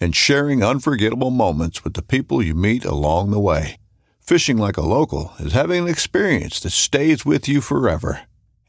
and 0.00 0.14
sharing 0.14 0.62
unforgettable 0.62 1.30
moments 1.30 1.84
with 1.84 1.94
the 1.94 2.02
people 2.02 2.42
you 2.42 2.54
meet 2.54 2.84
along 2.84 3.30
the 3.30 3.38
way. 3.38 3.76
Fishing 4.20 4.58
like 4.58 4.76
a 4.76 4.82
local 4.82 5.32
is 5.38 5.52
having 5.52 5.84
an 5.84 5.88
experience 5.88 6.60
that 6.60 6.70
stays 6.70 7.24
with 7.24 7.48
you 7.48 7.60
forever. 7.60 8.20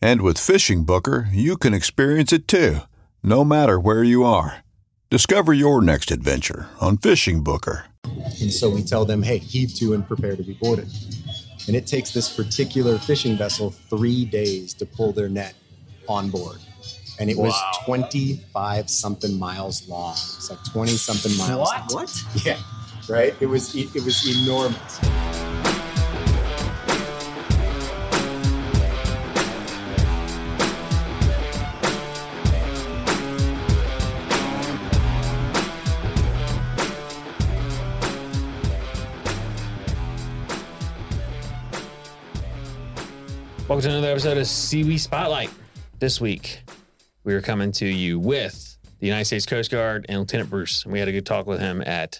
And 0.02 0.22
with 0.22 0.38
FishingBooker, 0.38 1.28
you 1.34 1.58
can 1.58 1.74
experience 1.74 2.32
it 2.32 2.48
too, 2.48 2.80
no 3.22 3.44
matter 3.44 3.78
where 3.80 4.04
you 4.04 4.24
are. 4.24 4.64
Discover 5.10 5.54
your 5.54 5.82
next 5.82 6.12
adventure 6.12 6.70
on 6.80 6.98
FishingBooker. 6.98 7.84
And 8.40 8.54
so 8.54 8.70
we 8.70 8.84
tell 8.84 9.04
them, 9.06 9.24
hey, 9.24 9.40
heave 9.40 9.74
to 9.76 9.94
and 9.94 10.08
prepare 10.08 10.36
to 10.36 10.44
be 10.44 10.54
boarded. 10.54 10.88
And 11.68 11.76
it 11.76 11.86
takes 11.86 12.12
this 12.12 12.34
particular 12.34 12.98
fishing 12.98 13.38
vessel 13.38 13.72
three 13.72 14.26
days 14.26 14.74
to 14.76 14.86
pull 14.86 15.12
their 15.12 15.30
net 15.30 15.56
on 16.08 16.30
board. 16.30 16.60
And 17.20 17.30
it 17.30 17.38
was 17.38 17.54
25 17.84 18.90
something 18.90 19.38
miles 19.38 19.86
long. 19.90 20.14
It's 20.14 20.50
like 20.50 20.64
20 20.72 20.92
something 20.94 21.38
miles. 21.38 21.70
What? 21.70 21.92
long. 21.92 22.26
Yeah. 22.46 22.58
Right? 23.10 23.36
It 23.42 23.48
was 23.48 23.76
it, 23.76 23.94
it 23.94 24.06
was 24.06 24.26
enormous. 24.26 25.02
Welcome 43.68 43.82
to 43.82 43.90
another 43.90 44.08
episode 44.08 44.38
of 44.38 44.48
SEWE 44.48 44.98
Spotlight. 44.98 45.50
This 46.00 46.22
week, 46.22 46.62
we 47.30 47.36
are 47.36 47.42
coming 47.44 47.72
to 47.72 47.86
you 47.86 48.18
with 48.18 48.76
the 49.00 49.06
United 49.06 49.26
States 49.26 49.46
Coast 49.46 49.70
Guard 49.70 50.08
and 50.10 50.18
Lieutenant 50.18 50.50
Bruce. 50.50 50.84
And 50.84 50.92
we 50.92 50.98
had 50.98 51.08
a 51.08 51.12
good 51.12 51.28
talk 51.28 51.46
with 51.46 51.60
him 51.60 51.84
at 51.84 52.20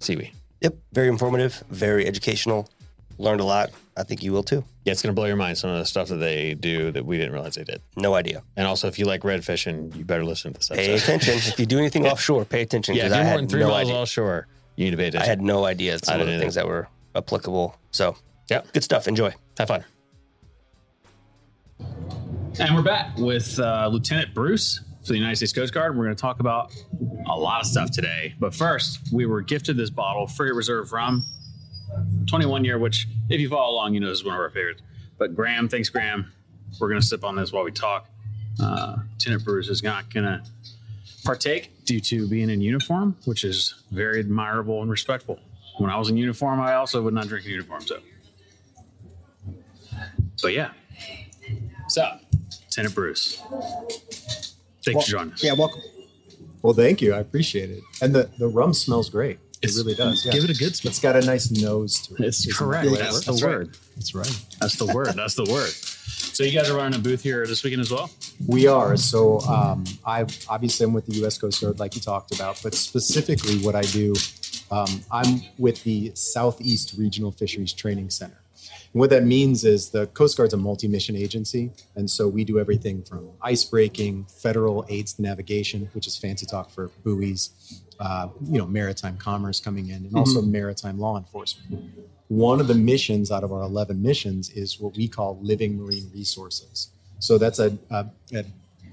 SEWE. 0.00 0.32
Yep, 0.60 0.74
very 0.92 1.08
informative, 1.08 1.64
very 1.70 2.06
educational. 2.06 2.68
Learned 3.16 3.40
a 3.40 3.44
lot. 3.44 3.70
I 3.96 4.02
think 4.02 4.22
you 4.22 4.32
will 4.32 4.42
too. 4.42 4.62
Yeah, 4.84 4.92
it's 4.92 5.00
going 5.00 5.14
to 5.14 5.18
blow 5.18 5.24
your 5.24 5.36
mind 5.36 5.56
some 5.56 5.70
of 5.70 5.78
the 5.78 5.86
stuff 5.86 6.08
that 6.08 6.16
they 6.16 6.52
do 6.52 6.92
that 6.92 7.06
we 7.06 7.16
didn't 7.16 7.32
realize 7.32 7.54
they 7.54 7.64
did. 7.64 7.80
No 7.96 8.12
idea. 8.12 8.42
And 8.58 8.66
also, 8.66 8.86
if 8.86 8.98
you 8.98 9.06
like 9.06 9.24
red 9.24 9.42
fishing, 9.46 9.90
you 9.96 10.04
better 10.04 10.26
listen 10.26 10.52
to 10.52 10.58
this 10.58 10.68
Pay 10.68 10.90
episode. 10.90 11.14
attention. 11.14 11.52
if 11.54 11.58
you 11.58 11.64
do 11.64 11.78
anything 11.78 12.06
offshore, 12.12 12.44
pay 12.44 12.60
attention. 12.60 12.96
yeah, 12.96 13.06
if 13.06 13.12
you're 13.12 13.20
I 13.20 13.24
more 13.24 13.36
than 13.38 13.48
three 13.48 13.60
no 13.60 13.68
miles 13.68 13.88
idea. 13.88 13.94
offshore, 13.96 14.46
you 14.76 14.84
need 14.84 14.90
to 14.90 14.96
pay 14.98 15.18
I 15.18 15.24
had 15.24 15.40
no 15.40 15.64
idea 15.64 15.98
some 16.02 16.20
of 16.20 16.26
the 16.26 16.38
things 16.38 16.54
that 16.56 16.66
were 16.68 16.86
applicable. 17.16 17.78
So, 17.92 18.14
yeah, 18.50 18.60
good 18.74 18.84
stuff. 18.84 19.08
Enjoy. 19.08 19.32
Have 19.56 19.68
fun. 19.68 19.84
And 22.56 22.72
we're 22.76 22.82
back 22.82 23.16
with 23.18 23.58
uh, 23.58 23.88
Lieutenant 23.92 24.32
Bruce 24.32 24.80
for 25.02 25.08
the 25.08 25.18
United 25.18 25.36
States 25.36 25.52
Coast 25.52 25.74
Guard. 25.74 25.96
We're 25.96 26.04
going 26.04 26.14
to 26.14 26.20
talk 26.20 26.38
about 26.38 26.72
a 27.26 27.36
lot 27.36 27.60
of 27.60 27.66
stuff 27.66 27.90
today. 27.90 28.34
But 28.38 28.54
first, 28.54 29.00
we 29.12 29.26
were 29.26 29.42
gifted 29.42 29.76
this 29.76 29.90
bottle, 29.90 30.28
Frigate 30.28 30.54
Reserve 30.54 30.92
Rum, 30.92 31.26
21 32.26 32.64
year, 32.64 32.78
which, 32.78 33.08
if 33.28 33.40
you 33.40 33.48
follow 33.48 33.72
along, 33.72 33.94
you 33.94 34.00
know 34.00 34.08
this 34.08 34.18
is 34.18 34.24
one 34.24 34.34
of 34.34 34.40
our 34.40 34.50
favorites. 34.50 34.82
But 35.18 35.34
Graham, 35.34 35.68
thanks, 35.68 35.88
Graham. 35.88 36.32
We're 36.80 36.88
going 36.88 37.00
to 37.00 37.06
sip 37.06 37.24
on 37.24 37.34
this 37.34 37.52
while 37.52 37.64
we 37.64 37.72
talk. 37.72 38.08
Uh, 38.62 38.98
Lieutenant 39.10 39.44
Bruce 39.44 39.68
is 39.68 39.82
not 39.82 40.14
going 40.14 40.24
to 40.24 40.42
partake 41.24 41.84
due 41.84 41.98
to 41.98 42.28
being 42.28 42.50
in 42.50 42.60
uniform, 42.60 43.16
which 43.24 43.42
is 43.42 43.82
very 43.90 44.20
admirable 44.20 44.80
and 44.80 44.90
respectful. 44.90 45.40
When 45.78 45.90
I 45.90 45.98
was 45.98 46.08
in 46.08 46.16
uniform, 46.16 46.60
I 46.60 46.74
also 46.74 47.02
would 47.02 47.14
not 47.14 47.26
drink 47.26 47.46
in 47.46 47.50
uniform. 47.50 47.80
So, 47.80 47.98
but 50.40 50.52
yeah. 50.52 50.70
So, 51.88 52.18
Lieutenant 52.76 52.94
Bruce, 52.96 53.40
thanks 54.84 55.04
for 55.04 55.10
joining 55.12 55.32
us. 55.34 55.44
Yeah, 55.44 55.52
welcome. 55.52 55.80
Well, 56.60 56.74
thank 56.74 57.00
you. 57.00 57.14
I 57.14 57.20
appreciate 57.20 57.70
it. 57.70 57.84
And 58.02 58.12
the, 58.12 58.28
the 58.36 58.48
rum 58.48 58.74
smells 58.74 59.08
great. 59.10 59.38
It 59.62 59.68
It's- 59.68 59.76
really 59.76 59.94
does. 59.94 60.26
Yeah. 60.26 60.32
Give 60.32 60.42
it 60.42 60.50
a 60.50 60.54
good 60.54 60.74
smell. 60.74 60.90
It's 60.90 60.98
got 60.98 61.14
a 61.14 61.20
nice 61.20 61.52
nose 61.52 62.04
to 62.08 62.14
it. 62.14 62.26
It's 62.26 62.52
correct. 62.52 62.90
that 62.90 62.98
That's 62.98 63.28
right? 63.28 63.38
the 63.38 63.46
word. 63.46 63.76
That's 63.94 64.12
right. 64.12 64.40
That's 64.60 64.74
the 64.74 64.86
word. 64.86 65.14
That's 65.14 65.36
the 65.36 65.44
word. 65.44 65.68
So 65.70 66.42
you 66.42 66.50
guys 66.50 66.68
are 66.68 66.76
running 66.76 66.98
a 66.98 67.02
booth 67.02 67.22
here 67.22 67.46
this 67.46 67.62
weekend 67.62 67.80
as 67.80 67.92
well? 67.92 68.10
We 68.48 68.66
are. 68.66 68.96
So 68.96 69.38
um, 69.42 69.84
I 70.04 70.22
obviously 70.48 70.84
I'm 70.84 70.92
with 70.92 71.06
the 71.06 71.14
U.S. 71.18 71.38
Coast 71.38 71.60
Guard, 71.62 71.78
like 71.78 71.94
you 71.94 72.00
talked 72.00 72.34
about, 72.34 72.60
but 72.60 72.74
specifically 72.74 73.58
what 73.58 73.76
I 73.76 73.82
do, 73.82 74.14
um, 74.72 74.88
I'm 75.12 75.42
with 75.58 75.84
the 75.84 76.10
Southeast 76.16 76.96
Regional 76.98 77.30
Fisheries 77.30 77.72
Training 77.72 78.10
Center. 78.10 78.40
And 78.94 79.00
what 79.00 79.10
that 79.10 79.24
means 79.24 79.64
is 79.64 79.90
the 79.90 80.06
Coast 80.06 80.36
Guard's 80.36 80.54
a 80.54 80.56
multi-mission 80.56 81.16
agency, 81.16 81.72
and 81.96 82.08
so 82.08 82.28
we 82.28 82.44
do 82.44 82.60
everything 82.60 83.02
from 83.02 83.28
ice 83.42 83.64
breaking, 83.64 84.26
federal 84.26 84.86
aids 84.88 85.14
to 85.14 85.22
navigation, 85.22 85.90
which 85.94 86.06
is 86.06 86.16
fancy 86.16 86.46
talk 86.46 86.70
for 86.70 86.92
buoys, 87.02 87.82
uh, 87.98 88.28
you 88.48 88.56
know, 88.56 88.66
maritime 88.66 89.16
commerce 89.16 89.58
coming 89.58 89.88
in, 89.88 90.06
and 90.06 90.16
also 90.16 90.40
maritime 90.40 90.96
law 91.00 91.18
enforcement. 91.18 91.84
One 92.28 92.60
of 92.60 92.68
the 92.68 92.74
missions 92.74 93.32
out 93.32 93.42
of 93.42 93.52
our 93.52 93.62
11 93.62 94.00
missions 94.00 94.50
is 94.50 94.78
what 94.78 94.96
we 94.96 95.08
call 95.08 95.40
living 95.42 95.76
marine 95.76 96.08
resources. 96.14 96.90
So 97.18 97.36
that's 97.36 97.58
a, 97.58 97.76
a, 97.90 98.06
a, 98.32 98.44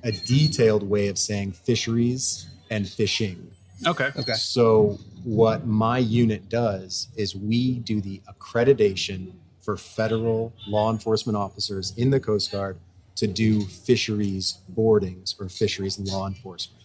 a 0.03 0.11
detailed 0.11 0.81
way 0.81 1.09
of 1.09 1.19
saying 1.19 1.51
fisheries 1.51 2.47
and 2.71 2.89
fishing. 2.89 3.51
Okay. 3.85 4.09
Okay. 4.17 4.33
So 4.33 4.97
what 5.23 5.67
my 5.67 5.99
unit 5.99 6.49
does 6.49 7.07
is 7.15 7.35
we 7.35 7.79
do 7.79 8.01
the 8.01 8.21
accreditation 8.27 9.33
for 9.61 9.77
federal 9.77 10.53
law 10.67 10.91
enforcement 10.91 11.37
officers 11.37 11.93
in 11.97 12.09
the 12.09 12.19
Coast 12.19 12.51
Guard 12.51 12.77
to 13.15 13.27
do 13.27 13.61
fisheries 13.65 14.59
boardings 14.69 15.35
or 15.39 15.47
fisheries 15.49 15.99
law 15.99 16.27
enforcement. 16.27 16.83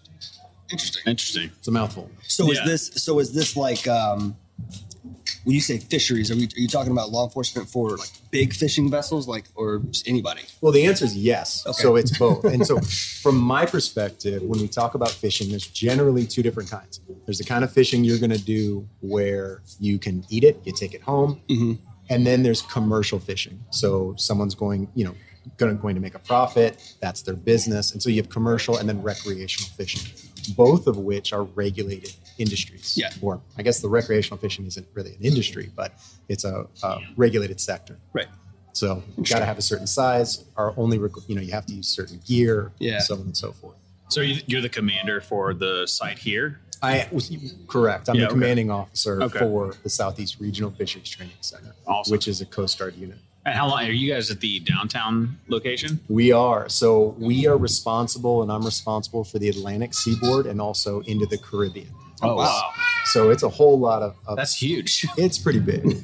Interesting. 0.71 1.03
Interesting. 1.07 1.51
It's 1.59 1.69
a 1.69 1.71
mouthful. 1.71 2.11
So 2.23 2.51
is 2.51 2.61
this 2.65 2.89
so 3.05 3.19
is 3.21 3.33
this 3.33 3.57
like 3.57 3.87
um 3.87 4.37
when 5.45 5.55
you 5.55 5.61
say 5.61 5.79
fisheries, 5.79 6.29
are, 6.33 6.35
we, 6.35 6.47
are 6.47 6.49
you 6.59 6.67
talking 6.67 6.91
about 6.91 7.11
law 7.11 7.25
enforcement 7.25 7.69
for 7.69 7.91
like 7.97 8.09
big 8.33 8.53
fishing 8.53 8.91
vessels, 8.91 9.29
like 9.29 9.45
or 9.55 9.79
just 9.79 10.09
anybody? 10.09 10.43
Well, 10.61 10.73
the 10.73 10.85
answer 10.87 11.05
is 11.05 11.17
yes. 11.17 11.65
Okay. 11.65 11.83
So 11.83 11.95
it's 11.95 12.19
both. 12.19 12.45
And 12.45 12.67
so, 12.67 12.81
from 12.81 13.37
my 13.37 13.65
perspective, 13.65 14.43
when 14.43 14.61
we 14.61 14.67
talk 14.67 14.95
about 14.97 15.11
fishing, 15.11 15.49
there's 15.51 15.69
generally 15.69 16.27
two 16.27 16.43
different 16.43 16.69
kinds. 16.69 17.01
There's 17.27 17.39
the 17.39 17.45
kind 17.45 17.63
of 17.63 17.73
fishing 17.73 18.03
you're 18.03 18.19
going 18.19 18.33
to 18.33 18.45
do 18.45 18.89
where 19.01 19.63
you 19.79 20.01
can 20.01 20.25
eat 20.31 20.43
it, 20.43 20.61
you 20.65 20.73
take 20.73 20.95
it 20.95 21.03
home, 21.03 21.41
Mhm. 21.49 21.79
And 22.09 22.27
then 22.27 22.43
there's 22.43 22.63
commercial 22.63 23.19
fishing. 23.19 23.65
So 23.71 24.15
someone's 24.17 24.55
going, 24.55 24.89
you 24.95 25.05
know, 25.05 25.15
going, 25.59 25.77
going 25.79 25.95
to 25.95 26.01
make 26.01 26.15
a 26.15 26.19
profit. 26.21 26.95
That's 27.01 27.23
their 27.23 27.35
business. 27.37 27.93
And 27.93 28.03
so 28.03 28.11
you 28.11 28.17
have 28.23 28.29
commercial 28.31 28.79
and 28.79 28.89
then 28.89 29.03
recreational 29.03 29.69
fishing, 29.77 30.03
both 30.57 30.87
of 30.87 30.97
which 30.99 31.33
are 31.33 31.45
regulated 31.45 32.13
industries. 32.39 32.97
Yeah. 32.97 33.11
Or 33.23 33.41
I 33.57 33.63
guess 33.63 33.81
the 33.81 33.89
recreational 33.89 34.39
fishing 34.39 34.67
isn't 34.67 34.87
really 34.95 35.11
an 35.15 35.23
industry, 35.23 35.71
but 35.75 35.93
it's 36.29 36.45
a, 36.45 36.67
a 36.83 36.99
regulated 37.17 37.61
sector. 37.61 37.97
Right. 38.13 38.27
So 38.73 39.03
you 39.17 39.25
got 39.25 39.39
to 39.39 39.47
have 39.47 39.57
a 39.59 39.63
certain 39.63 39.87
size. 39.87 40.45
Our 40.57 40.75
only, 40.77 40.99
requ- 40.99 41.27
you 41.29 41.35
know, 41.35 41.41
you 41.41 41.53
have 41.53 41.65
to 41.67 41.73
use 41.75 41.89
certain 41.89 42.21
gear, 42.27 42.73
Yeah. 42.79 42.99
so 42.99 43.15
on 43.15 43.21
and 43.23 43.37
so 43.37 43.53
forth. 43.53 43.77
So 44.09 44.21
you're 44.21 44.61
the 44.61 44.69
commander 44.69 45.21
for 45.21 45.53
the 45.55 45.87
site 45.87 46.19
here? 46.19 46.61
I 46.83 47.09
was 47.13 47.31
correct. 47.69 48.09
I'm 48.09 48.15
Yeah, 48.17 48.23
the 48.23 48.27
okay. 48.27 48.33
commanding 48.35 48.71
officer 48.71 49.23
Okay. 49.23 49.39
for 49.39 49.75
the 49.83 49.89
Southeast 49.91 50.39
Regional 50.41 50.71
Fisheries 50.71 51.09
Training 51.09 51.35
Center, 51.41 51.75
Awesome. 51.87 52.13
which 52.13 52.29
is 52.29 52.41
a 52.41 52.47
Coast 52.47 52.79
Guard 52.79 52.95
unit. 52.97 53.19
And 53.45 53.55
how 53.55 53.69
long 53.69 53.85
are 53.85 53.91
you 53.93 54.13
guys 54.13 54.31
at 54.31 54.41
the 54.41 54.59
downtown 54.61 55.39
location? 55.49 56.01
We 56.09 56.33
are. 56.33 56.69
So 56.69 57.15
we 57.19 57.47
are 57.47 57.57
responsible, 57.57 58.43
and 58.43 58.51
I'm 58.51 58.65
responsible 58.65 59.23
for 59.25 59.39
the 59.39 59.49
Atlantic 59.49 59.95
seaboard 59.95 60.47
and 60.47 60.61
also 60.61 61.01
into 61.03 61.27
the 61.27 61.39
Caribbean. 61.39 61.91
Oh, 62.23 62.35
wow. 62.35 62.71
So 63.05 63.31
it's 63.31 63.43
a 63.45 63.49
whole 63.49 63.79
lot 63.79 64.03
of, 64.03 64.17
of 64.27 64.37
That's 64.37 64.55
huge. 64.61 65.07
It's 65.17 65.39
pretty 65.39 65.61
big. 65.61 66.03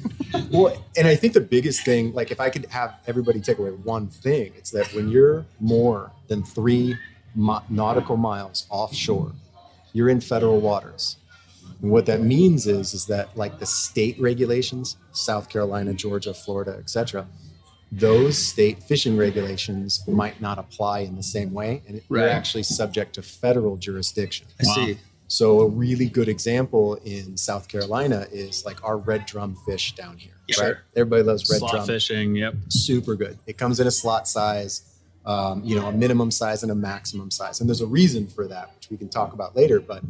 well, 0.51 0.81
and 0.95 1.05
I 1.07 1.15
think 1.15 1.33
the 1.33 1.41
biggest 1.41 1.83
thing, 1.83 2.13
like 2.13 2.31
if 2.31 2.39
I 2.39 2.49
could 2.49 2.65
have 2.67 2.95
everybody 3.07 3.41
take 3.41 3.57
away 3.59 3.71
one 3.71 4.07
thing, 4.07 4.53
it's 4.55 4.71
that 4.71 4.93
when 4.93 5.09
you're 5.09 5.45
more 5.59 6.11
than 6.29 6.43
three 6.43 6.95
mi- 7.35 7.59
nautical 7.69 8.15
miles 8.15 8.67
offshore, 8.69 9.33
you're 9.93 10.09
in 10.09 10.19
federal 10.19 10.59
waters. 10.59 11.17
And 11.81 11.91
what 11.91 12.05
that 12.07 12.21
means 12.21 12.67
is, 12.67 12.93
is 12.93 13.05
that 13.07 13.35
like 13.37 13.59
the 13.59 13.65
state 13.65 14.19
regulations, 14.19 14.97
South 15.11 15.49
Carolina, 15.49 15.93
Georgia, 15.93 16.33
Florida, 16.33 16.75
etc., 16.79 17.27
those 17.91 18.37
state 18.37 18.81
fishing 18.81 19.15
regulations 19.17 20.03
might 20.07 20.41
not 20.41 20.57
apply 20.57 20.99
in 20.99 21.15
the 21.15 21.23
same 21.23 21.53
way, 21.53 21.83
and 21.87 22.01
you're 22.09 22.27
actually 22.27 22.63
subject 22.63 23.13
to 23.15 23.21
federal 23.21 23.77
jurisdiction. 23.77 24.47
I 24.59 24.63
see. 24.63 24.97
So 25.27 25.61
a 25.61 25.67
really 25.67 26.07
good 26.07 26.27
example 26.27 26.95
in 27.05 27.37
South 27.37 27.67
Carolina 27.67 28.27
is 28.31 28.65
like 28.65 28.83
our 28.83 28.97
red 28.97 29.25
drum 29.25 29.55
fish 29.65 29.95
down 29.95 30.17
here. 30.17 30.33
Yeah, 30.47 30.59
right? 30.59 30.67
sure. 30.67 30.83
Everybody 30.95 31.23
loves 31.23 31.49
red 31.49 31.59
Slot 31.59 31.71
drum. 31.71 31.85
fishing. 31.87 32.35
Yep. 32.35 32.55
Super 32.69 33.15
good. 33.15 33.39
It 33.47 33.57
comes 33.57 33.79
in 33.79 33.87
a 33.87 33.91
slot 33.91 34.27
size, 34.27 34.92
um, 35.25 35.63
you 35.63 35.79
know, 35.79 35.87
a 35.87 35.91
minimum 35.91 36.31
size 36.31 36.63
and 36.63 36.71
a 36.71 36.75
maximum 36.75 37.31
size. 37.31 37.59
And 37.59 37.69
there's 37.69 37.81
a 37.81 37.87
reason 37.87 38.27
for 38.27 38.47
that, 38.47 38.71
which 38.75 38.89
we 38.89 38.97
can 38.97 39.09
talk 39.09 39.33
about 39.33 39.55
later. 39.55 39.79
But 39.79 40.03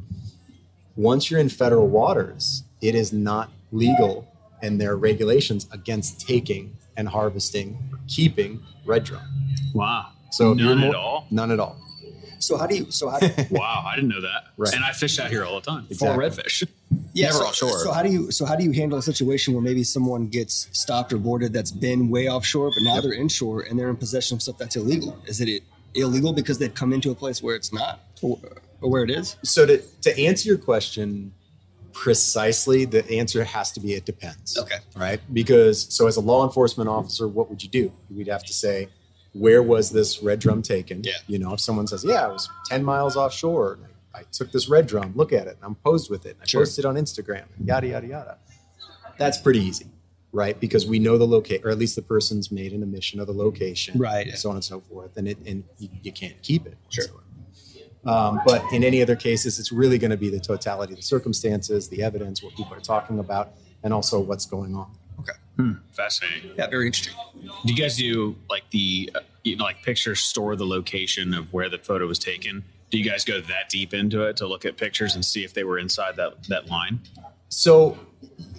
once 0.95 1.29
you're 1.29 1.39
in 1.39 1.49
federal 1.49 1.87
waters, 1.87 2.63
it 2.81 2.95
is 2.95 3.13
not 3.13 3.51
legal 3.71 4.27
and 4.63 4.79
there 4.79 4.91
are 4.91 4.97
regulations 4.97 5.67
against 5.71 6.25
taking 6.25 6.73
and 6.95 7.07
harvesting 7.07 7.77
or 7.91 7.99
keeping 8.07 8.63
red 8.85 9.03
drum. 9.03 9.21
Wow. 9.73 10.07
So 10.31 10.53
if 10.53 10.59
you're 10.59 10.73
None 10.73 10.85
at 10.85 10.95
all. 10.95 11.27
None 11.29 11.51
at 11.51 11.59
all. 11.59 11.77
So 12.39 12.57
how 12.57 12.67
do 12.67 12.75
you? 12.75 12.91
So 12.91 13.09
how? 13.09 13.19
Do, 13.19 13.29
Wow, 13.51 13.83
I 13.85 13.95
didn't 13.95 14.09
know 14.09 14.21
that. 14.21 14.45
Right. 14.57 14.73
And 14.73 14.83
I 14.83 14.91
fish 14.91 15.19
out 15.19 15.29
here 15.29 15.45
all 15.45 15.55
the 15.55 15.65
time 15.65 15.85
for 15.87 16.07
redfish. 16.17 16.67
Yeah. 17.13 17.27
Never 17.27 17.37
so, 17.37 17.45
offshore. 17.45 17.79
So 17.79 17.91
how 17.91 18.03
do 18.03 18.11
you? 18.11 18.31
So 18.31 18.45
how 18.45 18.55
do 18.55 18.63
you 18.63 18.71
handle 18.71 18.97
a 18.97 19.01
situation 19.01 19.53
where 19.53 19.63
maybe 19.63 19.83
someone 19.83 20.27
gets 20.27 20.67
stopped 20.71 21.13
or 21.13 21.17
boarded 21.17 21.53
that's 21.53 21.71
been 21.71 22.09
way 22.09 22.27
offshore, 22.27 22.71
but 22.75 22.83
now 22.83 22.99
they're 23.01 23.13
inshore 23.13 23.61
and 23.61 23.79
they're 23.79 23.89
in 23.89 23.95
possession 23.95 24.35
of 24.35 24.41
stuff 24.41 24.57
that's 24.57 24.75
illegal? 24.75 25.17
Is 25.27 25.39
it 25.39 25.63
illegal 25.93 26.33
because 26.33 26.57
they've 26.57 26.73
come 26.73 26.91
into 26.91 27.11
a 27.11 27.15
place 27.15 27.41
where 27.41 27.55
it's 27.55 27.71
not, 27.71 27.99
or, 28.21 28.39
or 28.81 28.89
where 28.89 29.03
it 29.03 29.09
is? 29.09 29.35
So 29.43 29.65
to, 29.65 29.77
to 30.01 30.19
answer 30.19 30.49
your 30.49 30.57
question 30.57 31.33
precisely, 31.93 32.85
the 32.85 33.09
answer 33.11 33.43
has 33.43 33.71
to 33.73 33.79
be 33.79 33.93
it 33.93 34.05
depends. 34.05 34.57
Okay. 34.57 34.77
Right? 34.95 35.21
Because 35.31 35.93
so 35.93 36.07
as 36.07 36.17
a 36.17 36.21
law 36.21 36.43
enforcement 36.45 36.89
officer, 36.89 37.27
what 37.27 37.49
would 37.49 37.63
you 37.63 37.69
do? 37.69 37.91
We'd 38.09 38.27
have 38.27 38.43
to 38.45 38.53
say, 38.53 38.89
where 39.33 39.63
was 39.63 39.91
this 39.91 40.21
red 40.21 40.39
drum 40.39 40.61
taken? 40.61 41.03
Yeah. 41.03 41.13
You 41.27 41.39
know, 41.39 41.53
if 41.53 41.59
someone 41.59 41.87
says, 41.87 42.03
Yeah, 42.03 42.27
it 42.27 42.33
was 42.33 42.49
10 42.69 42.83
miles 42.83 43.15
offshore. 43.15 43.79
And 44.13 44.19
I, 44.19 44.19
I 44.21 44.23
took 44.31 44.51
this 44.51 44.67
red 44.69 44.87
drum, 44.87 45.13
look 45.15 45.33
at 45.33 45.47
it, 45.47 45.55
and 45.55 45.63
I'm 45.63 45.75
posed 45.75 46.09
with 46.09 46.25
it. 46.25 46.31
And 46.31 46.41
I 46.41 46.45
Sure. 46.45 46.61
posted 46.61 46.85
it 46.85 46.87
on 46.87 46.95
Instagram 46.95 47.45
and 47.57 47.67
yada 47.67 47.87
yada 47.87 48.07
yada. 48.07 48.37
That's 49.17 49.37
pretty 49.37 49.59
easy, 49.59 49.87
right? 50.31 50.59
Because 50.59 50.87
we 50.87 50.99
know 50.99 51.17
the 51.17 51.27
location, 51.27 51.65
or 51.67 51.69
at 51.71 51.77
least 51.77 51.95
the 51.95 52.01
person's 52.01 52.51
made 52.51 52.73
an 52.73 52.81
admission 52.83 53.19
of 53.19 53.27
the 53.27 53.33
location. 53.33 53.99
Right. 53.99 54.27
And 54.27 54.37
so 54.37 54.49
on 54.49 54.55
and 54.55 54.63
so 54.63 54.79
forth. 54.79 55.17
And 55.17 55.27
it 55.27 55.37
and 55.45 55.63
you, 55.77 55.89
you 56.01 56.11
can't 56.11 56.41
keep 56.41 56.65
it. 56.65 56.77
Sure. 56.89 57.05
whatsoever. 57.05 57.19
Um, 58.05 58.41
but 58.45 58.61
in 58.73 58.83
any 58.83 59.01
other 59.01 59.15
cases, 59.15 59.59
it's 59.59 59.71
really 59.71 59.97
going 59.97 60.11
to 60.11 60.17
be 60.17 60.29
the 60.29 60.39
totality 60.39 60.91
of 60.91 60.97
the 60.97 61.03
circumstances, 61.03 61.87
the 61.87 62.03
evidence, 62.03 62.43
what 62.43 62.53
people 62.55 62.73
are 62.73 62.81
talking 62.81 63.17
about, 63.19 63.53
and 63.81 63.93
also 63.93 64.19
what's 64.19 64.45
going 64.45 64.75
on. 64.75 64.91
Okay. 65.21 65.71
Fascinating. 65.91 66.51
Yeah, 66.57 66.67
very 66.67 66.87
interesting. 66.87 67.13
Do 67.65 67.73
you 67.73 67.75
guys 67.81 67.95
do 67.95 68.35
like 68.49 68.63
the 68.71 69.09
uh, 69.15 69.19
you 69.43 69.55
know 69.55 69.63
like 69.63 69.83
pictures 69.83 70.19
store 70.21 70.55
the 70.55 70.65
location 70.65 71.33
of 71.33 71.53
where 71.53 71.69
the 71.69 71.77
photo 71.77 72.07
was 72.07 72.19
taken? 72.19 72.63
Do 72.93 72.99
you 72.99 73.09
guys 73.09 73.25
go 73.25 73.41
that 73.41 73.69
deep 73.69 73.91
into 73.95 74.21
it 74.21 74.37
to 74.37 74.45
look 74.45 74.65
at 74.65 74.77
pictures 74.77 75.15
and 75.15 75.25
see 75.25 75.43
if 75.43 75.51
they 75.55 75.63
were 75.63 75.79
inside 75.79 76.15
that 76.17 76.43
that 76.49 76.67
line? 76.69 76.99
So, 77.49 77.97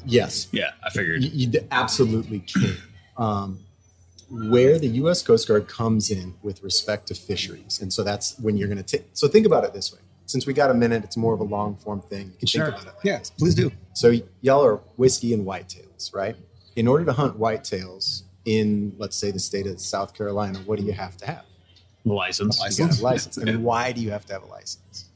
yes, 0.04 0.48
Yeah, 0.50 0.70
I 0.82 0.90
figured. 0.90 1.22
you, 1.22 1.30
you 1.52 1.60
absolutely 1.70 2.40
can. 2.40 2.76
Um, 3.16 3.60
where 4.28 4.76
the 4.80 4.88
U.S. 4.88 5.22
Coast 5.22 5.46
Guard 5.46 5.68
comes 5.68 6.10
in 6.10 6.34
with 6.42 6.64
respect 6.64 7.06
to 7.08 7.14
fisheries, 7.14 7.78
and 7.80 7.92
so 7.92 8.02
that's 8.02 8.36
when 8.40 8.56
you're 8.56 8.66
going 8.66 8.82
to 8.82 8.98
take. 8.98 9.06
So 9.12 9.28
think 9.28 9.46
about 9.46 9.62
it 9.62 9.72
this 9.72 9.92
way: 9.92 10.00
since 10.26 10.48
we 10.48 10.52
got 10.52 10.68
a 10.68 10.74
minute, 10.74 11.04
it's 11.04 11.16
more 11.16 11.32
of 11.32 11.38
a 11.38 11.44
long 11.44 11.76
form 11.76 12.00
thing. 12.00 12.32
You 12.32 12.38
can 12.40 12.48
Sure. 12.48 12.64
think 12.64 12.78
about 12.78 12.88
it. 12.88 12.96
Like 12.96 13.04
Yeah, 13.04 13.18
this. 13.18 13.30
please 13.30 13.54
do. 13.54 13.70
So 13.92 14.10
y- 14.10 14.24
y'all 14.40 14.64
are 14.66 14.78
whiskey 14.96 15.32
and 15.32 15.46
whitetails, 15.46 16.12
right? 16.12 16.34
In 16.74 16.88
order 16.88 17.04
to 17.04 17.12
hunt 17.12 17.38
whitetails 17.38 18.22
in, 18.46 18.96
let's 18.98 19.14
say, 19.14 19.30
the 19.30 19.38
state 19.38 19.68
of 19.68 19.80
South 19.80 20.12
Carolina, 20.12 20.58
what 20.66 20.80
do 20.80 20.84
you 20.84 20.92
have 20.92 21.16
to 21.18 21.26
have? 21.26 21.44
License 22.04 22.58
You 22.78 22.86
got 22.86 22.98
a 22.98 23.02
license. 23.02 23.36
And 23.38 23.64
why 23.70 23.92
do 23.92 24.00
you 24.00 24.10
have 24.10 24.26
to 24.26 24.32
have 24.34 24.42
a 24.42 24.46
license? 24.46 25.06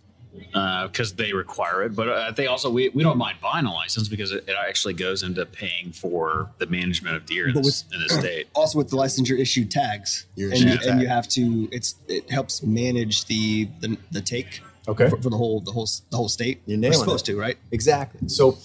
because 0.52 1.14
they 1.14 1.32
require 1.32 1.82
it. 1.82 1.96
But 1.96 2.08
uh, 2.08 2.30
they 2.30 2.46
also 2.46 2.70
we, 2.70 2.90
we 2.90 3.02
don't 3.02 3.18
mind 3.18 3.38
buying 3.42 3.66
a 3.66 3.72
license 3.74 4.08
because 4.08 4.30
it, 4.30 4.44
it 4.46 4.54
actually 4.68 4.94
goes 4.94 5.22
into 5.24 5.44
paying 5.44 5.90
for 5.92 6.50
the 6.58 6.66
management 6.66 7.16
of 7.16 7.26
deer 7.26 7.48
in, 7.48 7.54
But 7.54 7.64
this, 7.64 7.84
with- 7.90 7.94
in 7.94 8.02
the 8.06 8.08
state. 8.08 8.46
Also, 8.54 8.78
with 8.78 8.88
the 8.90 8.96
licensure 8.96 9.38
issued 9.38 9.70
tags, 9.70 10.26
You're 10.36 10.50
and, 10.52 10.60
you, 10.60 10.68
issued 10.68 10.82
and 10.82 11.00
you 11.00 11.08
have 11.08 11.26
to. 11.30 11.68
It's 11.72 11.96
it 12.08 12.30
helps 12.30 12.62
manage 12.62 13.24
the 13.24 13.68
the, 13.80 13.96
the 14.12 14.20
take 14.20 14.60
Okay. 14.86 15.08
for, 15.10 15.20
for 15.20 15.28
the 15.30 15.36
whole 15.36 15.60
the 15.60 15.72
whole 15.72 15.86
the 16.10 16.16
whole 16.16 16.28
state. 16.28 16.60
You're 16.66 16.76
We're 16.76 16.82
nailing 16.82 16.98
supposed 16.98 17.28
it. 17.28 17.32
to, 17.32 17.38
right? 17.40 17.58
Exactly. 17.72 18.28
So, 18.28 18.58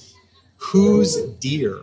whose 0.57 1.15
deer 1.39 1.79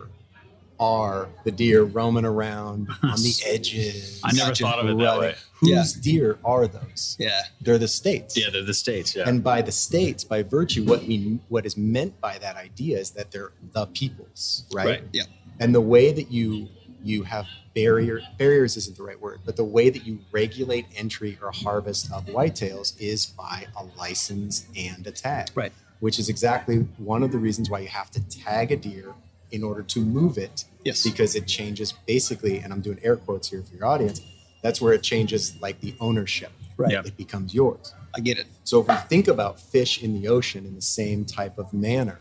are 0.81 1.29
the 1.43 1.51
deer 1.51 1.83
roaming 1.83 2.25
around 2.25 2.89
on 3.03 3.15
the 3.21 3.33
edges? 3.45 4.19
I 4.23 4.33
never 4.33 4.49
Gotcha. 4.49 4.63
thought 4.63 4.79
of 4.79 4.89
it 4.89 4.97
that 4.97 5.19
way. 5.19 5.35
Whose 5.53 5.93
deer 5.93 6.39
are 6.43 6.67
those? 6.67 7.15
Yeah. 7.19 7.43
They're 7.61 7.77
the 7.77 7.87
states. 7.87 8.35
Yeah, 8.35 8.49
they're 8.51 8.63
the 8.63 8.73
states. 8.73 9.15
Yeah. 9.15 9.29
And 9.29 9.43
by 9.43 9.61
the 9.61 9.71
states, 9.71 10.23
by 10.23 10.41
virtue, 10.41 10.83
what 10.83 11.03
we 11.03 11.39
what 11.49 11.67
is 11.67 11.77
meant 11.77 12.19
by 12.19 12.39
that 12.39 12.57
idea 12.57 12.97
is 12.97 13.11
that 13.11 13.31
they're 13.31 13.51
the 13.73 13.85
peoples, 13.85 14.65
right? 14.73 14.87
Right. 14.87 15.03
Yeah. 15.13 15.23
And 15.59 15.73
the 15.75 15.81
way 15.81 16.11
that 16.11 16.31
you 16.31 16.67
you 17.03 17.23
have 17.23 17.45
barrier 17.75 18.21
barriers 18.39 18.75
isn't 18.75 18.97
the 18.97 19.03
right 19.03 19.21
word, 19.21 19.41
but 19.45 19.55
the 19.55 19.63
way 19.63 19.91
that 19.91 20.05
you 20.05 20.19
regulate 20.31 20.87
entry 20.95 21.37
or 21.41 21.51
harvest 21.51 22.11
of 22.11 22.25
whitetails 22.25 22.99
is 22.99 23.27
by 23.27 23.67
a 23.77 23.83
license 23.97 24.65
and 24.75 25.05
a 25.05 25.11
tag. 25.11 25.49
Right. 25.53 25.71
Which 25.99 26.17
is 26.17 26.27
exactly 26.29 26.77
one 26.97 27.21
of 27.21 27.31
the 27.31 27.37
reasons 27.37 27.69
why 27.69 27.79
you 27.81 27.87
have 27.89 28.09
to 28.11 28.27
tag 28.27 28.71
a 28.71 28.75
deer 28.77 29.13
in 29.51 29.63
order 29.63 29.83
to 29.83 29.99
move 29.99 30.37
it. 30.37 30.65
Yes. 30.83 31.03
Because 31.03 31.35
it 31.35 31.47
changes 31.47 31.93
basically, 32.07 32.59
and 32.59 32.73
I'm 32.73 32.81
doing 32.81 32.99
air 33.03 33.15
quotes 33.15 33.49
here 33.49 33.61
for 33.61 33.75
your 33.75 33.85
audience, 33.85 34.21
that's 34.63 34.81
where 34.81 34.93
it 34.93 35.03
changes 35.03 35.59
like 35.61 35.79
the 35.81 35.95
ownership. 35.99 36.51
Right. 36.77 36.91
Yeah. 36.91 37.01
It 37.05 37.17
becomes 37.17 37.53
yours. 37.53 37.93
I 38.15 38.19
get 38.19 38.37
it. 38.37 38.47
So 38.63 38.81
if 38.81 38.87
we 38.87 38.95
think 39.07 39.27
about 39.27 39.59
fish 39.59 40.01
in 40.01 40.19
the 40.19 40.27
ocean 40.27 40.65
in 40.65 40.75
the 40.75 40.81
same 40.81 41.25
type 41.25 41.57
of 41.57 41.73
manner, 41.73 42.19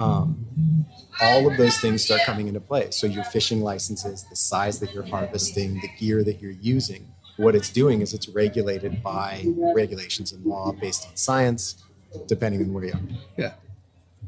um, 0.00 0.46
all 1.20 1.50
of 1.50 1.56
those 1.56 1.78
things 1.78 2.04
start 2.04 2.22
coming 2.24 2.48
into 2.48 2.60
play. 2.60 2.90
So 2.90 3.06
your 3.06 3.24
fishing 3.24 3.60
licenses, 3.60 4.24
the 4.28 4.36
size 4.36 4.80
that 4.80 4.92
you're 4.92 5.06
harvesting, 5.06 5.74
the 5.80 5.88
gear 5.98 6.24
that 6.24 6.40
you're 6.40 6.50
using, 6.50 7.06
what 7.36 7.54
it's 7.54 7.70
doing 7.70 8.02
is 8.02 8.12
it's 8.12 8.28
regulated 8.28 9.02
by 9.02 9.46
regulations 9.74 10.32
and 10.32 10.44
law 10.44 10.72
based 10.72 11.08
on 11.08 11.16
science, 11.16 11.82
depending 12.26 12.62
on 12.62 12.72
where 12.72 12.84
you 12.84 12.92
are. 12.92 13.00
Yeah. 13.36 13.52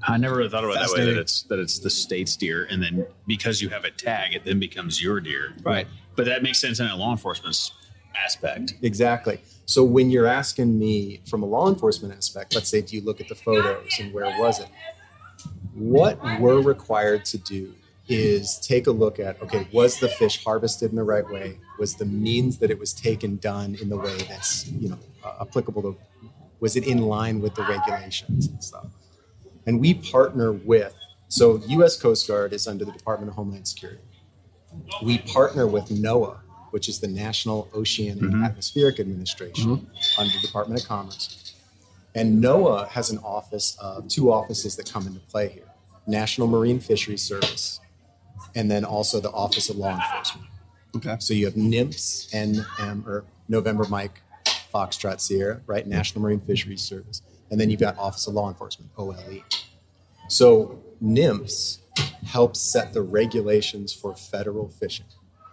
I 0.04 0.16
never 0.16 0.36
really 0.36 0.48
thought 0.48 0.64
about 0.64 0.76
it 0.76 0.80
that 0.80 0.92
way. 0.92 1.04
That 1.06 1.18
it's 1.18 1.42
that 1.44 1.58
it's 1.58 1.78
the 1.78 1.90
state's 1.90 2.36
deer, 2.36 2.66
and 2.70 2.82
then 2.82 3.06
because 3.26 3.62
you 3.62 3.68
have 3.68 3.84
a 3.84 3.90
tag, 3.90 4.34
it 4.34 4.44
then 4.44 4.58
becomes 4.58 5.02
your 5.02 5.20
deer. 5.20 5.54
Right. 5.62 5.86
But 6.16 6.26
that 6.26 6.42
makes 6.42 6.60
sense 6.60 6.80
in 6.80 6.86
a 6.86 6.96
law 6.96 7.12
enforcement 7.12 7.56
aspect. 8.14 8.74
Exactly. 8.82 9.40
So 9.64 9.84
when 9.84 10.10
you're 10.10 10.26
asking 10.26 10.78
me 10.78 11.20
from 11.26 11.42
a 11.42 11.46
law 11.46 11.68
enforcement 11.68 12.14
aspect, 12.14 12.54
let's 12.54 12.68
say, 12.68 12.82
do 12.82 12.96
you 12.96 13.02
look 13.02 13.20
at 13.20 13.28
the 13.28 13.34
photos 13.34 13.98
and 14.00 14.12
where 14.12 14.38
was 14.38 14.60
it? 14.60 14.68
What 15.74 16.18
we're 16.40 16.60
required 16.60 17.24
to 17.26 17.38
do 17.38 17.74
is 18.08 18.58
take 18.58 18.86
a 18.86 18.90
look 18.90 19.18
at 19.18 19.40
okay, 19.42 19.66
was 19.72 19.98
the 19.98 20.08
fish 20.08 20.44
harvested 20.44 20.90
in 20.90 20.96
the 20.96 21.04
right 21.04 21.28
way? 21.28 21.58
Was 21.78 21.94
the 21.94 22.04
means 22.04 22.58
that 22.58 22.70
it 22.70 22.78
was 22.78 22.92
taken 22.92 23.36
done 23.36 23.76
in 23.80 23.88
the 23.88 23.96
way 23.96 24.16
that's 24.28 24.66
you 24.68 24.90
know 24.90 24.98
uh, 25.24 25.36
applicable 25.40 25.82
to? 25.82 25.96
Was 26.60 26.76
it 26.76 26.86
in 26.86 26.98
line 26.98 27.40
with 27.40 27.54
the 27.54 27.62
regulations 27.62 28.48
and 28.48 28.62
stuff? 28.62 28.86
And 29.66 29.80
we 29.80 29.94
partner 29.94 30.52
with 30.52 30.94
so 31.28 31.62
U.S. 31.66 31.98
Coast 32.00 32.28
Guard 32.28 32.52
is 32.52 32.68
under 32.68 32.84
the 32.84 32.92
Department 32.92 33.30
of 33.30 33.36
Homeland 33.36 33.66
Security. 33.66 34.02
We 35.02 35.18
partner 35.18 35.66
with 35.66 35.86
NOAA, 35.88 36.36
which 36.72 36.90
is 36.90 37.00
the 37.00 37.08
National 37.08 37.70
Oceanic 37.74 38.22
and 38.22 38.44
Atmospheric 38.44 39.00
Administration 39.00 39.76
mm-hmm. 39.78 40.20
under 40.20 40.32
the 40.32 40.46
Department 40.46 40.82
of 40.82 40.86
Commerce. 40.86 41.54
And 42.14 42.42
NOAA 42.44 42.88
has 42.88 43.10
an 43.10 43.18
office 43.18 43.78
of 43.80 44.08
two 44.08 44.30
offices 44.30 44.76
that 44.76 44.92
come 44.92 45.06
into 45.06 45.20
play 45.20 45.48
here 45.48 45.64
National 46.06 46.46
Marine 46.48 46.80
Fisheries 46.80 47.22
Service, 47.22 47.80
and 48.54 48.70
then 48.70 48.84
also 48.84 49.20
the 49.20 49.30
Office 49.30 49.70
of 49.70 49.76
Law 49.76 49.94
Enforcement. 49.94 50.46
Okay. 50.96 51.16
So 51.20 51.32
you 51.32 51.46
have 51.46 51.54
NMFS, 51.54 52.30
NM, 52.34 53.06
or 53.06 53.24
November 53.48 53.86
Mike, 53.88 54.20
Foxtrot 54.74 55.20
Sierra, 55.20 55.60
right? 55.66 55.86
National 55.86 56.22
Marine 56.22 56.40
Fisheries 56.40 56.82
Service. 56.82 57.22
And 57.52 57.60
then 57.60 57.68
you've 57.70 57.78
got 57.80 57.96
Office 57.98 58.26
of 58.26 58.32
Law 58.34 58.48
Enforcement, 58.48 58.90
OLE. 58.96 59.14
So 60.28 60.82
NMFS 61.04 61.78
helps 62.26 62.58
set 62.60 62.94
the 62.94 63.02
regulations 63.02 63.92
for 63.92 64.14
federal 64.14 64.68
fishing. 64.70 65.04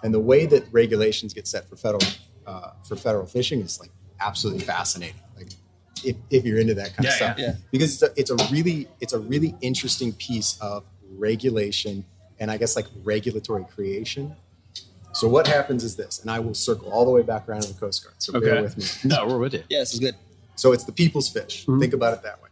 And 0.01 0.13
the 0.13 0.19
way 0.19 0.45
that 0.45 0.63
regulations 0.71 1.33
get 1.33 1.45
set 1.45 1.67
for 1.69 1.75
federal 1.75 2.01
uh, 2.47 2.71
for 2.87 2.95
federal 2.95 3.25
fishing 3.25 3.59
is 3.59 3.79
like 3.81 3.89
absolutely 4.21 4.63
fascinating. 4.63 5.19
Like 5.37 5.49
if, 6.05 6.15
if 6.29 6.45
you're 6.45 6.59
into 6.59 6.73
that 6.75 6.95
kind 6.95 7.03
Yeah, 7.03 7.09
of 7.09 7.15
stuff, 7.15 7.37
yeah. 7.37 7.45
Yeah. 7.47 7.53
because 7.71 8.01
it's 8.01 8.03
a, 8.03 8.19
it's 8.19 8.31
a 8.31 8.53
really 8.53 8.87
it's 9.01 9.11
a 9.13 9.19
really 9.19 9.55
interesting 9.59 10.13
piece 10.13 10.57
of 10.61 10.85
regulation 11.17 12.05
and 12.39 12.49
I 12.49 12.55
guess 12.57 12.77
like 12.77 12.87
regulatory 13.03 13.65
creation. 13.65 14.35
So 15.11 15.27
what 15.27 15.47
happens 15.47 15.83
is 15.83 15.97
this, 15.97 16.19
and 16.21 16.31
I 16.31 16.39
will 16.39 16.53
circle 16.53 16.89
all 16.93 17.03
the 17.03 17.11
way 17.11 17.23
back 17.23 17.49
around 17.49 17.63
to 17.63 17.73
the 17.73 17.79
Coast 17.79 18.03
Guard. 18.05 18.15
So 18.19 18.39
bear 18.39 18.53
Okay. 18.53 18.61
with 18.61 18.77
me. 18.77 19.09
No, 19.09 19.27
we're 19.27 19.37
with 19.39 19.53
you. 19.55 19.63
Yeah, 19.67 19.79
this 19.79 19.93
is 19.93 19.99
good. 19.99 20.15
So 20.59 20.73
it's 20.73 20.83
the 20.83 20.91
people's 20.91 21.29
fish. 21.29 21.65
Think 21.79 21.93
about 21.93 22.13
it 22.13 22.21
that 22.23 22.41
way. 22.43 22.49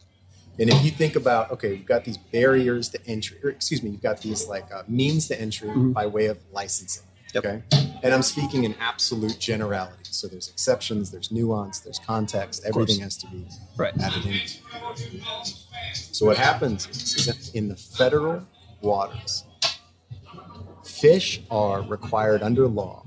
And 0.59 0.69
if 0.69 0.81
you 0.85 0.91
think 0.91 1.17
about, 1.17 1.51
okay, 1.51 1.71
we've 1.71 1.85
got 1.85 2.05
these 2.05 2.15
barriers 2.17 2.87
to 2.89 2.99
entry, 3.05 3.37
or 3.43 3.49
excuse 3.49 3.83
me, 3.83 3.89
you've 3.89 4.01
got 4.01 4.21
these 4.21 4.47
like 4.47 4.71
uh, 4.73 4.83
means 4.87 5.27
to 5.27 5.39
entry 5.39 5.69
by 5.75 6.05
way 6.05 6.27
of 6.27 6.37
licensing. 6.53 7.03
Okay. 7.35 7.61
And 8.03 8.13
I'm 8.13 8.21
speaking 8.21 8.63
in 8.63 8.75
absolute 8.79 9.37
generality. 9.39 9.97
So 10.03 10.27
there's 10.29 10.47
exceptions, 10.47 11.11
there's 11.11 11.33
nuance, 11.33 11.81
there's 11.81 11.99
context. 11.99 12.63
Everything 12.65 13.01
has 13.01 13.17
to 13.17 13.27
be 13.27 13.45
Right. 13.75 13.93
added 14.01 14.25
in. 14.25 14.39
So 15.93 16.25
what 16.25 16.37
happens 16.37 16.87
is, 16.87 17.15
is 17.17 17.25
that 17.25 17.53
in 17.53 17.67
the 17.67 17.75
federal 17.75 18.41
waters, 18.79 19.43
fish 20.85 21.41
are 21.51 21.81
required 21.81 22.41
under 22.41 22.69
law. 22.69 23.03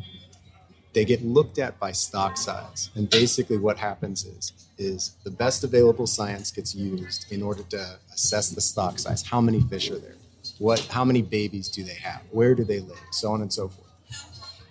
They 0.92 1.04
get 1.04 1.22
looked 1.24 1.58
at 1.58 1.78
by 1.78 1.92
stock 1.92 2.36
size, 2.36 2.90
and 2.96 3.08
basically 3.08 3.58
what 3.58 3.78
happens 3.78 4.24
is 4.24 4.52
is 4.76 5.16
the 5.24 5.30
best 5.30 5.62
available 5.62 6.06
science 6.06 6.50
gets 6.50 6.74
used 6.74 7.30
in 7.30 7.42
order 7.42 7.62
to 7.64 7.98
assess 8.14 8.50
the 8.50 8.60
stock 8.60 8.98
size. 8.98 9.22
How 9.22 9.40
many 9.40 9.60
fish 9.60 9.90
are 9.90 9.98
there? 9.98 10.16
What? 10.58 10.80
How 10.90 11.04
many 11.04 11.22
babies 11.22 11.68
do 11.68 11.84
they 11.84 11.94
have? 11.94 12.22
Where 12.30 12.54
do 12.54 12.64
they 12.64 12.80
live? 12.80 13.00
So 13.12 13.32
on 13.32 13.42
and 13.42 13.52
so 13.52 13.68
forth. 13.68 13.88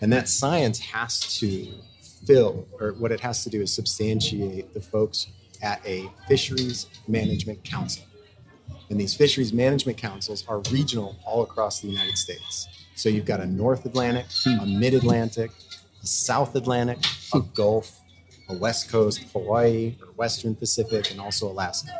And 0.01 0.11
that 0.11 0.27
science 0.27 0.79
has 0.79 1.39
to 1.39 1.67
fill, 2.25 2.67
or 2.79 2.93
what 2.93 3.11
it 3.11 3.19
has 3.21 3.43
to 3.43 3.49
do 3.49 3.61
is 3.61 3.73
substantiate 3.73 4.73
the 4.73 4.81
folks 4.81 5.27
at 5.61 5.85
a 5.85 6.09
fisheries 6.27 6.87
management 7.07 7.63
council. 7.63 8.03
And 8.89 8.99
these 8.99 9.13
fisheries 9.13 9.53
management 9.53 9.97
councils 9.97 10.43
are 10.47 10.59
regional 10.71 11.17
all 11.25 11.43
across 11.43 11.81
the 11.81 11.87
United 11.87 12.17
States. 12.17 12.67
So 12.95 13.07
you've 13.07 13.25
got 13.25 13.39
a 13.39 13.45
North 13.45 13.85
Atlantic, 13.85 14.25
a 14.45 14.65
Mid 14.65 14.93
Atlantic, 14.93 15.51
a 16.01 16.07
South 16.07 16.55
Atlantic, 16.55 16.99
a 17.33 17.39
Gulf, 17.41 17.99
a 18.49 18.53
West 18.53 18.89
Coast, 18.89 19.23
Hawaii, 19.33 19.95
or 20.01 20.07
Western 20.13 20.55
Pacific, 20.55 21.11
and 21.11 21.19
also 21.19 21.47
Alaska. 21.49 21.91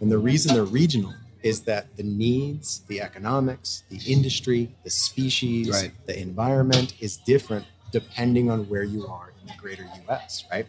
And 0.00 0.10
the 0.10 0.18
reason 0.18 0.54
they're 0.54 0.64
regional 0.64 1.14
is 1.42 1.60
that 1.62 1.96
the 1.96 2.02
needs, 2.02 2.80
the 2.88 3.00
economics, 3.00 3.84
the 3.88 4.00
industry, 4.10 4.74
the 4.84 4.90
species, 4.90 5.68
Right. 5.68 5.92
the 6.06 6.18
environment 6.18 6.94
is 7.00 7.16
different 7.18 7.66
depending 7.92 8.50
on 8.50 8.68
where 8.68 8.82
you 8.82 9.06
are 9.06 9.32
in 9.40 9.46
the 9.46 9.54
greater 9.56 9.88
US, 10.08 10.44
right? 10.50 10.66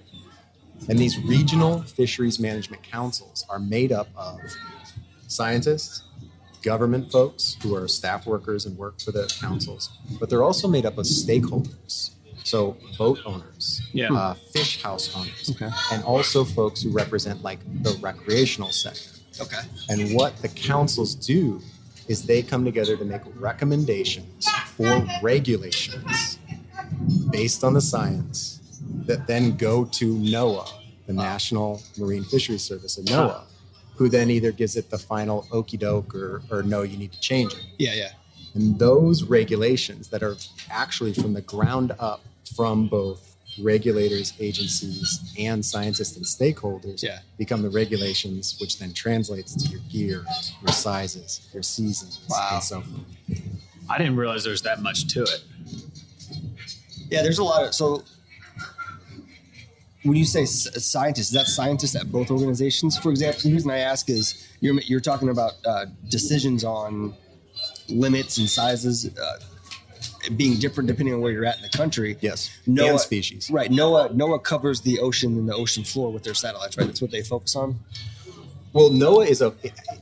And 0.88 1.00
these 1.00 1.18
regional 1.18 1.82
fisheries 1.82 2.40
management 2.40 2.84
councils 2.84 3.44
are 3.50 3.60
made 3.60 3.92
up 3.92 4.08
of 4.16 4.40
scientists, 5.28 6.04
government 6.62 7.12
folks 7.12 7.58
who 7.64 7.76
are 7.76 7.88
staff 7.88 8.26
workers 8.28 8.66
and 8.66 8.78
work 8.78 9.00
for 9.02 9.12
the 9.12 9.26
councils, 9.42 9.90
but 10.20 10.30
they're 10.30 10.44
also 10.44 10.68
made 10.68 10.86
up 10.86 10.98
of 10.98 11.06
stakeholders. 11.06 12.12
So, 12.48 12.78
boat 12.98 13.20
owners, 13.26 13.82
Yeah. 13.92 14.14
uh, 14.14 14.34
fish 14.54 14.82
house 14.82 15.14
owners, 15.14 15.50
Okay. 15.52 15.70
and 15.92 16.02
also 16.06 16.46
folks 16.46 16.82
who 16.82 16.92
represent 16.92 17.44
like 17.44 17.60
the 17.84 17.92
recreational 18.00 18.72
sector. 18.72 19.10
Okay. 19.42 19.60
And 19.90 20.14
what 20.16 20.42
the 20.42 20.48
councils 20.48 21.14
do 21.14 21.62
is 22.08 22.22
they 22.24 22.42
come 22.42 22.64
together 22.64 22.96
to 22.96 23.04
make 23.04 23.20
recommendations 23.38 24.48
for 24.76 25.06
regulations 25.22 26.38
based 27.32 27.66
on 27.66 27.74
the 27.74 27.82
science 27.82 28.62
that 29.08 29.28
then 29.28 29.58
go 29.58 29.84
to 29.84 30.16
NOAA, 30.16 30.70
the 31.06 31.12
National 31.14 31.82
Marine 31.98 32.24
Fisheries 32.24 32.62
Service, 32.62 32.98
and 32.98 33.06
NOAA, 33.10 33.42
who 33.96 34.08
then 34.08 34.30
either 34.32 34.54
gives 34.54 34.78
it 34.78 34.90
the 34.90 34.98
final 34.98 35.46
okey 35.52 35.76
doke 35.76 36.16
or, 36.16 36.42
or 36.50 36.64
no, 36.64 36.84
you 36.84 36.96
need 36.96 37.12
to 37.12 37.20
change 37.20 37.52
it. 37.52 37.66
Yeah, 37.78 37.94
yeah. 37.94 38.12
And 38.54 38.80
those 38.80 39.24
regulations 39.24 40.08
that 40.08 40.24
are 40.24 40.38
actually 40.72 41.14
from 41.14 41.34
the 41.34 41.42
ground 41.42 41.92
up 42.00 42.22
from 42.56 42.88
both 42.88 43.36
regulators, 43.62 44.34
agencies, 44.40 45.20
and 45.40 45.66
scientists 45.66 46.16
and 46.16 46.26
stakeholders 46.26 47.02
Yeah. 47.02 47.20
become 47.38 47.62
the 47.64 47.70
regulations, 47.70 48.56
which 48.60 48.78
then 48.78 48.94
translates 48.94 49.56
to 49.56 49.68
your 49.70 49.80
gear, 49.90 50.26
your 50.64 50.74
sizes, 50.74 51.42
your 51.54 51.64
seasons, 51.64 52.20
Wow. 52.30 52.50
and 52.54 52.64
so 52.64 52.82
forth. 52.82 53.42
I 53.90 53.98
didn't 53.98 54.18
realize 54.18 54.44
there's 54.44 54.62
that 54.64 54.82
much 54.82 55.08
to 55.14 55.24
it. 55.24 55.44
Yeah, 57.10 57.22
there's 57.24 57.40
a 57.40 57.44
lot 57.44 57.64
of 57.64 57.74
so. 57.74 58.04
When 60.04 60.16
you 60.16 60.26
say 60.26 60.44
s- 60.44 60.68
scientists, 60.86 61.28
is 61.28 61.34
that 61.34 61.48
scientists 61.48 61.96
at 61.96 62.12
both 62.12 62.30
organizations? 62.32 62.98
For 62.98 63.10
example, 63.10 63.42
the 63.44 63.54
reason 63.54 63.72
I 63.72 63.80
ask 63.80 64.10
is 64.10 64.46
you're 64.62 64.80
you're 64.82 65.00
talking 65.02 65.30
about 65.30 65.54
uh, 65.66 65.86
decisions 66.10 66.64
on 66.64 67.14
limits 67.90 68.38
and 68.38 68.50
sizes 68.50 69.08
uh, 69.18 69.40
being 70.36 70.60
different 70.60 70.88
depending 70.88 71.14
on 71.14 71.22
where 71.22 71.32
you're 71.32 71.46
at 71.46 71.58
in 71.58 71.64
the 71.64 71.70
country. 71.70 72.18
Yes. 72.22 72.50
NOAA, 72.68 72.90
and 72.90 73.00
species. 73.00 73.50
Right. 73.52 73.70
NOAA 73.70 74.16
NOAA 74.16 74.44
covers 74.44 74.82
the 74.82 75.00
ocean 75.00 75.38
and 75.38 75.48
the 75.48 75.56
ocean 75.56 75.84
floor 75.84 76.12
with 76.12 76.24
their 76.24 76.34
satellites. 76.34 76.78
Right. 76.78 76.88
That's 76.88 77.02
what 77.02 77.12
they 77.12 77.22
focus 77.24 77.56
on. 77.56 77.80
Well, 78.74 78.90
NOAA 78.90 79.28
is 79.28 79.42
a 79.42 79.54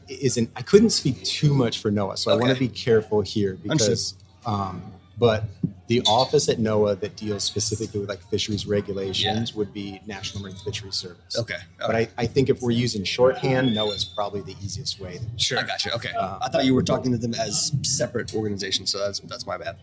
is 0.08 0.38
an. 0.38 0.50
I 0.56 0.62
couldn't 0.62 0.90
speak 0.90 1.24
too 1.24 1.54
much 1.54 1.80
for 1.80 1.92
NOAA, 1.92 2.18
so 2.18 2.32
I 2.32 2.36
want 2.36 2.54
to 2.54 2.60
be 2.60 2.68
careful 2.68 3.22
here 3.22 3.58
because. 3.62 4.16
Um, 4.46 4.84
but 5.18 5.46
the 5.88 6.02
office 6.08 6.50
at 6.50 6.58
NOAA 6.58 7.00
that 7.02 7.16
deals 7.16 7.44
specifically 7.44 8.00
with 8.00 8.10
like 8.10 8.22
fisheries 8.30 8.66
regulations 8.66 9.54
would 9.54 9.72
be 9.74 10.02
National 10.08 10.44
Marine 10.44 10.56
Fisheries 10.56 10.96
Service. 10.96 11.38
Okay. 11.38 11.58
But 11.80 11.96
I, 11.96 12.08
I 12.18 12.26
think 12.26 12.50
if 12.50 12.62
we're 12.62 12.72
using 12.72 13.04
shorthand, 13.04 13.70
NOAA 13.70 13.96
is 13.96 14.06
probably 14.06 14.42
the 14.42 14.56
easiest 14.64 15.00
way. 15.00 15.20
Sure. 15.38 15.60
I 15.60 15.64
got 15.64 15.86
you. 15.86 15.92
Okay. 15.92 16.10
Uh, 16.18 16.40
I 16.42 16.50
thought 16.50 16.66
you 16.66 16.74
were 16.74 16.84
talking 16.84 17.12
to 17.12 17.18
them 17.18 17.34
as 17.36 17.72
separate 17.84 18.34
organizations, 18.34 18.92
so 18.92 18.98
that's 19.00 19.20
that's 19.22 19.46
my 19.46 19.58
bad. 19.58 19.78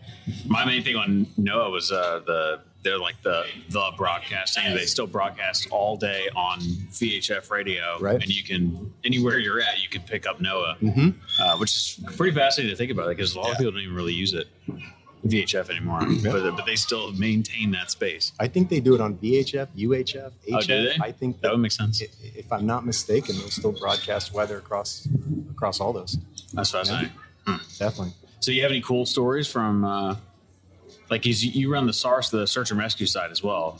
My 0.45 0.65
main 0.65 0.83
thing 0.83 0.95
on 0.97 1.25
NOAA 1.39 1.71
was 1.71 1.91
uh, 1.91 2.19
the 2.25 2.59
they're 2.83 2.99
like 2.99 3.21
the 3.23 3.45
the 3.69 3.91
broadcasting. 3.95 4.75
They 4.75 4.85
still 4.85 5.07
broadcast 5.07 5.69
all 5.71 5.95
day 5.95 6.27
on 6.35 6.59
VHF 6.59 7.49
radio, 7.49 7.97
Right. 8.01 8.15
And 8.21 8.27
you 8.27 8.43
can 8.43 8.93
anywhere 9.05 9.39
you're 9.39 9.61
at, 9.61 9.81
you 9.81 9.87
can 9.87 10.01
pick 10.01 10.27
up 10.27 10.39
NOAA, 10.39 10.77
Mm-hmm. 10.79 11.09
uh, 11.41 11.57
which 11.59 11.71
is 11.71 11.99
pretty 12.17 12.35
fascinating 12.35 12.73
to 12.73 12.77
think 12.77 12.91
about 12.91 13.07
because 13.07 13.35
a 13.35 13.39
lot 13.39 13.45
Yeah. 13.47 13.51
of 13.53 13.57
people 13.59 13.71
don't 13.71 13.81
even 13.83 13.95
really 13.95 14.13
use 14.13 14.33
it 14.33 14.47
VHF 15.25 15.69
anymore, 15.69 16.01
but 16.23 16.55
but 16.55 16.65
they 16.65 16.75
still 16.75 17.11
maintain 17.13 17.71
that 17.71 17.91
space. 17.91 18.33
I 18.39 18.47
think 18.47 18.69
they 18.69 18.79
do 18.79 18.93
it 18.95 19.01
on 19.01 19.15
VHF, 19.15 19.67
UHF, 19.77 20.31
HF. 20.49 20.97
Oh? 20.99 21.03
I 21.03 21.11
think 21.11 21.37
That 21.37 21.41
that, 21.43 21.51
would 21.51 21.59
make 21.61 21.71
sense. 21.71 22.01
if 22.01 22.51
I'm 22.51 22.65
not 22.65 22.85
mistaken, 22.85 23.37
they'll 23.37 23.49
still 23.49 23.71
broadcast 23.71 24.33
weather 24.33 24.57
across 24.57 25.07
across 25.51 25.79
all 25.79 25.93
those. 25.93 26.17
That's 26.53 26.71
fascinating. 26.71 27.11
Definitely. 27.77 28.13
So 28.39 28.51
you 28.51 28.61
have 28.63 28.71
any 28.71 28.81
cool 28.81 29.05
stories 29.05 29.47
from? 29.47 29.85
Uh, 29.85 30.15
like 31.09 31.25
is 31.27 31.45
you, 31.45 31.51
you 31.51 31.71
run 31.71 31.85
the 31.85 31.93
SARS, 31.93 32.29
the 32.29 32.45
search 32.47 32.71
and 32.71 32.79
rescue 32.79 33.05
side 33.05 33.31
as 33.31 33.43
well. 33.43 33.79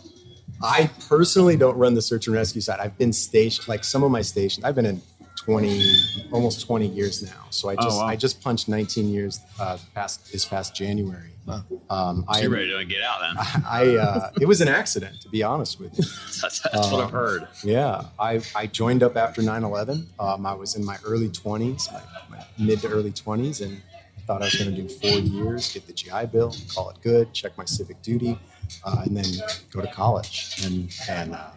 I 0.62 0.89
personally 1.09 1.57
don't 1.57 1.75
run 1.77 1.93
the 1.93 2.01
search 2.01 2.27
and 2.27 2.35
rescue 2.35 2.62
side. 2.62 2.79
I've 2.79 2.97
been 2.97 3.12
stationed, 3.12 3.67
like 3.67 3.83
some 3.83 4.03
of 4.03 4.12
my 4.12 4.21
stations. 4.21 4.63
I've 4.63 4.75
been 4.75 4.85
in 4.85 5.01
20, 5.45 6.29
almost 6.31 6.65
20 6.65 6.88
years 6.88 7.21
now. 7.21 7.45
So 7.50 7.69
I 7.69 7.73
Oh, 7.73 7.83
just, 7.83 7.97
wow. 7.97 8.05
I 8.07 8.15
just 8.15 8.41
punched 8.41 8.69
19 8.69 9.09
years 9.09 9.39
uh, 9.59 9.77
past 9.93 10.31
this 10.31 10.45
past 10.45 10.73
January. 10.75 11.31
Um, 11.47 11.65
So 11.89 12.25
I, 12.29 12.39
you're 12.41 12.50
ready 12.50 12.71
to 12.71 12.85
get 12.85 13.01
out 13.03 13.19
then. 13.19 13.63
I, 13.69 13.97
uh, 13.97 14.31
it 14.39 14.47
was 14.47 14.62
an 14.62 14.69
accident, 14.69 15.19
to 15.21 15.29
be 15.29 15.43
honest 15.43 15.79
with 15.81 15.97
you. 15.97 16.05
That's, 16.41 16.59
that's 16.62 16.91
what 16.91 17.03
I've 17.03 17.12
heard. 17.12 17.47
Yeah, 17.63 18.05
I, 18.17 18.41
I 18.55 18.67
joined 18.67 19.03
up 19.03 19.17
after 19.17 19.41
9 19.41 19.63
11. 19.63 20.07
Um, 20.19 20.45
I 20.45 20.53
was 20.53 20.75
in 20.77 20.85
my 20.85 20.97
early 21.05 21.27
20s, 21.29 21.91
my, 21.91 22.01
my 22.38 22.45
mid 22.57 22.79
to 22.81 22.88
early 22.88 23.12
20s, 23.12 23.62
and 23.62 23.81
I 24.17 24.21
thought 24.21 24.41
I 24.41 24.45
was 24.45 24.55
going 24.55 24.73
to 24.73 24.81
do 24.81 24.88
four 24.88 25.19
years, 25.19 25.73
get 25.73 25.85
the 25.85 25.91
GI 25.93 26.27
Bill, 26.31 26.55
call 26.73 26.89
it 26.91 26.97
good, 27.01 27.33
check 27.33 27.57
my 27.57 27.65
civic 27.65 28.01
duty, 28.01 28.39
uh, 28.85 29.01
and 29.05 29.17
then 29.17 29.25
go 29.71 29.81
to 29.81 29.88
college. 29.91 30.62
And, 30.65 30.89
and 31.09 31.33
uh, 31.33 31.47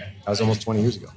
that 0.00 0.28
was 0.28 0.40
almost 0.40 0.62
20 0.62 0.80
years 0.82 0.96
ago. 0.96 1.08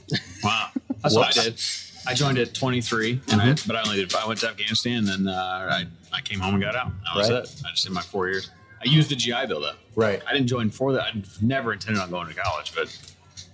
Wow, 0.43 0.69
that's 1.01 1.15
what 1.15 1.36
I 1.36 1.43
did. 1.43 1.59
I 2.08 2.13
joined 2.13 2.38
at 2.38 2.53
23, 2.53 3.22
and 3.32 3.41
I, 3.41 3.56
but 3.68 3.75
I 3.75 3.82
only 3.84 3.98
did. 3.98 4.13
I 4.15 4.27
went 4.27 4.39
to 4.41 4.48
Afghanistan, 4.50 5.08
and 5.08 5.08
then 5.08 5.27
uh, 5.27 5.68
I 5.72 5.86
I 6.15 6.22
came 6.22 6.39
home 6.39 6.56
and 6.56 6.63
got 6.63 6.75
out. 6.75 6.91
That 7.06 7.15
was 7.15 7.29
Right. 7.29 7.44
it. 7.44 7.62
I 7.65 7.70
just 7.72 7.84
did 7.84 7.91
my 7.94 8.01
four 8.01 8.27
years. 8.29 8.50
I 8.82 8.86
used 8.88 9.10
the 9.10 9.15
GI 9.15 9.46
Bill 9.48 9.62
though. 9.62 9.74
Right. 9.96 10.22
I 10.27 10.34
didn't 10.34 10.48
join 10.48 10.70
for 10.70 10.94
that. 10.94 11.01
I 11.03 11.22
never 11.41 11.74
intended 11.74 12.01
on 12.01 12.10
going 12.10 12.27
to 12.29 12.34
college, 12.34 12.74
but 12.74 12.88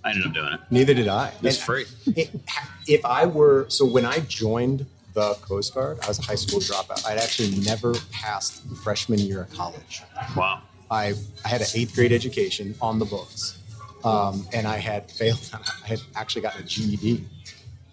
I 0.04 0.10
ended 0.10 0.26
up 0.26 0.32
doing 0.32 0.52
it. 0.54 0.60
Neither 0.70 0.94
did 0.94 1.08
I. 1.08 1.32
It's 1.42 1.58
free. 1.62 1.84
it- 2.06 2.30
if 2.86 3.04
I 3.04 3.26
were, 3.26 3.66
so 3.68 3.84
when 3.84 4.04
I 4.06 4.20
joined 4.20 4.86
the 5.14 5.34
Coast 5.42 5.74
Guard, 5.74 5.98
I 6.02 6.08
was 6.08 6.18
a 6.20 6.22
high 6.22 6.36
school 6.36 6.60
dropout. 6.60 7.04
I'd 7.06 7.18
actually 7.18 7.50
never 7.60 7.94
passed 8.12 8.62
freshman 8.84 9.18
year 9.18 9.40
of 9.42 9.52
college. 9.52 10.02
Wow. 10.36 10.62
I, 10.90 11.14
I 11.44 11.48
had 11.48 11.60
an 11.62 11.66
eighth 11.74 11.94
grade 11.96 12.12
education 12.12 12.76
on 12.80 13.00
the 13.00 13.06
books, 13.06 13.58
um, 14.04 14.46
and 14.52 14.68
I 14.68 14.76
had 14.76 15.10
failed. 15.10 15.40
I 15.84 15.88
had 15.88 16.00
actually 16.14 16.42
gotten 16.42 16.62
a 16.62 16.66
GED, 16.66 17.24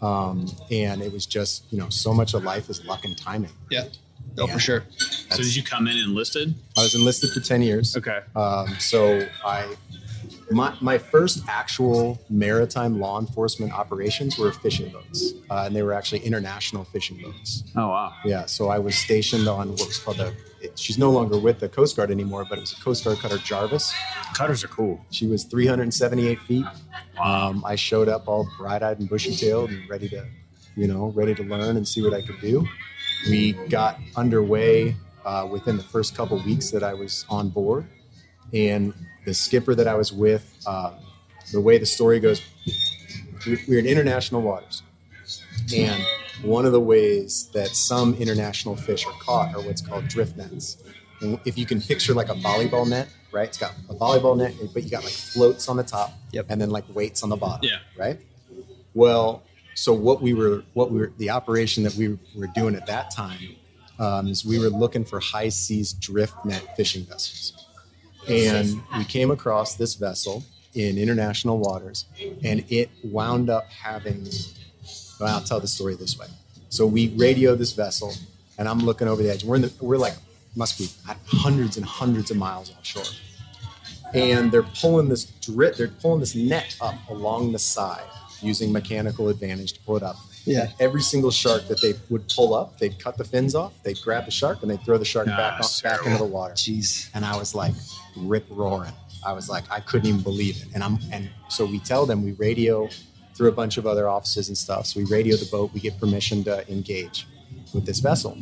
um, 0.04 0.46
and 0.70 1.02
it 1.02 1.12
was 1.12 1.26
just 1.26 1.64
you 1.72 1.80
know 1.80 1.90
so 1.90 2.14
much 2.14 2.34
of 2.36 2.44
life 2.44 2.70
is 2.70 2.84
luck 2.86 3.06
and 3.06 3.18
timing. 3.18 3.52
Yeah. 3.72 3.86
Oh, 4.38 4.48
Yeah. 4.48 4.54
for 4.54 4.60
sure. 4.60 4.84
So 5.30 5.38
did 5.38 5.56
you 5.56 5.64
come 5.64 5.88
in 5.88 5.98
enlisted? 5.98 6.54
I 6.78 6.82
was 6.84 6.96
enlisted 6.96 7.32
for 7.32 7.40
ten 7.40 7.62
years. 7.62 7.96
Okay. 7.98 8.20
Um, 8.36 8.68
so 8.80 9.28
I, 9.46 9.76
my, 10.52 10.76
my 10.82 10.98
first 10.98 11.44
actual 11.48 12.20
maritime 12.30 13.00
law 13.00 13.20
enforcement 13.20 13.72
operations 13.74 14.38
were 14.38 14.52
fishing 14.52 14.90
boats, 14.92 15.34
uh, 15.50 15.64
and 15.66 15.76
they 15.76 15.84
were 15.84 15.94
actually 15.94 16.22
international 16.22 16.84
fishing 16.86 17.22
boats. 17.22 17.64
Oh 17.76 17.90
wow. 17.90 18.14
Yeah, 18.26 18.46
so 18.46 18.70
I 18.70 18.80
was 18.80 18.96
stationed 18.96 19.48
on 19.48 19.70
what 19.72 19.88
was 19.88 19.98
called 20.00 20.18
the. 20.18 20.34
It, 20.64 20.80
she's 20.80 20.98
no 20.98 21.12
longer 21.12 21.38
with 21.38 21.60
the 21.60 21.68
Coast 21.70 21.96
Guard 21.98 22.10
anymore, 22.10 22.46
but 22.50 22.58
it 22.58 22.62
was 22.62 22.72
a 22.72 22.82
Coast 22.82 23.04
Guard 23.04 23.20
cutter 23.20 23.38
Jarvis. 23.38 23.94
Cutters 24.34 24.64
are 24.64 24.70
cool. 24.70 25.04
She 25.12 25.28
was 25.28 25.44
378 25.44 26.40
feet. 26.42 26.66
Um, 27.22 27.64
I 27.66 27.76
showed 27.76 28.08
up 28.10 28.28
all 28.28 28.48
bright-eyed 28.58 29.00
and 29.00 29.10
bushy-tailed 29.10 29.70
and 29.70 29.88
ready 29.90 30.08
to, 30.10 30.26
you 30.76 30.88
know, 30.88 31.12
ready 31.16 31.36
to 31.36 31.44
learn 31.44 31.76
and 31.78 31.86
see 31.88 32.02
what 32.02 32.14
I 32.14 32.22
could 32.22 32.40
do. 32.42 32.66
We 33.30 33.54
got 33.70 34.00
underway 34.16 34.96
uh, 35.26 35.48
within 35.52 35.76
the 35.78 35.84
first 35.84 36.16
couple 36.16 36.42
weeks 36.44 36.72
that 36.72 36.82
I 36.84 36.94
was 36.94 37.26
on 37.30 37.50
board. 37.50 37.86
And 38.54 38.94
the 39.26 39.34
skipper 39.34 39.76
that 39.76 39.88
I 39.88 39.96
was 39.96 40.14
with, 40.14 40.54
uh, 40.66 40.94
the 41.52 41.60
way 41.62 41.78
the 41.78 41.86
story 41.86 42.20
goes, 42.22 42.42
we- 43.46 43.60
we're 43.68 43.80
in 43.80 43.86
international 43.86 44.42
waters. 44.42 44.82
And 45.76 46.04
one 46.42 46.66
of 46.66 46.72
the 46.72 46.80
ways 46.80 47.50
that 47.54 47.70
some 47.70 48.16
international 48.16 48.76
fish 48.76 49.06
are 49.06 49.14
caught 49.22 49.54
are 49.56 49.62
what's 49.62 49.82
called 49.82 50.08
drift 50.08 50.36
nets. 50.38 50.78
And 51.22 51.40
if 51.46 51.58
you 51.58 51.66
can 51.66 51.82
picture 51.82 52.14
like 52.14 52.30
a 52.30 52.34
volleyball 52.36 52.88
net, 52.90 53.08
right? 53.32 53.48
It's 53.48 53.58
got 53.58 53.74
a 53.90 53.94
volleyball 53.94 54.36
net, 54.38 54.54
but 54.74 54.84
you 54.84 54.90
got 54.90 55.04
like 55.04 55.14
floats 55.14 55.70
on 55.70 55.78
the 55.78 55.84
top 55.84 56.14
Yep. 56.32 56.48
and 56.50 56.60
then 56.60 56.70
like 56.70 56.84
weights 56.94 57.24
on 57.24 57.30
the 57.30 57.38
bottom. 57.38 57.62
Yeah. 57.64 57.78
Right. 57.98 58.20
Well, 58.94 59.44
so 59.76 59.94
what 59.94 60.22
we 60.22 60.34
were, 60.34 60.64
what 60.74 60.92
we 60.92 61.00
were, 61.00 61.14
the 61.18 61.30
operation 61.30 61.84
that 61.84 61.96
we 61.96 62.18
were 62.36 62.48
doing 62.54 62.76
at 62.76 62.86
that 62.88 63.10
time 63.12 63.56
um, 64.00 64.28
is 64.28 64.44
we 64.46 64.60
were 64.60 64.70
looking 64.70 65.06
for 65.06 65.20
high 65.20 65.50
seas 65.50 65.94
drift 65.94 66.46
net 66.46 66.76
fishing 66.76 67.06
vessels. 67.06 67.68
And 68.28 68.82
we 68.98 69.04
came 69.04 69.32
across 69.32 69.76
this 69.76 69.96
vessel 69.96 70.44
in 70.76 70.98
international 70.98 71.58
waters, 71.60 72.06
and 72.44 72.64
it 72.70 72.90
wound 73.04 73.50
up 73.50 73.66
having. 73.70 74.28
Well, 75.20 75.34
I'll 75.36 75.44
tell 75.44 75.60
the 75.60 75.68
story 75.68 75.96
this 75.96 76.18
way. 76.18 76.28
So 76.70 76.86
we 76.86 77.10
radio 77.10 77.56
this 77.56 77.72
vessel, 77.74 78.14
and 78.58 78.68
I'm 78.68 78.80
looking 78.80 79.08
over 79.08 79.22
the 79.22 79.30
edge. 79.32 79.44
We're 79.44 79.56
in 79.58 79.62
the, 79.64 79.74
we're 79.82 79.98
like 79.98 80.16
must 80.56 80.78
be 80.78 80.90
hundreds 81.26 81.78
and 81.78 81.86
hundreds 81.86 82.30
of 82.32 82.38
miles 82.38 82.72
offshore, 82.72 83.04
and 84.14 84.52
they're 84.52 84.64
pulling 84.64 85.10
this 85.10 85.26
drip. 85.26 85.76
They're 85.76 85.88
pulling 85.88 86.20
this 86.20 86.36
net 86.36 86.76
up 86.82 86.96
along 87.10 87.52
the 87.52 87.60
side 87.60 88.04
using 88.42 88.72
mechanical 88.72 89.30
advantage 89.30 89.74
to 89.74 89.80
pull 89.82 89.98
it 89.98 90.04
up. 90.04 90.18
Yeah. 90.46 90.68
Every 90.80 91.02
single 91.02 91.32
shark 91.32 91.68
that 91.70 91.80
they 91.82 91.94
would 92.10 92.28
pull 92.28 92.54
up, 92.54 92.78
they'd 92.78 93.00
cut 93.00 93.18
the 93.18 93.24
fins 93.24 93.56
off, 93.56 93.82
they'd 93.84 94.00
grab 94.02 94.26
the 94.26 94.32
shark, 94.32 94.62
and 94.62 94.70
they'd 94.70 94.82
throw 94.82 94.98
the 94.98 95.06
shark 95.06 95.28
Ah, 95.32 95.38
back 95.38 95.60
off, 95.62 95.82
back 95.82 96.06
into 96.06 96.18
the 96.18 96.26
water 96.26 96.54
Jeez. 96.54 97.10
and 97.14 97.24
I 97.24 97.38
was 97.38 97.56
like 97.56 97.74
rip 98.18 98.46
roaring. 98.50 98.92
I 99.26 99.32
was 99.32 99.48
like, 99.48 99.64
I 99.72 99.80
couldn't 99.80 100.08
even 100.10 100.22
believe 100.22 100.58
it. 100.58 100.68
And 100.74 100.84
I'm 100.84 101.00
and 101.12 101.30
so 101.48 101.66
we 101.66 101.80
tell 101.80 102.06
them 102.06 102.24
we 102.26 102.34
radio 102.34 102.90
through 103.36 103.50
a 103.50 103.52
bunch 103.52 103.78
of 103.78 103.86
other 103.88 104.08
offices 104.08 104.48
and 104.48 104.58
stuff. 104.58 104.86
So 104.88 105.00
we 105.00 105.06
radio 105.06 105.36
the 105.36 105.46
boat, 105.52 105.72
we 105.74 105.80
get 105.80 106.00
permission 106.00 106.44
to 106.46 106.70
engage 106.72 107.28
with 107.74 107.86
this 107.86 108.00
vessel. 108.00 108.38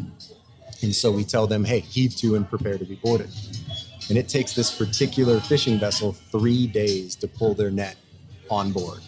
And 0.82 0.94
so 0.96 1.12
we 1.12 1.24
tell 1.24 1.48
them, 1.48 1.64
hey, 1.64 1.80
heave 1.80 2.16
to 2.18 2.36
and 2.36 2.48
prepare 2.50 2.78
to 2.78 2.86
be 2.86 2.96
boarded. 2.96 3.30
And 4.10 4.18
it 4.18 4.28
takes 4.28 4.54
this 4.54 4.76
particular 4.76 5.40
fishing 5.40 5.80
vessel 5.80 6.12
three 6.12 6.68
days 6.68 7.16
to 7.18 7.28
pull 7.28 7.54
their 7.54 7.72
net 7.72 7.96
on 8.50 8.72
board. 8.72 9.00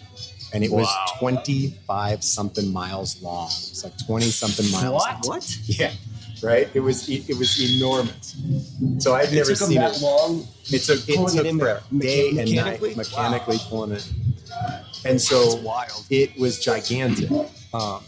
And 0.54 0.64
it 0.64 0.72
was 0.72 0.88
25 1.20 2.24
something 2.24 2.72
miles 2.72 3.22
long. 3.24 3.48
It's 3.48 3.84
like 3.84 3.94
20 4.06 4.26
something 4.28 4.72
miles. 4.72 4.94
What? 5.04 5.12
long. 5.26 5.38
What? 5.38 5.58
Yeah. 5.66 5.92
Right? 6.44 6.70
It 6.74 6.82
was 6.82 7.10
it 7.10 7.38
was 7.38 7.58
enormous. 7.78 8.36
So 9.00 9.16
I'd 9.16 9.30
It 9.32 9.36
never 9.36 9.56
took 9.56 9.70
seen 9.70 9.78
that 9.80 9.96
it. 9.96 10.02
long. 10.02 10.46
It 10.72 10.80
took 10.84 11.08
it 11.10 11.16
pulling 11.16 11.34
it 11.36 11.38
took 11.38 11.46
in 11.48 11.60
forever, 11.60 11.82
day 11.98 12.30
and 12.30 12.38
night, 12.38 12.82
mechanically? 12.82 12.96
mechanically 12.96 13.58
Wow. 13.58 13.66
pulling 13.70 13.92
it. 13.94 14.10
And 15.06 15.22
so 15.22 15.56
wild. 15.58 16.06
it 16.10 16.38
was 16.38 16.60
gigantic. 16.60 17.30
Um, 17.74 18.04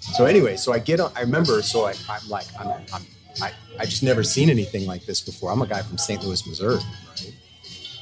so 0.00 0.26
anyway, 0.26 0.56
so 0.56 0.72
I 0.72 0.78
get 0.78 1.00
on. 1.00 1.12
I 1.16 1.20
remember. 1.20 1.62
So 1.62 1.86
I, 1.86 1.94
I'm 2.08 2.28
like, 2.28 2.46
I'm, 2.58 2.68
I'm, 2.92 3.06
I, 3.42 3.52
I 3.78 3.84
just 3.84 4.02
never 4.02 4.22
seen 4.22 4.50
anything 4.50 4.86
like 4.86 5.06
this 5.06 5.20
before. 5.20 5.50
I'm 5.50 5.62
a 5.62 5.66
guy 5.66 5.82
from 5.82 5.98
St. 5.98 6.22
Louis, 6.22 6.46
Missouri. 6.46 6.76
Right? 6.76 7.34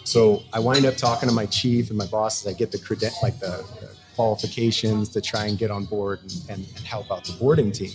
So 0.05 0.43
I 0.53 0.59
wind 0.59 0.87
up 0.87 0.97
talking 0.97 1.29
to 1.29 1.35
my 1.35 1.47
chief 1.47 1.91
and 1.91 1.99
my 1.99 2.07
bosses. 2.07 2.47
I 2.47 2.55
get 2.55 2.71
the 2.73 2.79
creden- 2.79 3.23
like 3.23 3.39
the, 3.41 3.65
the 3.81 3.91
qualifications 4.17 5.11
to 5.11 5.21
try 5.21 5.47
and 5.47 5.59
get 5.59 5.71
on 5.71 5.85
board 5.85 6.21
and, 6.23 6.33
and, 6.49 6.67
and 6.77 6.87
help 6.87 7.11
out 7.13 7.25
the 7.25 7.35
boarding 7.35 7.73
team. 7.73 7.93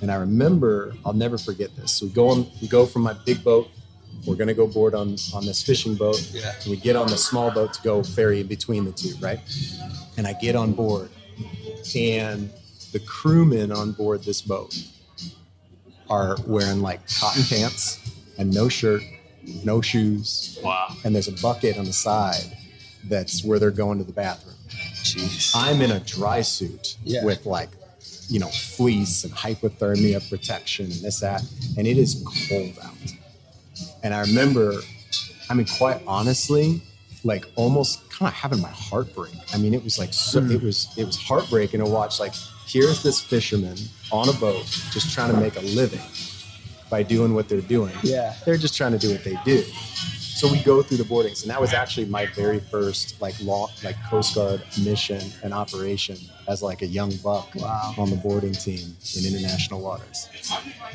And 0.00 0.10
I 0.10 0.16
remember, 0.16 0.94
I'll 1.04 1.12
never 1.12 1.36
forget 1.38 1.74
this. 1.76 1.92
So 1.92 2.06
we 2.06 2.12
go 2.12 2.28
on, 2.28 2.46
we 2.60 2.68
go 2.68 2.86
from 2.86 3.02
my 3.02 3.12
big 3.12 3.42
boat. 3.42 3.68
We're 4.26 4.36
gonna 4.36 4.54
go 4.54 4.66
board 4.66 4.94
on 4.94 5.16
on 5.34 5.44
this 5.46 5.62
fishing 5.62 5.94
boat. 5.96 6.20
Yeah. 6.32 6.52
And 6.62 6.70
we 6.70 6.76
get 6.76 6.96
on 6.96 7.08
the 7.08 7.16
small 7.16 7.50
boat 7.50 7.72
to 7.74 7.82
go 7.82 8.02
ferry 8.02 8.40
in 8.40 8.46
between 8.46 8.84
the 8.84 8.92
two, 8.92 9.14
right? 9.20 9.40
And 10.16 10.26
I 10.26 10.32
get 10.34 10.56
on 10.56 10.72
board, 10.72 11.10
and 11.94 12.50
the 12.92 13.00
crewmen 13.00 13.72
on 13.72 13.92
board 13.92 14.22
this 14.24 14.40
boat 14.40 14.76
are 16.08 16.36
wearing 16.46 16.80
like 16.80 17.00
cotton 17.18 17.42
pants 17.44 17.98
and 18.38 18.52
no 18.52 18.68
shirt, 18.68 19.02
no 19.64 19.80
shoes, 19.80 20.58
Wow. 20.62 20.94
and 21.04 21.14
there's 21.14 21.28
a 21.28 21.32
bucket 21.42 21.78
on 21.78 21.84
the 21.86 21.92
side 21.92 22.56
that's 23.04 23.44
where 23.44 23.58
they're 23.58 23.70
going 23.70 23.98
to 23.98 24.04
the 24.04 24.12
bathroom. 24.12 24.54
Jeez. 25.02 25.52
I'm 25.54 25.82
in 25.82 25.90
a 25.90 26.00
dry 26.00 26.40
suit 26.42 26.96
Yeah. 27.04 27.24
with 27.24 27.44
like, 27.46 27.70
you 28.28 28.38
know, 28.38 28.48
fleece 28.48 29.24
and 29.24 29.32
hypothermia 29.32 30.26
protection 30.28 30.86
and 30.86 30.94
this, 31.02 31.20
that, 31.20 31.42
and 31.76 31.86
it 31.86 31.98
is 31.98 32.22
cold 32.48 32.78
out. 32.82 32.94
And 34.04 34.14
I 34.14 34.20
remember, 34.20 34.74
I 35.50 35.54
mean, 35.54 35.66
quite 35.66 36.00
honestly, 36.06 36.80
like 37.24 37.46
almost 37.56 38.08
kind 38.10 38.28
of 38.28 38.34
having 38.34 38.60
my 38.60 38.68
heart 38.68 39.12
break. 39.14 39.34
I 39.52 39.58
mean, 39.58 39.72
it 39.72 39.82
was 39.82 39.98
like, 39.98 40.12
so, 40.12 40.42
hmm. 40.42 40.52
it 40.52 40.62
was, 40.62 40.94
it 40.96 41.06
was 41.06 41.16
heartbreaking 41.16 41.80
to 41.80 41.86
watch. 41.86 42.20
Like, 42.20 42.34
here's 42.66 43.02
this 43.02 43.20
fisherman 43.20 43.76
on 44.12 44.28
a 44.28 44.32
boat 44.34 44.66
just 44.92 45.12
trying 45.12 45.32
to 45.34 45.40
make 45.40 45.56
a 45.56 45.62
living 45.62 46.02
by 46.90 47.02
doing 47.02 47.34
what 47.34 47.48
they're 47.48 47.62
doing. 47.62 47.94
Yeah. 48.02 48.34
They're 48.44 48.58
just 48.58 48.76
trying 48.76 48.92
to 48.92 48.98
do 48.98 49.10
what 49.10 49.24
they 49.24 49.36
do. 49.44 49.64
So 50.34 50.50
we 50.50 50.60
go 50.62 50.82
through 50.82 50.96
the 50.96 51.04
boardings, 51.04 51.42
and 51.42 51.50
that 51.50 51.60
was 51.60 51.72
actually 51.72 52.06
my 52.06 52.26
very 52.26 52.58
first 52.58 53.20
like 53.20 53.34
law, 53.40 53.68
like 53.84 53.96
Coast 54.10 54.34
Guard 54.34 54.62
mission 54.82 55.22
and 55.44 55.54
operation 55.54 56.16
as 56.48 56.60
like 56.60 56.82
a 56.82 56.86
young 56.86 57.12
buck 57.22 57.54
Wow. 57.54 57.94
on 57.96 58.10
the 58.10 58.16
boarding 58.16 58.52
team 58.52 58.96
in 59.16 59.24
international 59.32 59.80
waters. 59.80 60.28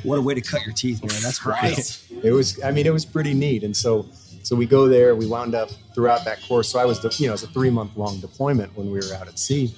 What 0.04 0.18
a 0.20 0.22
way 0.22 0.34
to 0.34 0.42
cut 0.42 0.66
your 0.66 0.74
teeth, 0.74 1.02
man. 1.02 1.22
That's 1.24 1.40
great. 1.40 2.02
It 2.22 2.32
was, 2.32 2.62
I 2.64 2.72
mean, 2.72 2.86
it 2.86 2.92
was 2.94 3.06
pretty 3.06 3.34
neat. 3.34 3.64
And 3.64 3.76
so, 3.76 4.08
so 4.44 4.56
we 4.58 4.66
go 4.66 4.88
there. 4.90 5.16
We 5.16 5.26
wound 5.26 5.56
up 5.56 5.70
throughout 5.96 6.26
that 6.26 6.42
course. 6.44 6.68
So 6.70 6.78
I 6.78 6.86
was, 6.86 7.00
the, 7.02 7.10
you 7.18 7.28
know, 7.28 7.32
it 7.32 7.40
was 7.40 7.44
a 7.44 7.48
three 7.48 7.70
month 7.70 7.96
long 7.96 8.20
deployment 8.20 8.76
when 8.78 8.92
we 8.92 9.00
were 9.00 9.14
out 9.16 9.28
at 9.30 9.40
sea, 9.40 9.74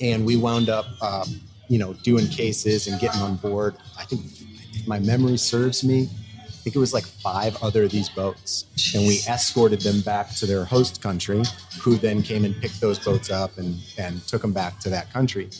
and 0.00 0.26
we 0.26 0.36
wound 0.36 0.68
up, 0.68 0.86
um, 1.00 1.40
you 1.68 1.78
know, 1.78 1.92
doing 2.02 2.26
cases 2.26 2.88
and 2.88 3.00
getting 3.00 3.22
on 3.22 3.36
board. 3.36 3.76
I 3.98 4.04
think, 4.04 4.22
if 4.74 4.86
my 4.88 4.98
memory 4.98 5.36
serves 5.38 5.84
me, 5.84 6.08
think 6.64 6.74
it 6.76 6.78
was 6.80 6.94
like 6.94 7.04
five 7.04 7.62
other 7.62 7.84
of 7.84 7.90
these 7.90 8.08
boats, 8.08 8.64
and 8.94 9.06
we 9.06 9.18
escorted 9.28 9.82
them 9.82 10.00
back 10.00 10.34
to 10.36 10.46
their 10.46 10.64
host 10.64 11.02
country, 11.02 11.42
who 11.80 11.96
then 11.96 12.22
came 12.22 12.44
and 12.46 12.58
picked 12.60 12.80
those 12.80 12.98
boats 12.98 13.30
up 13.30 13.58
and 13.58 13.76
and 13.98 14.26
took 14.26 14.40
them 14.42 14.52
back 14.52 14.80
to 14.80 14.90
that 14.90 15.12
country. 15.12 15.50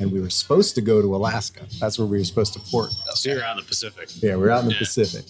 And 0.00 0.10
we 0.10 0.20
were 0.20 0.30
supposed 0.30 0.74
to 0.76 0.80
go 0.80 1.00
to 1.00 1.14
Alaska. 1.14 1.66
That's 1.80 1.98
where 1.98 2.06
we 2.06 2.18
were 2.18 2.24
supposed 2.24 2.52
to 2.54 2.60
port. 2.60 2.90
So 3.14 3.30
you're 3.30 3.44
out 3.44 3.58
in 3.58 3.62
the 3.64 3.68
Pacific. 3.68 4.08
Yeah, 4.22 4.36
we're 4.36 4.50
out 4.50 4.62
in 4.62 4.66
the 4.68 4.72
Yeah. 4.72 4.78
Pacific. 4.78 5.24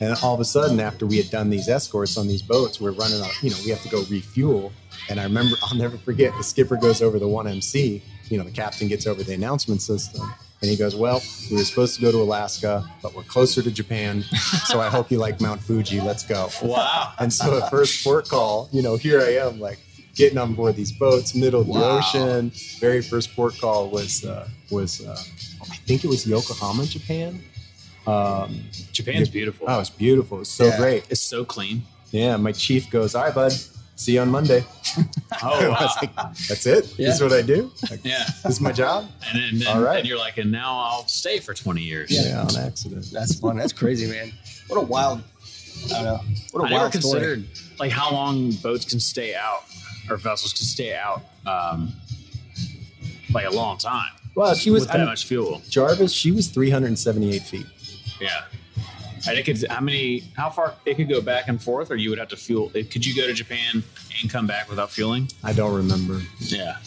And 0.00 0.16
all 0.22 0.34
of 0.34 0.40
a 0.40 0.44
sudden, 0.44 0.80
after 0.80 1.06
we 1.06 1.16
had 1.18 1.30
done 1.30 1.48
these 1.50 1.68
escorts 1.68 2.16
on 2.16 2.26
these 2.26 2.42
boats, 2.42 2.80
we're 2.80 2.90
running 2.92 3.20
out, 3.20 3.30
you 3.42 3.50
know, 3.50 3.56
we 3.64 3.70
have 3.70 3.82
to 3.82 3.88
go 3.88 4.02
refuel. 4.10 4.72
And 5.08 5.20
I 5.20 5.24
remember, 5.24 5.56
I'll 5.64 5.76
never 5.76 5.96
forget, 5.98 6.32
the 6.36 6.42
skipper 6.42 6.76
goes 6.76 7.02
over 7.02 7.18
the 7.18 7.26
1MC, 7.28 8.02
you 8.30 8.38
know, 8.38 8.44
the 8.44 8.50
captain 8.50 8.88
gets 8.88 9.06
over 9.06 9.22
the 9.22 9.34
announcement 9.34 9.80
system. 9.82 10.22
And 10.62 10.70
he 10.70 10.76
goes, 10.76 10.94
Well, 10.94 11.22
we 11.50 11.56
were 11.56 11.64
supposed 11.64 11.94
to 11.96 12.02
go 12.02 12.12
to 12.12 12.18
Alaska, 12.18 12.84
but 13.02 13.14
we're 13.14 13.22
closer 13.22 13.62
to 13.62 13.70
Japan. 13.70 14.22
So 14.66 14.80
I 14.80 14.88
hope 14.88 15.10
you 15.10 15.18
like 15.18 15.40
Mount 15.40 15.60
Fuji. 15.62 16.00
Let's 16.00 16.22
go. 16.24 16.50
Wow. 16.62 17.12
And 17.18 17.32
so 17.32 17.56
at 17.62 17.70
first 17.70 18.04
port 18.04 18.28
call, 18.28 18.68
you 18.72 18.82
know, 18.82 18.96
here 18.96 19.20
I 19.22 19.36
am, 19.46 19.58
like 19.58 19.78
getting 20.14 20.36
on 20.38 20.54
board 20.54 20.76
these 20.76 20.92
boats, 20.92 21.34
middle 21.34 21.62
of 21.62 21.66
the 21.66 21.72
Wow. 21.72 21.98
ocean. 21.98 22.52
Very 22.78 23.00
first 23.00 23.34
port 23.34 23.58
call 23.58 23.88
was 23.88 24.24
uh, 24.24 24.48
was 24.70 25.00
uh, 25.06 25.16
I 25.62 25.76
think 25.86 26.04
it 26.04 26.08
was 26.08 26.26
Yokohama, 26.26 26.84
Japan. 26.84 27.40
Um, 28.06 28.60
Japan's 28.92 29.28
beautiful. 29.28 29.66
oh, 29.68 29.80
it's 29.80 29.90
beautiful. 29.90 30.40
It's 30.40 30.50
so 30.50 30.66
Yeah. 30.66 30.76
great. 30.76 31.04
It's 31.10 31.20
so 31.22 31.44
clean. 31.44 31.84
Yeah, 32.10 32.36
my 32.36 32.52
chief 32.52 32.90
goes, 32.90 33.14
"All 33.14 33.24
right, 33.24 33.34
bud, 33.34 33.52
see 34.00 34.12
you 34.14 34.20
on 34.20 34.30
Monday." 34.30 34.64
Oh, 35.42 35.70
wow. 35.70 35.88
like, 36.02 36.14
"That's 36.48 36.66
it. 36.66 36.96
This 36.96 37.14
is 37.14 37.22
what 37.22 37.32
I 37.32 37.42
do. 37.42 37.70
Like, 37.90 38.04
yeah. 38.04 38.24
this 38.42 38.54
is 38.56 38.60
my 38.60 38.72
job." 38.72 39.06
And 39.28 39.38
then, 39.40 39.58
then 39.60 39.68
All 39.76 39.80
right. 39.82 40.00
and 40.00 40.08
you're 40.08 40.18
like, 40.18 40.38
and 40.38 40.50
now 40.50 40.76
I'll 40.78 41.06
stay 41.06 41.38
for 41.38 41.54
20 41.54 41.80
years. 41.80 42.10
Yeah, 42.10 42.40
on 42.40 42.56
accident. 42.56 43.06
That's 43.12 43.38
fun. 43.38 43.56
That's 43.56 43.72
crazy, 43.72 44.10
man. 44.10 44.32
What 44.66 44.78
a 44.78 44.80
wild. 44.84 45.22
I 45.86 45.88
don't 45.92 46.04
know. 46.04 46.20
What 46.50 46.62
a 46.64 46.66
I 46.66 46.70
never 46.70 46.80
wild 46.80 46.94
story. 46.94 47.20
considered 47.20 47.44
like 47.78 47.92
how 47.92 48.10
long 48.12 48.50
boats 48.52 48.84
can 48.84 48.98
stay 49.00 49.34
out 49.36 49.62
or 50.10 50.16
vessels 50.16 50.52
can 50.52 50.66
stay 50.66 50.94
out, 50.94 51.22
um, 51.46 51.92
like 53.32 53.46
a 53.46 53.50
long 53.50 53.78
time 53.78 54.10
Well, 54.34 54.54
she 54.54 54.70
was 54.70 54.82
with 54.82 54.90
I 54.90 54.94
that 54.94 54.98
mean, 55.00 55.08
much 55.08 55.24
fuel. 55.26 55.62
Jarvis. 55.70 56.12
She 56.12 56.32
was 56.32 56.48
378 56.48 57.42
feet. 57.42 57.66
Yeah. 58.20 58.42
And 59.28 59.38
it 59.38 59.44
could, 59.44 59.62
how 59.68 59.80
many, 59.80 60.24
how 60.36 60.50
far 60.50 60.74
it 60.86 60.96
could 60.96 61.08
go 61.08 61.20
back 61.20 61.48
and 61.48 61.62
forth, 61.62 61.90
or 61.90 61.96
you 61.96 62.10
would 62.10 62.18
have 62.18 62.28
to 62.28 62.36
fuel. 62.36 62.70
It, 62.74 62.90
could 62.90 63.04
you 63.04 63.14
go 63.14 63.26
to 63.26 63.34
Japan 63.34 63.82
and 64.20 64.30
come 64.30 64.46
back 64.46 64.68
without 64.68 64.90
fueling? 64.90 65.28
I 65.44 65.52
don't 65.52 65.74
remember. 65.74 66.22
Yeah. 66.38 66.78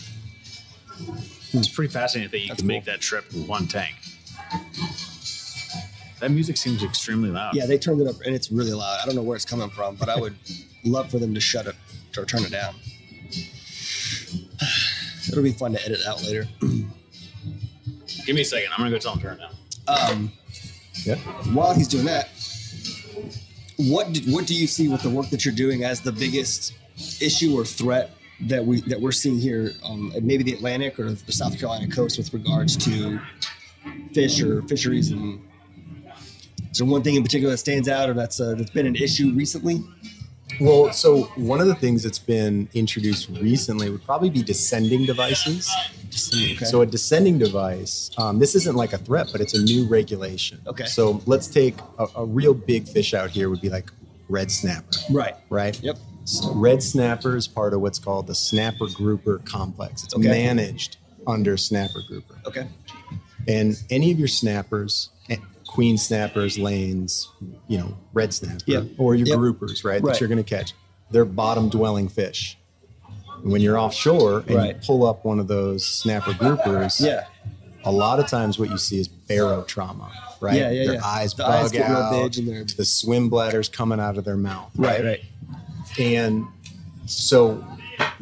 It's 1.54 1.68
pretty 1.68 1.94
fascinating 1.94 2.32
that 2.32 2.40
you 2.40 2.48
That's 2.48 2.62
can 2.62 2.68
make 2.68 2.86
that 2.86 3.02
trip 3.02 3.32
with 3.34 3.48
one 3.48 3.68
tank. 3.68 3.96
That 6.20 6.32
music 6.32 6.58
seems 6.58 6.84
extremely 6.84 7.30
loud. 7.30 7.56
Yeah, 7.56 7.66
they 7.66 7.78
turned 7.78 8.02
it 8.02 8.08
up 8.08 8.16
and 8.26 8.34
it's 8.34 8.52
really 8.52 8.74
loud. 8.74 9.00
I 9.02 9.06
don't 9.06 9.16
know 9.16 9.22
where 9.22 9.36
it's 9.36 9.46
coming 9.46 9.70
from, 9.70 9.96
but 9.96 10.10
I 10.10 10.16
would 10.16 10.36
love 10.84 11.12
for 11.12 11.20
them 11.20 11.34
to 11.34 11.40
shut 11.42 11.68
it 11.68 11.76
or 12.18 12.26
turn 12.26 12.44
it 12.44 12.52
down. 12.52 12.76
It'll 15.30 15.44
be 15.44 15.52
fun 15.52 15.74
to 15.74 15.86
edit 15.86 16.00
out 16.08 16.24
later. 16.24 16.48
Give 18.26 18.36
me 18.36 18.42
a 18.42 18.46
second. 18.46 18.70
I'm 18.72 18.80
gonna 18.80 18.92
go 18.92 18.98
tell 19.00 19.16
them 19.16 19.22
to 19.22 19.28
turn 19.28 19.38
it 19.38 19.42
down. 19.42 19.52
Um, 20.12 20.32
Yeah. 21.06 21.16
While 21.54 21.74
he's 21.74 21.88
doing 21.88 22.06
that, 22.06 22.30
what 23.78 24.14
did, 24.14 24.32
what 24.32 24.48
do 24.48 24.56
you 24.56 24.68
see 24.68 24.88
with 24.88 25.02
the 25.02 25.10
work 25.10 25.30
that 25.30 25.46
you're 25.46 25.54
doing 25.54 25.84
as 25.84 26.02
the 26.02 26.12
biggest 26.12 26.74
issue 27.22 27.58
or 27.58 27.66
threat 27.66 28.12
that 28.42 28.66
we 28.66 28.82
that 28.82 29.00
we're 29.00 29.12
seeing 29.12 29.38
here 29.38 29.72
on 29.84 30.12
maybe 30.22 30.44
the 30.44 30.54
Atlantic 30.54 31.00
or 31.00 31.12
the 31.12 31.32
South 31.32 31.58
Carolina 31.58 31.88
coast 31.88 32.18
with 32.18 32.34
regards 32.34 32.76
to 32.78 33.20
fish 34.14 34.42
or 34.42 34.62
fisheries 34.64 35.12
and 35.12 35.42
is 36.72 36.80
there 36.80 36.88
one 36.88 37.04
thing 37.04 37.16
in 37.16 37.24
particular 37.24 37.52
that 37.52 37.58
stands 37.58 37.88
out 37.88 38.10
or 38.10 38.14
that's 38.14 38.40
uh, 38.40 38.56
that's 38.56 38.72
been 38.72 38.88
an 38.88 38.96
issue 38.96 39.32
recently? 39.34 39.84
Well, 40.60 40.92
so 40.92 41.24
one 41.36 41.62
of 41.62 41.68
the 41.68 41.76
things 41.76 42.04
that's 42.04 42.20
been 42.20 42.68
introduced 42.74 43.30
recently 43.30 43.90
would 43.90 44.04
probably 44.04 44.30
be 44.30 44.44
descending 44.44 45.06
devices. 45.06 45.72
Okay. 46.34 46.66
So 46.66 46.82
a 46.82 46.86
descending 46.86 47.38
device, 47.38 48.12
um, 48.18 48.40
this 48.40 48.56
isn't 48.56 48.76
like 48.76 48.94
a 48.94 48.98
threat, 48.98 49.30
but 49.32 49.42
it's 49.42 49.54
a 49.54 49.62
new 49.62 49.88
regulation. 49.88 50.62
Okay. 50.68 50.86
So 50.86 51.22
let's 51.26 51.48
take 51.48 51.76
a, 51.98 52.08
a 52.18 52.26
real 52.26 52.54
big 52.54 52.88
fish 52.88 53.14
out 53.14 53.30
here 53.30 53.50
would 53.50 53.62
be 53.62 53.70
like 53.70 53.90
red 54.30 54.52
snapper, 54.52 54.92
right. 55.12 55.36
right? 55.50 55.80
Yep. 55.82 55.98
So 56.26 56.54
red 56.56 56.82
snapper 56.82 57.36
is 57.36 57.48
part 57.48 57.74
of 57.74 57.82
what's 57.82 58.00
called 58.00 58.28
the 58.28 58.36
snapper 58.36 58.88
grouper 58.94 59.40
complex. 59.40 60.04
It's 60.04 60.16
Okay. 60.16 60.28
managed 60.30 60.98
under 61.28 61.58
snapper 61.58 62.02
grouper. 62.08 62.36
Okay. 62.46 62.68
And 63.48 63.76
any 63.90 64.12
of 64.12 64.20
your 64.20 64.28
snappers, 64.30 65.10
eh, 65.30 65.38
queen 65.68 65.98
snappers, 65.98 66.58
lanes, 66.58 67.30
you 67.68 67.78
know, 67.78 67.98
red 68.14 68.34
snapper, 68.34 68.64
Yep. 68.68 68.88
or 68.98 69.16
your 69.16 69.28
Yep. 69.28 69.38
groupers, 69.40 69.84
right, 69.84 70.02
Right. 70.02 70.14
that 70.14 70.20
you're 70.22 70.30
going 70.30 70.44
to 70.44 70.44
catch, 70.44 70.74
they're 71.12 71.26
bottom 71.26 71.70
dwelling 71.70 72.08
fish. 72.08 72.58
When 73.44 73.62
you're 73.62 73.78
offshore 73.78 74.44
and 74.48 74.68
you 74.68 74.74
pull 74.86 75.06
up 75.06 75.26
one 75.26 75.40
of 75.40 75.48
those 75.48 75.86
snapper 75.86 76.32
groupers, 76.32 77.00
Yeah. 77.06 77.26
a 77.84 77.92
lot 77.92 78.20
of 78.20 78.28
times 78.28 78.58
what 78.58 78.70
you 78.70 78.78
see 78.78 79.00
is 79.00 79.10
barotrauma, 79.10 80.10
right? 80.40 80.56
Yeah, 80.58 80.70
yeah, 80.72 80.86
their 80.86 80.94
yeah. 80.96 81.02
eyes 81.06 81.34
The 81.34 81.44
bug 81.44 81.76
eyes 81.76 81.80
out, 81.80 82.34
the 82.78 82.86
swim 82.86 83.30
bladders 83.30 83.68
coming 83.70 84.00
out 84.00 84.18
of 84.18 84.24
their 84.24 84.38
mouth, 84.38 84.72
Right. 84.78 85.04
Right. 85.04 85.22
and 86.00 86.46
so, 87.06 87.56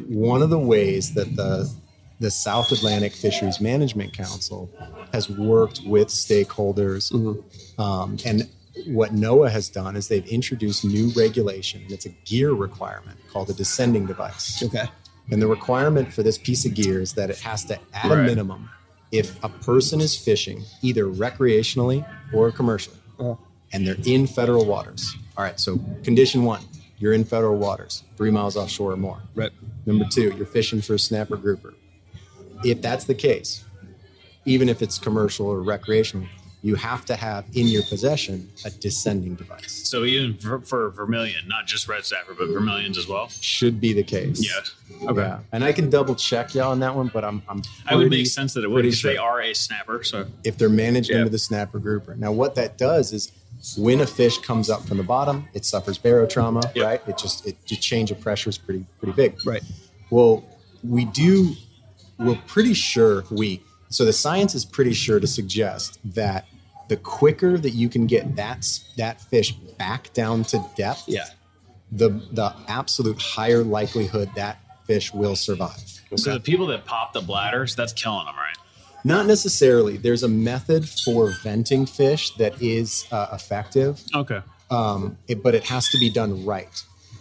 one 0.08 0.42
of 0.42 0.50
the 0.50 0.58
ways 0.58 1.14
that 1.14 1.36
the 1.36 1.70
the 2.18 2.30
South 2.30 2.70
Atlantic 2.70 3.12
Fisheries 3.14 3.60
Management 3.60 4.12
Council 4.12 4.70
has 5.12 5.28
worked 5.28 5.80
with 5.86 6.08
stakeholders, 6.08 7.10
Mm-hmm. 7.12 7.80
um, 7.80 8.16
and 8.24 8.48
what 8.86 9.12
NOAA 9.14 9.50
has 9.50 9.68
done 9.68 9.96
is 9.96 10.08
they've 10.08 10.26
introduced 10.26 10.84
new 10.84 11.10
regulation, 11.16 11.82
and 11.82 11.90
it's 11.92 12.06
a 12.06 12.10
gear 12.24 12.52
requirement 12.52 13.18
called 13.32 13.50
a 13.50 13.52
descending 13.54 14.06
device. 14.06 14.62
Okay. 14.62 14.86
And 15.30 15.40
the 15.40 15.46
requirement 15.46 16.12
for 16.12 16.22
this 16.22 16.36
piece 16.38 16.64
of 16.66 16.74
gear 16.74 17.00
is 17.00 17.12
that 17.14 17.30
it 17.30 17.38
has 17.40 17.64
to, 17.66 17.78
at 17.94 18.10
a 18.10 18.16
minimum, 18.16 18.68
if 19.12 19.42
a 19.44 19.48
person 19.48 20.00
is 20.00 20.16
fishing 20.16 20.64
either 20.82 21.04
recreationally 21.06 22.04
or 22.32 22.50
commercially, 22.50 22.96
Uh-huh. 23.18 23.36
and 23.72 23.86
they're 23.86 23.96
in 24.04 24.26
federal 24.26 24.64
waters. 24.66 25.14
All 25.36 25.44
right, 25.44 25.58
so 25.58 25.78
condition 26.02 26.44
one, 26.44 26.62
you're 26.98 27.12
in 27.12 27.24
federal 27.24 27.56
waters, 27.56 28.02
three 28.16 28.30
miles 28.30 28.56
offshore 28.56 28.92
or 28.92 28.96
more. 28.96 29.22
Right. 29.34 29.52
Number 29.86 30.04
two, 30.10 30.32
you're 30.36 30.46
fishing 30.46 30.80
for 30.82 30.94
a 30.94 30.98
snapper 30.98 31.36
grouper. 31.36 31.74
If 32.64 32.80
that's 32.82 33.04
the 33.04 33.14
case, 33.14 33.64
even 34.44 34.68
if 34.68 34.82
it's 34.82 34.98
commercial 34.98 35.46
or 35.46 35.62
recreational, 35.62 36.26
you 36.64 36.76
have 36.76 37.04
to 37.06 37.16
have 37.16 37.44
in 37.54 37.66
your 37.66 37.82
possession 37.82 38.48
a 38.64 38.70
descending 38.70 39.34
device. 39.34 39.88
So 39.88 40.04
even 40.04 40.34
for, 40.34 40.60
for 40.60 40.90
vermilion, 40.90 41.48
not 41.48 41.66
just 41.66 41.88
red 41.88 42.04
snapper, 42.04 42.34
but 42.34 42.48
vermilions 42.48 42.96
as 42.96 43.08
well. 43.08 43.28
Should 43.40 43.80
be 43.80 43.92
the 43.92 44.04
case. 44.04 44.48
Yeah. 44.48 45.08
Okay. 45.10 45.22
Yeah. 45.22 45.40
And 45.50 45.64
I 45.64 45.72
can 45.72 45.90
double 45.90 46.14
check 46.14 46.54
y'all 46.54 46.70
on 46.70 46.78
that 46.80 46.94
one, 46.94 47.10
but 47.12 47.24
I'm, 47.24 47.42
I'm 47.48 47.62
It 47.90 47.96
would 47.96 48.10
make 48.10 48.28
sense 48.28 48.54
that 48.54 48.62
it 48.62 48.68
would 48.68 48.76
pretty 48.76 48.90
because 48.90 49.02
they 49.02 49.16
are 49.16 49.40
a 49.40 49.52
snapper. 49.54 50.04
So 50.04 50.26
if 50.44 50.56
they're 50.56 50.68
managed 50.68 51.10
Yeah. 51.10 51.18
into 51.18 51.30
the 51.30 51.38
snapper 51.38 51.80
grouper. 51.80 52.14
Now, 52.14 52.30
what 52.30 52.54
that 52.54 52.78
does 52.78 53.12
is 53.12 53.32
when 53.76 54.00
a 54.00 54.06
fish 54.06 54.38
comes 54.38 54.70
up 54.70 54.86
from 54.86 54.98
the 54.98 55.02
bottom, 55.04 55.48
it 55.54 55.64
suffers 55.64 55.98
barotrauma, 55.98 56.70
Yeah. 56.76 56.84
right? 56.84 57.02
It 57.08 57.18
just 57.18 57.44
it 57.46 57.56
the 57.66 57.76
change 57.76 58.12
of 58.12 58.20
pressure 58.20 58.50
is 58.50 58.58
pretty 58.58 58.84
pretty 59.00 59.14
big. 59.14 59.44
Right. 59.44 59.62
Well, 60.10 60.44
we 60.84 61.06
do. 61.06 61.54
We're 62.18 62.38
pretty 62.46 62.74
sure 62.74 63.24
we. 63.30 63.62
So 63.88 64.04
the 64.04 64.12
science 64.12 64.54
is 64.54 64.64
pretty 64.64 64.94
sure 64.94 65.20
to 65.20 65.26
suggest 65.26 65.98
that 66.14 66.46
the 66.92 66.96
quicker 66.98 67.56
that 67.56 67.70
you 67.70 67.88
can 67.88 68.06
get 68.06 68.36
that 68.36 68.68
that 68.98 69.18
fish 69.18 69.52
back 69.78 70.12
down 70.12 70.44
to 70.44 70.62
depth, 70.76 71.04
Yeah. 71.06 71.24
the 71.90 72.10
the 72.32 72.54
absolute 72.68 73.18
higher 73.18 73.64
likelihood 73.64 74.28
that 74.36 74.60
fish 74.86 75.14
will 75.14 75.34
survive. 75.34 75.80
so 76.16 76.34
the 76.34 76.40
people 76.40 76.66
that 76.66 76.84
pop 76.84 77.14
the 77.14 77.22
bladders, 77.22 77.74
that's 77.74 77.94
killing 77.94 78.26
them, 78.26 78.36
right? 78.36 78.58
Not 79.04 79.24
necessarily. 79.26 79.96
There's 79.96 80.22
a 80.22 80.28
method 80.28 80.86
for 80.86 81.32
venting 81.42 81.86
fish 81.86 82.22
that 82.36 82.60
is 82.60 83.06
uh, 83.10 83.28
effective, 83.32 84.02
Okay. 84.14 84.40
um, 84.70 85.16
it- 85.28 85.42
but 85.42 85.54
it 85.54 85.64
has 85.64 85.88
to 85.92 85.98
be 85.98 86.10
done 86.10 86.44
right. 86.44 86.74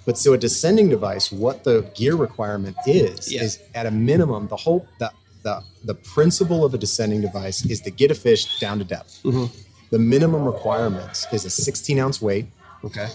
But 0.06 0.18
so 0.18 0.34
a 0.34 0.38
descending 0.38 0.90
device, 0.90 1.32
what 1.32 1.64
the 1.64 1.90
gear 1.96 2.16
requirement 2.18 2.76
is, 2.86 3.32
Yeah. 3.32 3.44
is 3.44 3.60
at 3.74 3.86
a 3.86 3.92
minimum, 3.92 4.48
the 4.50 4.58
whole 4.58 4.86
the, 5.00 5.12
the 5.44 5.64
the 5.84 5.96
principle 5.96 6.64
of 6.66 6.74
a 6.74 6.78
descending 6.78 7.22
device 7.22 7.66
is 7.66 7.82
to 7.82 7.92
get 7.92 8.12
a 8.12 8.16
fish 8.16 8.60
down 8.60 8.78
to 8.80 8.84
depth. 8.86 9.22
Mm-hmm. 9.24 9.46
The 9.90 10.00
minimum 10.00 10.46
requirements 10.46 11.28
is 11.34 11.46
a 11.46 11.50
16 11.50 12.00
ounce 12.00 12.22
weight 12.22 12.46
Okay. 12.84 13.08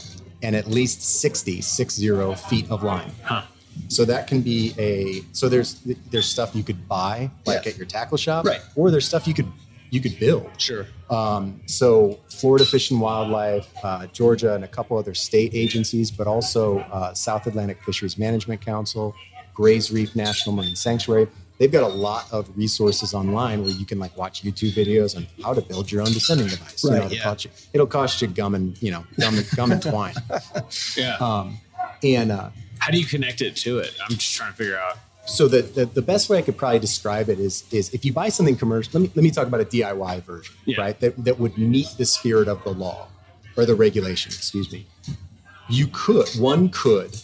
and 0.43 0.55
at 0.55 0.67
least 0.69 1.21
60, 1.21 1.61
60 1.61 2.35
feet 2.49 2.71
of 2.71 2.83
line. 2.83 3.11
Huh. 3.25 3.43
So 3.89 4.05
that 4.05 4.27
can 4.27 4.41
be 4.43 4.75
a 4.79 5.23
so 5.33 5.49
there's 5.49 5.81
there's 6.11 6.27
stuff 6.27 6.55
you 6.55 6.63
could 6.63 6.89
buy 6.89 7.31
like 7.47 7.65
Yeah. 7.65 7.73
at 7.73 7.77
your 7.79 7.87
tackle 7.87 8.17
shop, 8.19 8.45
Right. 8.45 8.61
Or 8.75 8.91
there's 8.91 9.07
stuff 9.07 9.27
you 9.27 9.35
could 9.35 9.51
you 9.91 10.01
could 10.01 10.19
build. 10.19 10.51
Sure. 10.59 10.87
Um, 11.11 11.61
so 11.67 12.19
Florida 12.29 12.65
Fish 12.67 12.91
and 12.91 13.01
Wildlife, 13.01 13.69
uh, 13.85 14.07
Georgia, 14.09 14.55
and 14.55 14.65
a 14.65 14.69
couple 14.69 14.99
other 14.99 15.15
state 15.15 15.53
agencies, 15.55 16.11
but 16.11 16.27
also 16.27 16.81
uh, 16.81 17.15
South 17.15 17.47
Atlantic 17.47 17.81
Fisheries 17.85 18.19
Management 18.19 18.61
Council, 18.61 19.15
Grays 19.55 19.93
Reef 19.93 20.17
National 20.17 20.57
Marine 20.57 20.75
Sanctuary. 20.75 21.29
They've 21.59 21.73
got 21.73 21.85
a 21.85 21.95
lot 21.95 22.31
of 22.33 22.55
resources 22.57 23.15
online 23.15 23.63
where 23.63 23.71
you 23.73 23.87
can 23.87 23.99
like 23.99 24.17
watch 24.17 24.43
YouTube 24.45 24.73
videos 24.75 25.17
on 25.17 25.27
how 25.43 25.55
to 25.55 25.63
build 25.63 25.91
your 25.91 26.03
own 26.03 26.13
descending 26.13 26.49
device. 26.49 26.85
you 26.85 26.91
Right, 26.91 26.99
know, 26.99 27.05
it'll 27.07 27.17
yeah. 27.17 27.23
cost 27.23 27.45
you, 27.47 27.51
it'll 27.73 27.87
cost 27.87 28.21
you 28.23 28.29
gum 28.29 28.55
and 28.55 28.81
you 28.83 28.91
know 28.91 29.05
gum 29.19 29.37
and, 29.39 29.49
gum 29.57 29.73
and 29.73 29.83
twine. 29.83 30.15
Yeah. 30.97 31.17
Um, 31.17 31.59
and 32.03 32.31
uh, 32.33 32.51
How 32.79 32.91
do 32.91 32.99
you 32.99 33.07
connect 33.07 33.41
it 33.41 33.57
to 33.57 33.79
it? 33.79 33.95
I'm 34.03 34.17
just 34.17 34.35
trying 34.35 34.51
to 34.53 34.57
figure 34.57 34.79
out. 34.79 34.99
so 35.25 35.49
the, 35.49 35.63
the 35.63 35.87
the 35.87 36.03
best 36.03 36.29
way 36.29 36.39
I 36.39 36.43
could 36.43 36.57
probably 36.59 36.79
describe 36.79 37.29
it 37.31 37.39
is 37.41 37.65
is 37.73 37.93
if 37.95 38.05
you 38.05 38.13
buy 38.13 38.29
something 38.29 38.57
commercial. 38.57 38.93
Let 39.01 39.03
me 39.09 39.13
let 39.17 39.23
me 39.25 39.31
talk 39.31 39.47
about 39.47 39.61
a 39.61 39.65
DIY 39.65 40.23
version, 40.25 40.55
Yeah. 40.67 40.81
right? 40.81 41.01
That 41.01 41.25
that 41.25 41.39
would 41.41 41.57
meet 41.57 41.89
the 41.97 42.05
spirit 42.05 42.49
of 42.49 42.63
the 42.65 42.71
law 42.73 43.09
or 43.57 43.65
the 43.65 43.75
regulation. 43.75 44.31
Excuse 44.33 44.71
me. 44.71 44.87
You 45.69 45.89
could 45.89 46.29
one 46.39 46.69
could. 46.69 47.17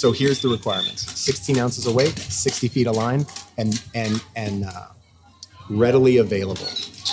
So 0.00 0.12
here's 0.12 0.40
the 0.40 0.48
requirements: 0.48 1.02
16 1.20 1.58
ounces 1.58 1.86
of 1.86 1.94
weight, 1.94 2.16
60 2.18 2.68
feet 2.68 2.86
of 2.86 2.96
line, 2.96 3.26
and 3.58 3.78
and 3.94 4.24
and 4.34 4.64
uh, 4.64 4.86
readily 5.68 6.16
available, 6.16 6.66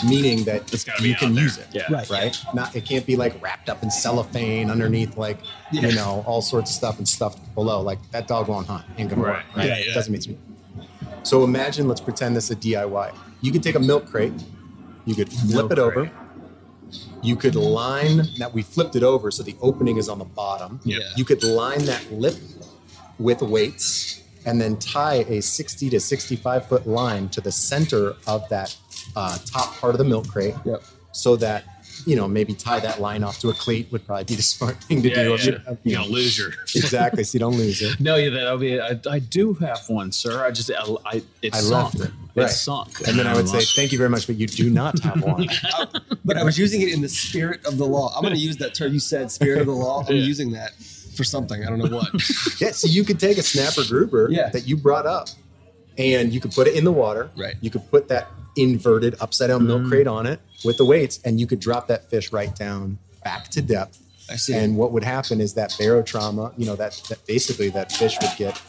meaning 0.07 0.45
that 0.45 0.73
It's 0.73 0.85
gotta 0.85 1.05
you 1.05 1.13
out 1.13 1.19
can 1.19 1.33
there. 1.35 1.43
use 1.43 1.57
it. 1.57 1.67
Yeah. 1.73 1.91
Right. 1.91 2.09
Right. 2.09 2.37
Not 2.53 2.73
it 2.77 2.85
can't 2.85 3.05
be 3.05 3.17
like 3.17 3.41
wrapped 3.43 3.67
up 3.69 3.83
in 3.83 3.91
cellophane 3.91 4.71
underneath 4.71 5.17
like 5.17 5.39
Yeah. 5.73 5.87
you 5.89 5.95
know 5.95 6.23
all 6.25 6.41
sorts 6.41 6.71
of 6.71 6.75
stuff 6.77 6.97
and 6.97 7.05
stuffed 7.07 7.39
below. 7.55 7.81
Like 7.81 7.99
that 8.11 8.25
dog 8.29 8.47
won't 8.47 8.67
hunt. 8.67 8.85
Ain't 8.97 9.09
gonna 9.09 9.21
Right. 9.21 9.35
work. 9.45 9.57
Right. 9.57 9.67
Yeah, 9.67 9.79
yeah. 9.87 9.93
Doesn't 9.93 10.13
mean 10.13 10.21
to 10.21 10.29
me. 10.29 10.37
So 11.23 11.43
imagine, 11.43 11.89
let's 11.89 11.99
pretend 11.99 12.37
this 12.37 12.45
is 12.45 12.51
a 12.51 12.55
DIY. 12.55 13.13
You 13.41 13.51
could 13.51 13.63
take 13.63 13.75
a 13.75 13.79
milk 13.91 14.05
crate, 14.09 14.31
you 15.05 15.13
could 15.13 15.29
flip 15.29 15.55
Milk 15.67 15.71
it 15.73 15.79
over, 15.79 16.01
crate. 16.05 16.11
you 17.21 17.35
could 17.35 17.55
line 17.55 18.21
that 18.37 18.53
we 18.53 18.61
flipped 18.61 18.95
it 18.95 19.03
over 19.03 19.29
so 19.29 19.43
the 19.43 19.57
opening 19.61 19.97
is 19.97 20.07
on 20.07 20.19
the 20.19 20.25
bottom. 20.41 20.79
Yeah. 20.85 20.99
You 21.17 21.25
could 21.25 21.43
line 21.43 21.83
that 21.85 22.01
lip 22.13 22.35
with 23.19 23.41
weights 23.41 24.23
and 24.45 24.61
then 24.61 24.77
tie 24.77 25.25
a 25.27 25.41
60 25.41 25.89
to 25.89 25.99
65 25.99 26.67
foot 26.67 26.87
line 26.87 27.29
to 27.29 27.41
the 27.41 27.51
center 27.51 28.15
of 28.27 28.47
that 28.49 28.75
uh, 29.15 29.37
top 29.45 29.75
part 29.77 29.93
of 29.93 29.97
the 29.97 30.05
milk 30.05 30.27
crate 30.27 30.55
Yep. 30.65 30.83
so 31.11 31.35
that 31.37 31.63
you 32.05 32.15
know 32.15 32.27
maybe 32.27 32.53
tie 32.53 32.79
that 32.79 33.01
line 33.01 33.23
off 33.23 33.39
to 33.39 33.49
a 33.49 33.53
cleat 33.53 33.91
would 33.91 34.05
probably 34.05 34.23
be 34.25 34.35
the 34.35 34.41
smart 34.55 34.81
thing 34.83 35.01
to 35.01 35.09
Yeah, 35.09 35.15
do 35.15 35.29
yeah. 35.29 35.35
If 35.35 35.45
you- 35.45 35.53
if 35.53 35.67
you 35.67 35.77
You 35.83 35.95
know, 35.97 36.03
don't 36.03 36.11
lose 36.11 36.37
your. 36.37 36.49
exactly 36.75 37.23
so 37.23 37.35
you 37.35 37.39
don't 37.39 37.55
lose 37.57 37.81
it 37.81 37.99
No, 37.99 38.15
yeah, 38.15 38.29
that'll 38.29 38.57
be. 38.59 38.79
I, 38.79 38.99
I 39.09 39.19
do 39.19 39.53
have 39.55 39.79
one, 39.89 40.11
sir. 40.11 40.45
I 40.45 40.51
just, 40.51 40.69
I, 40.71 40.95
I 41.05 41.21
it 41.41 41.55
I 41.55 41.59
sunk. 41.59 41.95
left 41.95 42.09
it. 42.09 42.13
It 42.35 42.41
Right. 42.41 42.49
sunk. 42.51 43.07
and 43.07 43.17
then 43.17 43.25
i 43.25 43.33
would 43.33 43.49
say 43.49 43.61
thank 43.75 43.91
you 43.91 43.97
very 43.97 44.11
much 44.11 44.27
but 44.27 44.35
you 44.35 44.45
do 44.45 44.69
not 44.69 44.99
have 44.99 45.23
one 45.23 45.47
But 46.23 46.37
I 46.37 46.43
was 46.43 46.57
using 46.59 46.81
it 46.81 46.93
in 46.93 47.01
the 47.01 47.09
spirit 47.09 47.65
of 47.65 47.77
the 47.77 47.85
law. 47.85 48.13
I'm 48.15 48.21
going 48.21 48.33
to 48.35 48.39
use 48.39 48.57
that 48.57 48.75
term 48.75 48.93
you 48.93 48.99
said, 48.99 49.31
spirit 49.31 49.59
of 49.61 49.65
the 49.65 49.71
law. 49.73 50.03
I'm 50.07 50.15
Yeah. 50.15 50.21
using 50.21 50.51
that 50.51 50.71
for 51.17 51.23
something. 51.23 51.63
I 51.65 51.69
don't 51.69 51.79
know 51.79 51.97
what. 51.97 52.09
Yeah, 52.61 52.71
so 52.71 52.87
you 52.87 53.03
could 53.03 53.19
take 53.19 53.37
a 53.37 53.43
snapper 53.43 53.83
grouper 53.87 54.29
Yeah. 54.29 54.49
that 54.49 54.67
you 54.67 54.77
brought 54.77 55.05
up 55.05 55.29
and 55.97 56.31
you 56.31 56.39
could 56.39 56.51
put 56.51 56.67
it 56.67 56.75
in 56.75 56.83
the 56.83 56.91
water. 56.91 57.29
Right. 57.35 57.55
You 57.61 57.69
could 57.69 57.89
put 57.89 58.07
that 58.07 58.27
inverted 58.55 59.15
upside 59.19 59.49
down 59.49 59.67
milk 59.67 59.83
mm. 59.83 59.89
crate 59.89 60.07
on 60.07 60.25
it 60.25 60.39
with 60.63 60.77
the 60.77 60.85
weights 60.85 61.19
and 61.25 61.39
you 61.39 61.47
could 61.47 61.59
drop 61.59 61.87
that 61.87 62.09
fish 62.09 62.31
right 62.31 62.55
down 62.55 62.97
back 63.23 63.49
to 63.49 63.61
depth. 63.61 63.99
I 64.29 64.35
see. 64.35 64.53
And 64.53 64.77
what 64.77 64.91
would 64.91 65.03
happen 65.03 65.41
is 65.41 65.53
that 65.53 65.71
barotrauma, 65.71 66.53
you 66.57 66.65
know, 66.65 66.75
that, 66.75 67.01
that 67.09 67.25
basically 67.27 67.69
that 67.69 67.91
fish 67.91 68.17
would 68.21 68.35
get, 68.37 68.61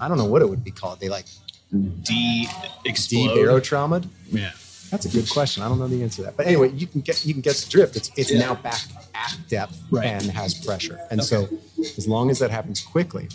I 0.00 0.08
don't 0.08 0.18
know 0.18 0.26
what 0.26 0.42
it 0.42 0.48
would 0.48 0.64
be 0.64 0.70
called. 0.70 1.00
They 1.00 1.08
like 1.08 1.26
de 1.72 2.46
explode. 2.84 3.34
de-barotraumaed. 3.34 4.08
Yeah. 4.30 4.52
That's 4.90 5.04
a 5.04 5.08
good 5.08 5.28
question. 5.28 5.62
I 5.62 5.68
don't 5.68 5.78
know 5.78 5.88
the 5.88 6.02
answer 6.02 6.16
to 6.16 6.22
that. 6.24 6.36
But 6.36 6.46
anyway, 6.46 6.70
you 6.72 6.86
can 6.86 7.00
get 7.00 7.24
you 7.26 7.32
can 7.34 7.42
get 7.42 7.56
the 7.56 7.68
drift. 7.68 7.96
It's 7.96 8.10
it's 8.16 8.30
Yeah. 8.30 8.38
now 8.40 8.54
back 8.54 8.80
at 9.14 9.36
depth 9.48 9.78
Right. 9.90 10.06
and 10.06 10.22
has 10.30 10.54
pressure. 10.54 11.00
And 11.10 11.22
so 11.22 11.48
as 11.96 12.06
long 12.06 12.30
as 12.30 12.38
that 12.38 12.50
happens 12.50 12.80
quickly, 12.80 13.28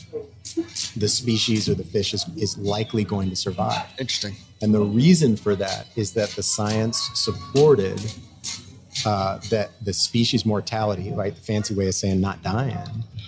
the 0.96 1.08
species 1.08 1.68
or 1.70 1.76
the 1.76 1.84
fish 1.84 2.14
is, 2.14 2.26
is 2.38 2.58
likely 2.58 3.04
going 3.04 3.30
to 3.30 3.36
survive. 3.36 3.86
Interesting. 4.00 4.36
And 4.62 4.74
the 4.74 4.82
reason 4.82 5.36
for 5.36 5.56
that 5.56 5.88
is 5.96 6.14
that 6.14 6.30
the 6.32 6.44
science 6.44 7.10
supported 7.14 8.00
uh, 9.06 9.40
that 9.50 9.72
the 9.84 9.94
species 9.94 10.46
mortality, 10.46 11.12
right, 11.12 11.34
the 11.34 11.42
fancy 11.42 11.74
way 11.74 11.88
of 11.88 11.96
saying 11.96 12.22
not 12.22 12.44
dying, 12.44 12.78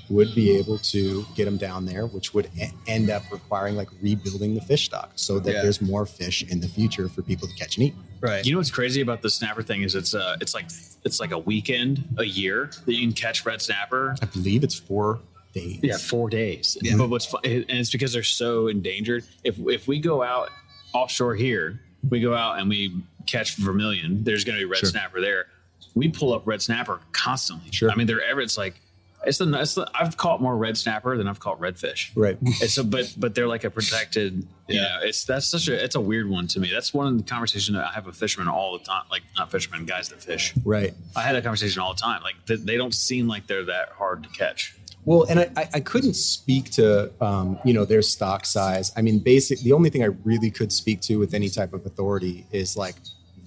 would 0.09 0.33
be 0.35 0.51
able 0.57 0.77
to 0.79 1.25
get 1.35 1.45
them 1.45 1.57
down 1.57 1.85
there, 1.85 2.07
which 2.07 2.33
would 2.33 2.49
e- 2.59 2.67
end 2.87 3.09
up 3.09 3.23
requiring 3.31 3.75
like 3.75 3.89
rebuilding 4.01 4.53
the 4.53 4.61
fish 4.61 4.85
stock 4.85 5.11
so 5.15 5.39
that 5.39 5.51
Yeah. 5.53 5.61
there's 5.61 5.81
more 5.81 6.05
fish 6.05 6.43
in 6.43 6.59
the 6.59 6.67
future 6.67 7.07
for 7.07 7.21
people 7.21 7.47
to 7.47 7.53
catch 7.55 7.77
and 7.77 7.87
eat. 7.87 7.95
Right. 8.19 8.45
You 8.45 8.51
know 8.53 8.57
what's 8.59 8.71
crazy 8.71 9.01
about 9.01 9.21
the 9.21 9.29
snapper 9.29 9.63
thing 9.63 9.81
is 9.83 9.95
it's 9.95 10.13
uh 10.13 10.37
it's 10.41 10.53
like 10.53 10.65
it's 11.03 11.19
like 11.19 11.31
a 11.31 11.39
weekend 11.39 12.03
a 12.17 12.23
year 12.25 12.69
that 12.85 12.93
you 12.93 13.01
can 13.07 13.13
catch 13.13 13.45
red 13.45 13.61
snapper. 13.61 14.15
I 14.21 14.25
believe 14.25 14.63
it's 14.63 14.75
four 14.77 15.19
days. 15.53 15.79
Yeah, 15.83 15.97
four 15.97 16.29
days. 16.29 16.77
Yeah. 16.81 16.95
But 16.97 17.09
what's 17.09 17.25
fun, 17.25 17.41
and 17.45 17.65
it's 17.69 17.91
because 17.91 18.13
they're 18.13 18.23
so 18.23 18.67
endangered. 18.67 19.23
If 19.43 19.57
if 19.67 19.87
we 19.87 19.99
go 19.99 20.21
out 20.23 20.49
offshore 20.93 21.35
here, 21.35 21.79
we 22.09 22.19
go 22.19 22.33
out 22.35 22.59
and 22.59 22.69
we 22.69 22.93
catch 23.25 23.55
vermilion. 23.55 24.23
There's 24.23 24.43
going 24.43 24.57
to 24.57 24.61
be 24.61 24.65
red 24.65 24.79
Sure. 24.79 24.89
snapper 24.89 25.21
there. 25.21 25.47
We 25.95 26.09
pull 26.09 26.33
up 26.33 26.45
red 26.45 26.61
snapper 26.61 26.99
constantly. 27.13 27.71
Sure. 27.71 27.89
I 27.91 27.95
mean, 27.95 28.07
they're 28.07 28.23
ever. 28.23 28.41
It's 28.41 28.57
like 28.57 28.81
it's 29.25 29.37
the, 29.37 29.51
it's 29.59 29.75
the 29.75 29.89
I've 29.93 30.17
caught 30.17 30.41
more 30.41 30.55
red 30.57 30.77
snapper 30.77 31.17
than 31.17 31.27
I've 31.27 31.39
caught 31.39 31.59
redfish. 31.59 32.11
Right. 32.15 32.37
And 32.61 32.69
so, 32.69 32.83
but 32.83 33.13
but 33.17 33.35
they're 33.35 33.47
like 33.47 33.63
a 33.63 33.69
protected. 33.69 34.45
You 34.67 34.75
Yeah. 34.75 34.81
know, 34.81 34.99
it's 35.03 35.25
that's 35.25 35.47
such 35.47 35.67
a 35.67 35.83
it's 35.83 35.95
a 35.95 36.01
weird 36.01 36.29
one 36.29 36.47
to 36.47 36.59
me. 36.59 36.69
That's 36.71 36.93
one 36.93 37.07
of 37.07 37.17
the 37.17 37.23
conversations 37.23 37.75
that 37.75 37.85
I 37.85 37.91
have 37.93 38.05
with 38.05 38.15
fishermen 38.15 38.47
all 38.47 38.77
the 38.77 38.83
time. 38.83 39.03
Like 39.11 39.23
not 39.37 39.51
fishermen, 39.51 39.85
guys 39.85 40.09
that 40.09 40.21
fish. 40.23 40.53
Right. 40.63 40.93
I 41.15 41.21
had 41.21 41.35
that 41.35 41.43
conversation 41.43 41.81
all 41.81 41.93
the 41.93 41.99
time. 42.01 42.21
Like 42.23 42.35
they, 42.45 42.55
they 42.55 42.77
don't 42.77 42.93
seem 42.93 43.27
like 43.27 43.47
they're 43.47 43.65
that 43.65 43.89
hard 43.97 44.23
to 44.23 44.29
catch. 44.29 44.75
Well, 45.05 45.25
and 45.29 45.37
I, 45.41 45.69
I- 45.73 45.79
couldn't 45.81 46.13
speak 46.13 46.69
to 46.71 47.11
um, 47.21 47.59
you 47.65 47.73
know 47.73 47.83
their 47.83 48.01
stock 48.01 48.45
size. 48.45 48.91
I 48.95 49.01
mean, 49.01 49.19
basic. 49.19 49.59
The 49.59 49.73
only 49.73 49.89
thing 49.89 50.01
I 50.03 50.09
really 50.23 50.49
could 50.49 50.71
speak 50.71 51.01
to 51.01 51.17
with 51.17 51.33
any 51.33 51.49
type 51.49 51.73
of 51.73 51.85
authority 51.85 52.45
is 52.51 52.77
like 52.77 52.95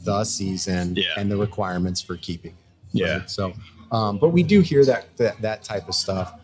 the 0.05 0.23
season 0.25 0.95
Yeah. 0.97 1.05
and 1.17 1.31
the 1.31 1.37
requirements 1.37 2.01
for 2.03 2.17
keeping. 2.19 2.53
it, 2.53 3.01
Yeah. 3.01 3.25
So, 3.27 3.55
um, 3.93 4.19
but 4.19 4.29
we 4.31 4.43
do 4.43 4.61
hear 4.61 4.85
that 4.85 5.17
that, 5.17 5.41
that 5.43 5.63
type 5.63 5.89
of 5.89 5.95
stuff. 5.95 6.35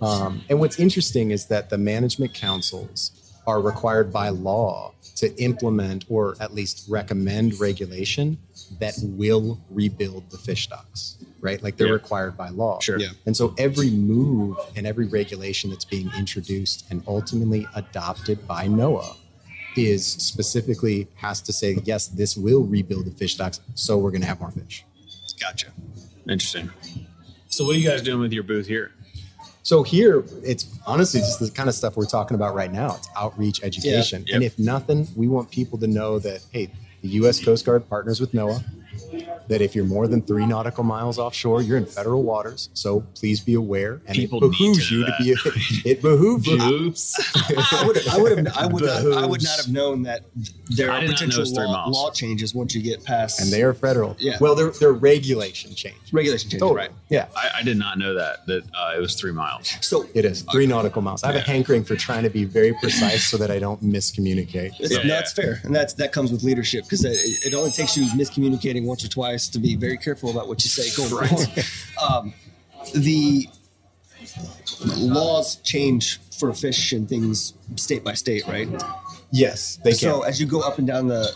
Um, 0.00 0.42
and 0.48 0.60
what's 0.60 0.78
interesting 0.78 1.30
is 1.32 1.46
that 1.46 1.70
the 1.70 1.78
management 1.78 2.32
councils 2.34 3.12
are 3.46 3.60
required 3.60 4.12
by 4.12 4.28
law 4.28 4.92
to 5.16 5.34
implement 5.42 6.04
or 6.08 6.36
at 6.38 6.54
least 6.54 6.86
recommend 6.88 7.58
regulation 7.58 8.38
that 8.78 8.94
will 9.02 9.58
rebuild 9.70 10.30
the 10.30 10.38
fish 10.38 10.64
stocks. 10.64 11.16
Right, 11.40 11.62
like 11.62 11.76
they're 11.76 11.86
Yeah. 11.86 11.92
required 11.92 12.36
by 12.36 12.48
law. 12.48 12.80
Sure. 12.80 12.98
Yeah. 12.98 13.10
And 13.24 13.36
so 13.36 13.54
every 13.58 13.90
move 13.90 14.56
and 14.74 14.86
every 14.88 15.06
regulation 15.06 15.70
that's 15.70 15.84
being 15.84 16.10
introduced 16.18 16.84
and 16.90 17.00
ultimately 17.06 17.64
adopted 17.76 18.44
by 18.48 18.66
NOAA 18.66 19.16
is 19.76 20.04
specifically 20.04 21.06
has 21.14 21.40
to 21.42 21.52
say, 21.52 21.78
yes, 21.84 22.08
this 22.08 22.36
will 22.36 22.64
rebuild 22.64 23.04
the 23.06 23.12
fish 23.12 23.34
stocks, 23.34 23.60
so 23.74 23.96
we're 23.98 24.10
going 24.10 24.22
to 24.22 24.26
have 24.26 24.40
more 24.40 24.50
fish. 24.50 24.84
Gotcha. 25.40 25.68
Interesting. 26.28 26.70
So, 27.48 27.64
what 27.64 27.76
are 27.76 27.78
you 27.78 27.88
guys 27.88 28.02
doing 28.02 28.20
with 28.20 28.32
your 28.32 28.42
booth 28.42 28.66
here? 28.66 28.92
So 29.68 29.82
here, 29.82 30.24
it's 30.42 30.78
honestly 30.86 31.20
just 31.20 31.40
the 31.40 31.50
kind 31.50 31.68
of 31.68 31.74
stuff 31.74 31.94
we're 31.94 32.06
talking 32.06 32.34
about 32.34 32.54
right 32.54 32.72
now. 32.72 32.94
It's 32.96 33.08
outreach 33.14 33.62
education. 33.62 34.24
Yep. 34.26 34.34
And 34.34 34.42
if 34.42 34.58
nothing, 34.58 35.06
we 35.14 35.28
want 35.28 35.50
people 35.50 35.76
to 35.80 35.86
know 35.86 36.18
that, 36.20 36.42
hey, 36.52 36.70
the 37.02 37.08
U.S. 37.08 37.44
Coast 37.44 37.66
Guard 37.66 37.86
partners 37.86 38.18
with 38.18 38.32
NOAA. 38.32 38.64
That 39.48 39.60
if 39.62 39.74
you're 39.74 39.84
more 39.86 40.06
than 40.06 40.22
three 40.22 40.46
nautical 40.46 40.84
miles 40.84 41.18
offshore, 41.18 41.62
you're 41.62 41.76
in 41.78 41.86
federal 41.86 42.22
waters. 42.22 42.68
So 42.74 43.00
please 43.14 43.40
be 43.40 43.54
aware, 43.54 44.00
and 44.06 44.14
People 44.14 44.44
it 44.44 44.50
behooves 44.50 44.88
to 44.88 44.94
you 44.94 45.00
know 45.34 45.42
to 45.42 45.52
be. 45.52 45.82
It 45.90 46.02
behooves 46.02 46.46
you. 46.46 46.60
Oops. 46.62 47.14
I 47.72 47.84
would 47.86 48.08
I 48.08 48.16
would 48.18 48.38
have 48.46 48.56
I 48.56 48.66
would 48.66 48.82
not, 48.84 49.22
I 49.22 49.26
would 49.26 49.42
not 49.42 49.56
have 49.56 49.68
known 49.68 50.02
that 50.02 50.24
there 50.70 50.90
I 50.90 50.98
are 50.98 51.00
did 51.00 51.10
not 51.10 51.20
know 51.20 51.26
it 51.26 51.30
potential 51.46 51.70
law, 51.72 51.88
law 51.88 52.10
changes 52.10 52.54
once 52.54 52.74
you 52.74 52.82
get 52.82 53.04
past 53.04 53.40
and 53.40 53.50
they 53.50 53.62
are 53.62 53.72
federal. 53.74 54.16
Yeah. 54.18 54.36
Well, 54.40 54.54
they're 54.54 54.70
they're 54.70 54.92
regulation 54.92 55.74
change. 55.74 55.96
regulation 56.12 56.50
changes, 56.50 56.60
Totally. 56.60 56.80
right? 56.88 56.90
Yeah. 57.08 57.26
I, 57.36 57.60
I 57.60 57.62
did 57.62 57.78
not 57.78 57.98
know 57.98 58.14
that 58.14 58.46
that 58.46 58.62
uh, 58.74 58.92
it 58.96 59.00
was 59.00 59.14
three 59.14 59.32
miles. 59.32 59.72
So 59.80 60.06
It 60.14 60.24
is 60.24 60.42
three 60.52 60.66
nautical 60.66 61.00
miles. 61.02 61.22
I 61.24 61.28
have 61.28 61.36
a 61.36 61.40
hankering 61.40 61.84
for 61.84 61.96
trying 61.96 62.24
to 62.24 62.30
be 62.30 62.44
very 62.44 62.74
precise 62.74 63.24
so 63.30 63.36
that 63.38 63.50
I 63.50 63.58
don't 63.58 63.82
miscommunicate. 63.82 64.72
It's, 64.80 64.90
Yeah, 64.92 64.98
no, 64.98 65.02
yeah. 65.04 65.08
that's 65.14 65.32
fair, 65.32 65.60
and 65.64 65.74
that's 65.74 65.94
that 65.94 66.12
comes 66.12 66.30
with 66.32 66.42
leadership 66.42 66.84
because 66.84 67.04
it, 67.04 67.18
it 67.46 67.54
only 67.54 67.70
takes 67.70 67.96
you 67.96 68.04
miscommunicating 68.22 68.84
once 68.84 69.04
or 69.04 69.08
twice 69.08 69.37
to 69.46 69.58
be 69.60 69.76
very 69.76 69.96
careful 69.96 70.30
about 70.30 70.48
what 70.48 70.64
you 70.64 70.70
say 70.70 70.90
going 70.96 71.28
forward. 71.28 71.64
Um, 72.02 72.32
the 72.94 73.48
laws 74.96 75.56
change 75.56 76.18
for 76.38 76.52
fish 76.52 76.92
and 76.92 77.08
things 77.08 77.54
state 77.76 78.02
by 78.02 78.14
state, 78.14 78.46
right? 78.46 78.68
Yes, 79.30 79.78
they 79.84 79.90
can. 79.90 79.98
So 79.98 80.22
as 80.22 80.40
you 80.40 80.46
go 80.46 80.60
up 80.60 80.78
and 80.78 80.86
down 80.86 81.06
the, 81.06 81.32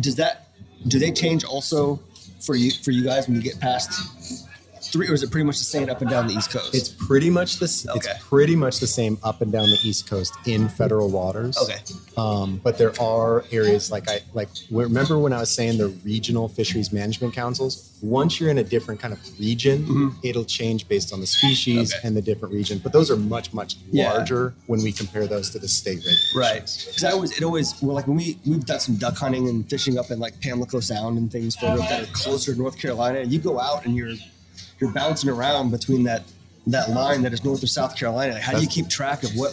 does 0.00 0.16
that 0.16 0.48
do 0.86 0.98
they 0.98 1.10
change 1.10 1.44
also 1.44 2.00
for 2.40 2.54
you 2.54 2.70
for 2.70 2.92
you 2.92 3.02
guys 3.02 3.26
when 3.26 3.36
you 3.36 3.42
get 3.42 3.58
past 3.58 4.47
three, 4.92 5.08
or 5.08 5.14
is 5.14 5.22
it 5.22 5.30
pretty 5.30 5.44
much 5.44 5.58
the 5.58 5.64
same 5.64 5.88
up 5.88 6.00
and 6.00 6.10
down 6.10 6.26
the 6.26 6.34
East 6.34 6.50
Coast? 6.50 6.74
it's 6.74 6.88
pretty 6.88 7.30
much 7.30 7.58
the 7.58 7.64
s 7.64 7.86
Okay. 7.88 8.10
it's 8.10 8.24
pretty 8.24 8.56
much 8.56 8.78
the 8.80 8.86
same 8.86 9.18
up 9.22 9.40
and 9.42 9.50
down 9.52 9.64
the 9.70 9.78
East 9.82 10.08
Coast 10.08 10.32
in 10.46 10.68
federal 10.68 11.08
waters. 11.10 11.56
okay. 11.58 11.78
Um, 12.16 12.60
but 12.64 12.78
there 12.78 12.92
are 13.00 13.44
areas 13.52 13.90
like 13.90 14.08
I 14.08 14.20
like. 14.34 14.48
Remember 14.70 15.18
when 15.18 15.32
I 15.32 15.40
was 15.40 15.50
saying 15.50 15.78
the 15.78 15.88
regional 16.04 16.48
fisheries 16.48 16.92
management 16.92 17.32
councils? 17.34 17.90
Once 18.02 18.38
you're 18.40 18.50
in 18.50 18.58
a 18.58 18.64
different 18.64 19.00
kind 19.00 19.12
of 19.12 19.20
region, 19.40 20.14
it'll 20.22 20.44
change 20.44 20.88
based 20.88 21.12
on 21.12 21.20
the 21.20 21.26
species 21.26 21.92
Okay. 21.94 22.06
and 22.06 22.16
the 22.16 22.22
different 22.22 22.54
region. 22.54 22.78
But 22.82 22.92
those 22.92 23.10
are 23.10 23.16
much 23.16 23.52
much 23.52 23.76
Yeah. 23.92 24.12
larger 24.12 24.54
when 24.66 24.82
we 24.82 24.90
compare 24.92 25.26
those 25.26 25.50
to 25.50 25.58
the 25.58 25.68
state 25.68 25.98
regulations. 25.98 26.32
Right, 26.34 26.84
because 26.86 27.04
I 27.04 27.10
always 27.12 27.30
it 27.36 27.42
always 27.44 27.74
well 27.82 27.94
like 27.94 28.06
when 28.08 28.16
we 28.16 28.38
we've 28.46 28.64
done 28.66 28.80
some 28.80 28.96
duck 28.96 29.16
hunting 29.16 29.48
and 29.48 29.68
fishing 29.68 29.98
up 29.98 30.10
in 30.10 30.18
like 30.18 30.40
Pamlico 30.40 30.80
Sound 30.80 31.18
and 31.18 31.30
things 31.30 31.54
further 31.56 31.82
up 31.82 31.88
that 31.88 32.02
are 32.02 32.12
closer 32.12 32.52
to 32.52 32.58
North 32.58 32.78
Carolina. 32.78 33.22
You 33.22 33.38
go 33.38 33.58
out 33.60 33.84
and 33.86 33.94
you're 33.96 34.14
you're 34.80 34.92
bouncing 34.92 35.30
around 35.30 35.70
between 35.70 36.04
that 36.04 36.22
that 36.66 36.90
line 36.90 37.22
that 37.22 37.32
is 37.32 37.42
North 37.44 37.62
or 37.62 37.66
South 37.66 37.96
Carolina. 37.96 38.34
Like, 38.34 38.42
how 38.42 38.52
do 38.52 38.60
you 38.60 38.68
keep 38.68 38.88
track 38.88 39.22
of 39.22 39.30
what 39.34 39.52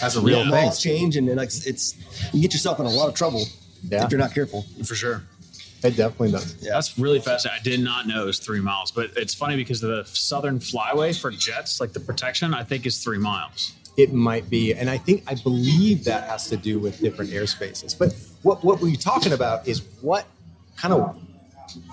That's 0.00 0.16
a 0.16 0.20
real 0.20 0.38
what 0.38 0.44
thing. 0.50 0.64
laws 0.66 0.80
change 0.82 1.16
and 1.16 1.28
then, 1.28 1.36
like 1.36 1.48
it's 1.66 1.94
you 2.32 2.40
get 2.40 2.52
yourself 2.54 2.80
in 2.80 2.86
a 2.86 2.90
lot 2.90 3.08
of 3.08 3.14
trouble 3.14 3.44
Yeah. 3.82 4.04
if 4.04 4.10
you're 4.10 4.18
not 4.20 4.32
careful. 4.32 4.64
For 4.84 4.94
sure. 4.94 5.22
It 5.84 5.90
definitely 5.96 6.32
does. 6.32 6.56
That's 6.62 6.98
really 6.98 7.20
fascinating. 7.20 7.60
I 7.60 7.62
did 7.62 7.80
not 7.80 8.06
know 8.06 8.22
it 8.22 8.26
was 8.26 8.38
three 8.38 8.60
miles, 8.60 8.90
but 8.90 9.10
it's 9.16 9.34
funny 9.34 9.56
because 9.56 9.82
the 9.82 10.04
southern 10.06 10.58
flyway 10.58 11.18
for 11.18 11.30
jets, 11.30 11.78
like 11.80 11.92
the 11.92 12.00
protection, 12.00 12.54
I 12.54 12.64
think 12.64 12.86
is 12.86 13.04
three 13.04 13.18
miles. 13.18 13.72
It 13.98 14.12
might 14.14 14.48
be, 14.48 14.72
and 14.72 14.88
I 14.88 14.96
think 14.96 15.24
I 15.26 15.34
believe 15.34 16.04
that 16.04 16.24
has 16.28 16.48
to 16.48 16.56
do 16.56 16.78
with 16.78 16.98
different 17.00 17.30
airspaces. 17.30 17.96
But 17.96 18.14
what 18.42 18.64
what 18.64 18.80
we're 18.80 18.96
talking 18.96 19.32
about 19.32 19.68
is 19.68 19.82
what 20.00 20.26
kind 20.76 20.94
of 20.94 21.16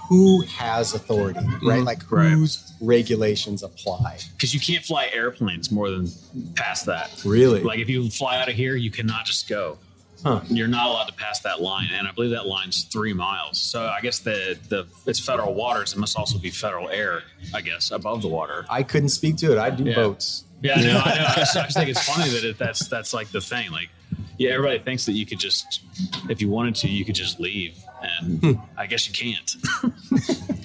who 0.09 0.41
has 0.43 0.93
authority, 0.93 1.39
right? 1.39 1.61
Mm-hmm. 1.61 1.83
Like 1.83 2.11
Right. 2.11 2.29
whose 2.31 2.73
regulations 2.81 3.63
apply. 3.63 4.19
Because 4.35 4.53
you 4.53 4.59
can't 4.59 4.83
fly 4.83 5.09
airplanes 5.13 5.71
more 5.71 5.89
than 5.89 6.07
past 6.55 6.85
that. 6.87 7.21
Really? 7.25 7.61
Like 7.61 7.79
if 7.79 7.89
you 7.89 8.09
fly 8.09 8.39
out 8.41 8.49
of 8.49 8.55
here, 8.55 8.75
you 8.75 8.91
cannot 8.91 9.25
just 9.25 9.47
go. 9.49 9.77
Huh. 10.23 10.39
You're 10.47 10.69
not 10.69 10.87
allowed 10.87 11.07
to 11.07 11.13
pass 11.13 11.41
that 11.41 11.59
line, 11.59 11.89
and 11.93 12.07
I 12.07 12.11
believe 12.11 12.31
that 12.31 12.45
line's 12.47 12.85
three 12.85 13.11
miles. 13.11 13.57
So 13.59 13.87
I 13.87 13.99
guess 14.01 14.19
the 14.19 14.57
the 14.69 14.85
it's 15.05 15.19
federal 15.19 15.53
waters. 15.53 15.91
It 15.93 15.99
must 15.99 16.17
also 16.17 16.37
be 16.39 16.49
federal 16.49 16.87
air, 16.89 17.23
I 17.53 17.59
guess, 17.59 17.91
above 17.91 18.21
the 18.21 18.29
water. 18.29 18.65
I 18.69 18.83
couldn't 18.83 19.09
speak 19.09 19.35
to 19.37 19.51
it. 19.51 19.57
I 19.57 19.69
do 19.69 19.83
Yeah. 19.83 19.95
boats. 19.95 20.45
Yeah, 20.61 20.75
I 20.77 20.81
know. 20.81 21.01
I, 21.03 21.15
know. 21.19 21.25
I, 21.27 21.33
just, 21.35 21.57
I 21.57 21.63
just 21.63 21.75
think 21.77 21.89
it's 21.89 22.03
funny 22.07 22.29
that 22.29 22.45
it, 22.45 22.57
that's 22.57 22.87
that's 22.87 23.13
like 23.13 23.31
the 23.31 23.41
thing. 23.41 23.69
Like, 23.71 23.89
yeah, 24.37 24.51
everybody 24.51 24.79
thinks 24.79 25.05
that 25.07 25.11
you 25.11 25.25
could 25.25 25.39
just, 25.39 25.81
if 26.29 26.41
you 26.41 26.47
wanted 26.47 26.75
to, 26.75 26.87
you 26.87 27.03
could 27.03 27.15
just 27.15 27.41
leave, 27.41 27.75
and 28.03 28.39
Hmm. 28.39 28.51
I 28.77 28.85
guess 28.87 29.07
you 29.07 29.13
can't. 29.13 29.55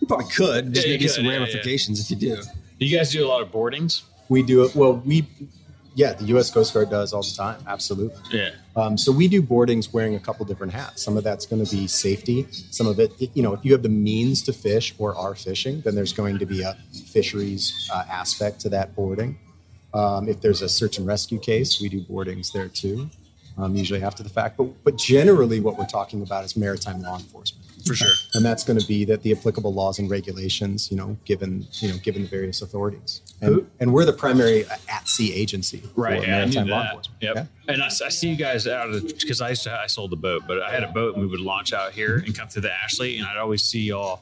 You 0.00 0.06
probably 0.06 0.26
could. 0.30 0.72
Just 0.72 0.86
Yeah, 0.86 0.92
maybe 0.94 1.04
could, 1.04 1.10
some 1.12 1.24
yeah, 1.26 1.32
yeah. 1.32 1.38
ramifications 1.38 2.00
if 2.00 2.10
you 2.10 2.16
do. 2.16 2.42
Do 2.78 2.86
you 2.86 2.96
guys 2.96 3.12
do 3.12 3.24
a 3.24 3.28
lot 3.28 3.42
of 3.42 3.52
boardings? 3.52 4.02
We 4.30 4.42
do 4.42 4.64
it. 4.64 4.74
Well, 4.74 4.94
we, 5.04 5.26
yeah, 5.94 6.14
the 6.14 6.24
U.S. 6.26 6.50
Coast 6.50 6.72
Guard 6.72 6.88
does 6.88 7.12
all 7.12 7.20
the 7.22 7.34
time. 7.36 7.60
Absolutely. 7.66 8.18
Yeah. 8.38 8.50
Um, 8.76 8.96
so 8.96 9.12
we 9.12 9.28
do 9.28 9.42
boardings 9.42 9.92
wearing 9.92 10.14
a 10.14 10.18
couple 10.20 10.46
different 10.46 10.72
hats. 10.72 11.02
Some 11.02 11.18
of 11.18 11.24
that's 11.24 11.44
going 11.44 11.62
to 11.64 11.70
be 11.70 11.86
safety. 11.86 12.46
Some 12.70 12.86
of 12.86 12.98
it, 12.98 13.12
you 13.34 13.42
know, 13.42 13.52
if 13.52 13.62
you 13.64 13.72
have 13.72 13.82
the 13.82 13.88
means 13.90 14.40
to 14.44 14.52
fish 14.54 14.94
or 14.98 15.14
are 15.14 15.34
fishing, 15.34 15.82
then 15.82 15.94
there's 15.94 16.14
going 16.14 16.38
to 16.38 16.46
be 16.46 16.62
a 16.62 16.78
fisheries 17.12 17.90
uh, 17.92 18.04
aspect 18.10 18.60
to 18.60 18.68
that 18.70 18.94
boarding. 18.96 19.38
Um, 19.92 20.28
if 20.28 20.40
there's 20.40 20.62
a 20.62 20.68
search 20.68 20.96
and 20.96 21.06
rescue 21.06 21.38
case, 21.38 21.78
we 21.80 21.88
do 21.90 22.00
boardings 22.02 22.52
there 22.52 22.68
too, 22.68 23.10
um, 23.62 23.76
usually 23.76 24.02
after 24.02 24.22
the 24.22 24.28
fact. 24.28 24.56
But 24.56 24.84
but 24.84 24.96
generally, 24.96 25.60
what 25.60 25.78
we're 25.78 25.86
talking 25.86 26.22
about 26.22 26.44
is 26.44 26.56
maritime 26.56 27.02
law 27.02 27.16
enforcement. 27.16 27.66
For 27.86 27.94
sure. 27.94 28.12
and 28.34 28.44
that's 28.44 28.62
going 28.62 28.78
to 28.78 28.86
be 28.86 29.06
that 29.06 29.22
the 29.22 29.32
applicable 29.32 29.72
laws 29.72 29.98
and 29.98 30.10
regulations, 30.10 30.90
you 30.90 30.98
know, 30.98 31.16
given 31.24 31.66
you 31.80 31.88
know 31.88 31.96
given 31.98 32.22
the 32.22 32.28
various 32.28 32.60
authorities, 32.60 33.22
and, 33.40 33.54
Who- 33.54 33.66
and 33.80 33.94
we're 33.94 34.04
the 34.04 34.12
primary 34.12 34.66
at 34.66 35.08
sea 35.08 35.32
agency 35.32 35.78
for 35.78 35.88
Right. 36.02 36.22
Yeah, 36.22 36.42
I 36.42 36.44
knew 36.44 36.54
maritime 36.56 36.68
law 36.68 36.84
enforcement. 36.84 37.22
Yep. 37.22 37.34
Yeah. 37.36 37.72
And 37.72 37.82
I, 37.82 37.86
I 37.86 38.08
see 38.10 38.28
you 38.28 38.36
guys 38.36 38.66
out 38.66 38.90
of 38.90 39.02
because 39.06 39.40
I 39.40 39.50
used 39.50 39.62
to 39.62 39.72
I 39.72 39.86
sold 39.86 40.10
the 40.10 40.16
boat, 40.16 40.42
but 40.46 40.60
I 40.62 40.70
had 40.70 40.82
a 40.84 40.88
boat 40.88 41.14
and 41.14 41.22
we 41.24 41.28
would 41.30 41.40
launch 41.40 41.72
out 41.72 41.92
here 41.92 42.16
and 42.24 42.36
come 42.36 42.48
through 42.48 42.62
the 42.62 42.72
Ashley, 42.72 43.16
and 43.16 43.26
I'd 43.26 43.38
always 43.38 43.62
see 43.62 43.80
y'all 43.80 44.20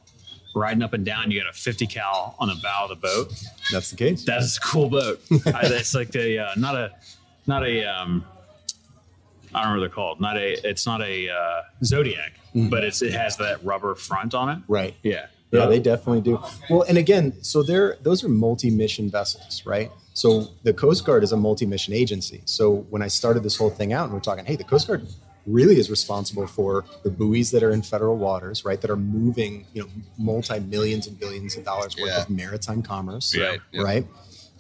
riding 0.55 0.83
up 0.83 0.93
and 0.93 1.05
down. 1.05 1.31
You 1.33 1.41
got 1.43 1.51
a 1.51 1.53
50 1.53 1.87
cal 1.89 2.37
on 2.39 2.49
the 2.49 2.57
bow 2.63 2.85
of 2.85 2.91
the 2.91 2.95
boat. 2.97 3.33
That's 3.73 3.91
the 3.91 3.97
case. 3.97 4.25
That's 4.25 4.57
a 4.57 4.61
cool 4.61 4.89
boat. 4.89 5.21
I, 5.47 5.63
it's 5.65 5.95
like 5.95 6.15
a 6.15 6.39
uh, 6.39 6.51
not 6.57 6.77
a 6.77 6.93
not 7.49 7.67
a 7.67 7.85
um, 7.85 8.25
I 9.55 9.63
don't 9.63 9.75
know 9.75 9.79
what 9.79 9.81
they're 9.81 9.95
called. 9.95 10.21
Not 10.21 10.37
a 10.37 10.69
it's 10.69 10.87
not 10.87 11.01
a 11.03 11.29
uh, 11.31 11.63
Zodiac, 11.85 12.33
but 12.55 12.85
it's 12.85 13.03
it 13.03 13.13
has 13.13 13.37
that 13.39 13.65
rubber 13.65 13.95
front 13.95 14.35
on 14.35 14.49
it. 14.49 14.59
right. 14.69 14.95
Yeah. 15.03 15.27
Yeah, 15.51 15.65
they 15.65 15.81
definitely 15.81 16.21
do. 16.21 16.39
Well, 16.69 16.83
and 16.83 16.99
again, 16.99 17.33
so 17.43 17.63
they're 17.63 17.97
those 18.03 18.23
are 18.23 18.29
multi-mission 18.29 19.11
vessels, 19.11 19.65
right? 19.65 19.91
So 20.13 20.49
the 20.63 20.75
Coast 20.75 21.07
Guard 21.07 21.23
is 21.25 21.33
a 21.33 21.39
multi-mission 21.39 21.95
agency. 21.95 22.43
So 22.45 22.85
when 22.91 23.01
I 23.01 23.09
started 23.09 23.43
this 23.45 23.57
whole 23.57 23.71
thing 23.71 23.95
out, 23.95 24.05
and 24.05 24.13
we're 24.13 24.21
talking, 24.21 24.45
hey, 24.45 24.57
the 24.57 24.65
Coast 24.65 24.87
Guard 24.89 25.07
really 25.47 25.79
is 25.79 25.89
responsible 25.89 26.47
for 26.47 26.85
the 27.03 27.09
buoys 27.11 27.51
that 27.53 27.63
are 27.63 27.71
in 27.71 27.81
federal 27.81 28.19
waters, 28.19 28.67
right? 28.67 28.79
That 28.83 28.91
are 28.91 28.97
moving, 28.97 29.65
you 29.73 29.81
know, 29.85 29.89
multi 30.19 30.61
millions 30.61 31.07
and 31.07 31.19
billions 31.19 31.57
of 31.57 31.65
dollars 31.65 31.97
worth 31.97 32.09
Yeah. 32.11 32.21
of 32.23 32.29
maritime 32.29 32.83
commerce, 32.83 33.35
Yeah. 33.35 33.47
Right. 33.47 33.61
Yep. 33.73 33.85
right? 33.85 34.07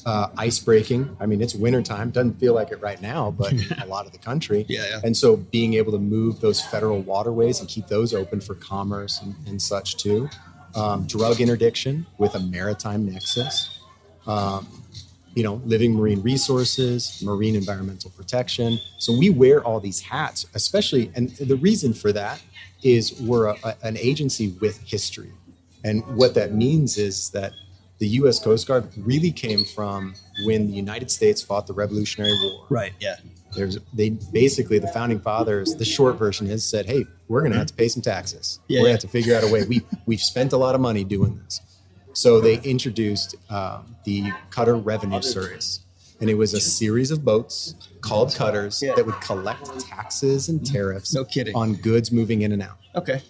Uh, 0.09 0.31
ice 0.38 0.59
breaking. 0.59 1.14
I 1.21 1.27
mean, 1.27 1.42
it's 1.42 1.55
wintertime. 1.55 2.09
Doesn't 2.11 2.40
feel 2.40 2.55
like 2.55 2.71
it 2.73 2.81
right 2.81 3.01
now, 3.03 3.31
but 3.31 3.53
a 3.83 3.87
lot 3.87 4.07
of 4.07 4.12
the 4.12 4.18
country. 4.31 4.64
Yeah, 4.66 4.87
yeah. 4.88 5.01
And 5.05 5.14
so 5.14 5.37
being 5.37 5.75
able 5.75 5.92
to 5.92 5.99
move 5.99 6.40
those 6.40 6.62
federal 6.62 7.01
waterways 7.03 7.61
and 7.61 7.68
keep 7.68 7.88
those 7.88 8.14
open 8.14 8.40
for 8.40 8.55
commerce 8.55 9.21
and, 9.21 9.35
and 9.47 9.61
such 9.61 9.99
too. 9.99 10.31
Um, 10.75 11.07
drug 11.07 11.40
interdiction 11.42 12.07
with 12.16 12.35
a 12.35 12.40
maritime 12.40 13.05
nexus. 13.12 13.81
Um, 14.27 14.66
you 15.35 15.42
know, 15.42 15.61
living 15.66 15.92
marine 15.94 16.23
resources, 16.23 17.23
marine 17.23 17.55
environmental 17.55 18.11
protection. 18.11 18.79
So 18.99 19.12
we 19.16 19.29
wear 19.29 19.62
all 19.62 19.79
these 19.79 20.01
hats, 20.01 20.47
especially, 20.55 21.12
and 21.14 21.29
the 21.37 21.57
reason 21.57 21.92
for 21.92 22.12
that 22.12 22.40
is 22.83 23.21
we're 23.21 23.49
a, 23.49 23.57
a- 23.62 23.77
an 23.83 23.99
agency 23.99 24.49
with 24.62 24.81
history. 24.94 25.33
And 25.85 26.03
what 26.16 26.33
that 26.35 26.55
means 26.55 26.97
is 26.97 27.29
that 27.31 27.53
the 27.99 28.09
U.S. 28.21 28.39
Coast 28.39 28.67
Guard 28.69 28.89
really 28.97 29.31
came 29.33 29.65
from 29.65 30.15
when 30.45 30.67
the 30.69 30.73
United 30.75 31.11
States 31.11 31.43
fought 31.43 31.67
the 31.67 31.73
Revolutionary 31.75 32.33
War. 32.43 32.67
Right. 32.69 32.93
Yeah. 33.01 33.17
There's 33.57 33.79
they 33.95 34.11
basically 34.11 34.79
the 34.79 34.89
founding 34.89 35.21
fathers. 35.21 35.75
The 35.75 35.85
short 35.85 36.17
version 36.17 36.47
is 36.49 36.65
said, 36.65 36.85
"Hey, 36.87 37.07
we're 37.29 37.41
going 37.41 37.53
to 37.53 37.59
have 37.59 37.69
to 37.69 37.75
pay 37.75 37.89
some 37.89 38.03
taxes. 38.03 38.61
Yeah, 38.69 38.81
we're 38.81 38.89
going 38.89 38.89
to 38.91 38.93
have 38.93 39.01
to 39.01 39.09
figure 39.09 39.35
out 39.35 39.43
a 39.43 39.49
way. 39.49 39.65
We 39.65 39.83
we've 40.07 40.21
spent 40.21 40.53
a 40.53 40.57
lot 40.59 40.75
of 40.75 40.81
money 40.83 41.03
doing 41.03 41.41
this." 41.45 41.61
So 42.13 42.41
they 42.41 42.61
introduced 42.61 43.37
um, 43.49 43.97
the 44.05 44.33
Cutter 44.51 44.77
Revenue 44.77 45.23
Service, 45.23 45.81
and 46.21 46.29
it 46.29 46.35
was 46.35 46.53
a 46.53 46.61
series 46.61 47.11
of 47.11 47.25
boats 47.25 47.75
called 48.03 48.35
cutters 48.35 48.83
Yeah. 48.83 48.95
that 48.97 49.07
would 49.07 49.21
collect 49.23 49.81
taxes 49.81 50.49
and 50.51 50.65
tariffs 50.65 51.15
No 51.15 51.25
kidding. 51.25 51.55
on 51.57 51.75
goods 51.75 52.13
moving 52.13 52.43
in 52.43 52.53
and 52.53 52.63
out. 52.63 52.77
Okay. 52.97 53.23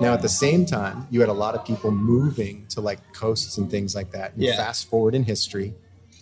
Now, 0.00 0.12
at 0.12 0.22
the 0.22 0.28
same 0.28 0.66
time, 0.66 1.06
you 1.10 1.20
had 1.20 1.28
a 1.28 1.34
lot 1.34 1.54
of 1.54 1.64
people 1.64 1.90
moving 1.90 2.66
to 2.68 2.80
like 2.80 3.00
coasts 3.12 3.58
and 3.58 3.70
things 3.70 3.94
like 3.94 4.10
that. 4.12 4.34
And 4.34 4.42
Yeah. 4.42 4.56
Fast 4.56 4.88
forward 4.88 5.14
in 5.14 5.24
history, 5.24 5.74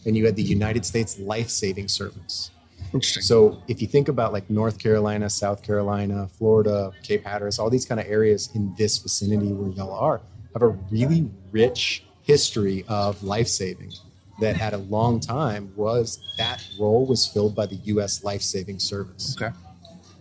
and 0.06 0.16
you 0.16 0.26
had 0.26 0.36
the 0.36 0.42
United 0.42 0.84
States 0.84 1.18
Life 1.18 1.48
Saving 1.48 1.88
Service. 1.88 2.50
Interesting. 2.92 3.22
So 3.22 3.62
if 3.66 3.82
you 3.82 3.88
think 3.88 4.08
about 4.08 4.32
like 4.32 4.48
North 4.48 4.78
Carolina, 4.78 5.28
South 5.28 5.62
Carolina, 5.62 6.28
Florida, 6.38 6.92
Cape 7.02 7.24
Hatteras, 7.24 7.58
all 7.58 7.70
these 7.70 7.84
kind 7.84 8.00
of 8.00 8.06
areas 8.06 8.50
in 8.54 8.74
this 8.76 8.98
vicinity 8.98 9.52
where 9.52 9.70
y'all 9.70 9.92
are 9.92 10.20
have 10.52 10.62
a 10.62 10.68
really 10.90 11.28
rich 11.50 12.04
history 12.22 12.84
of 12.88 13.22
life 13.22 13.48
saving 13.48 13.92
that 14.40 14.60
at 14.60 14.72
a 14.72 14.78
long 14.78 15.20
time 15.20 15.72
was 15.76 16.20
that 16.38 16.64
role 16.80 17.06
was 17.06 17.26
filled 17.26 17.54
by 17.54 17.66
the 17.66 17.76
US 17.76 18.24
Life 18.24 18.42
Saving 18.42 18.78
Service. 18.78 19.36
Okay. 19.40 19.54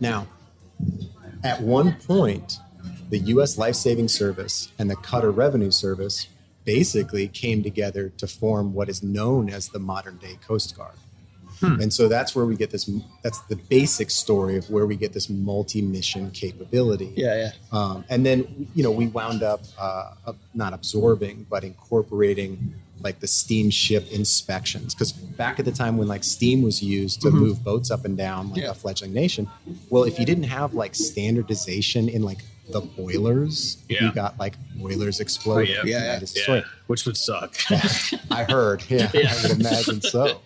Now, 0.00 0.26
at 1.42 1.60
one 1.60 1.94
point, 1.94 2.58
the 3.14 3.20
US 3.34 3.56
Life 3.56 3.76
Saving 3.76 4.08
Service 4.08 4.72
and 4.76 4.90
the 4.90 4.96
Cutter 4.96 5.30
Revenue 5.30 5.70
Service 5.70 6.26
basically 6.64 7.28
came 7.28 7.62
together 7.62 8.08
to 8.16 8.26
form 8.26 8.74
what 8.74 8.88
is 8.88 9.04
known 9.04 9.48
as 9.48 9.68
the 9.68 9.78
modern 9.78 10.16
day 10.16 10.36
Coast 10.44 10.76
Guard. 10.76 10.96
And 11.82 11.90
so 11.94 12.08
that's 12.08 12.36
where 12.36 12.44
we 12.44 12.56
get 12.56 12.70
this, 12.70 12.90
that's 13.22 13.38
the 13.52 13.56
basic 13.56 14.10
story 14.10 14.58
of 14.58 14.68
where 14.68 14.84
we 14.84 14.96
get 14.96 15.14
this 15.14 15.30
multi 15.30 15.80
mission 15.80 16.30
capability. 16.32 17.10
Yeah. 17.16 17.36
Yeah. 17.36 17.50
Um, 17.72 18.04
and 18.10 18.26
then, 18.26 18.68
you 18.74 18.82
know, 18.82 18.90
we 18.90 19.06
wound 19.06 19.42
up 19.42 19.62
uh, 19.78 20.32
not 20.52 20.74
absorbing, 20.74 21.46
but 21.48 21.64
incorporating 21.64 22.74
like 23.00 23.20
the 23.20 23.26
steamship 23.26 24.04
inspections. 24.12 24.94
Because 24.94 25.12
back 25.12 25.58
at 25.58 25.64
the 25.64 25.72
time 25.72 25.96
when 25.96 26.06
like 26.06 26.22
steam 26.24 26.60
was 26.62 26.82
used 26.82 27.22
to 27.22 27.30
move 27.30 27.64
boats 27.64 27.90
up 27.90 28.04
and 28.04 28.14
down 28.16 28.48
like 28.50 28.56
Mm-hmm. 28.56 28.64
Yeah. 28.64 28.70
a 28.72 28.74
fledgling 28.74 29.14
nation, 29.14 29.48
well, 29.88 30.04
if 30.04 30.18
you 30.18 30.26
didn't 30.26 30.44
have 30.58 30.74
like 30.74 30.94
standardization 30.94 32.10
in 32.10 32.22
like 32.22 32.44
the 32.70 32.80
boilers, 32.80 33.76
Yeah. 33.88 34.04
you 34.04 34.12
got 34.12 34.38
like 34.38 34.54
boilers 34.76 35.20
exploding. 35.20 35.74
yeah. 35.74 35.82
Yeah, 35.84 36.20
yeah. 36.34 36.54
Yeah. 36.54 36.62
Which 36.86 37.04
would 37.06 37.16
suck. 37.16 37.54
I 38.30 38.44
heard. 38.44 38.82
Yeah, 38.88 39.10
Yeah. 39.14 39.32
I 39.36 39.42
would 39.48 39.60
imagine 39.60 40.00
so. 40.00 40.40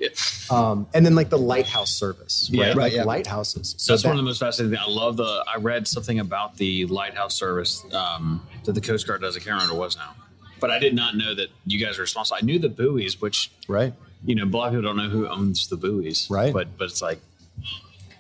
Um, 0.50 0.87
and 0.94 1.04
then 1.07 1.14
like 1.14 1.28
the 1.31 1.38
lighthouse 1.38 1.90
service, 1.90 2.50
right? 2.52 2.59
Yeah. 2.59 2.66
like 2.68 2.76
Right, 2.76 2.92
yeah. 2.92 3.04
lighthouses. 3.04 3.74
So 3.78 3.92
That's 3.92 4.02
that, 4.02 4.09
one 4.09 4.18
of 4.18 4.24
the 4.24 4.28
most 4.28 4.40
fascinating 4.40 4.76
things. 4.76 4.87
I 4.88 4.90
love 4.90 5.16
the. 5.16 5.44
I 5.46 5.59
read 5.59 5.87
something 5.87 6.18
about 6.18 6.57
the 6.57 6.87
lighthouse 6.87 7.35
service 7.37 7.85
um, 7.92 8.46
that 8.64 8.72
the 8.72 8.81
Coast 8.81 9.07
Guard 9.07 9.20
does. 9.20 9.37
I 9.37 9.40
can't 9.40 9.52
remember 9.52 9.74
what 9.74 9.83
it 9.83 9.87
was 9.87 9.96
now, 9.96 10.14
but 10.61 10.70
I 10.70 10.78
did 10.81 10.94
not 10.94 11.16
know 11.16 11.35
that 11.37 11.48
you 11.66 11.78
guys 11.85 11.98
are 11.98 12.02
responsible. 12.02 12.38
I 12.40 12.44
knew 12.44 12.59
the 12.59 12.68
buoys, 12.68 13.20
which 13.20 13.50
right. 13.68 13.92
you 14.24 14.35
know, 14.35 14.44
a 14.44 14.46
lot 14.46 14.66
of 14.68 14.72
people 14.72 14.83
don't 14.83 14.96
know 14.96 15.09
who 15.09 15.28
owns 15.28 15.68
the 15.68 15.76
buoys, 15.76 16.26
Right. 16.31 16.52
But 16.52 16.76
but 16.76 16.87
it's 16.87 17.00
like, 17.02 17.20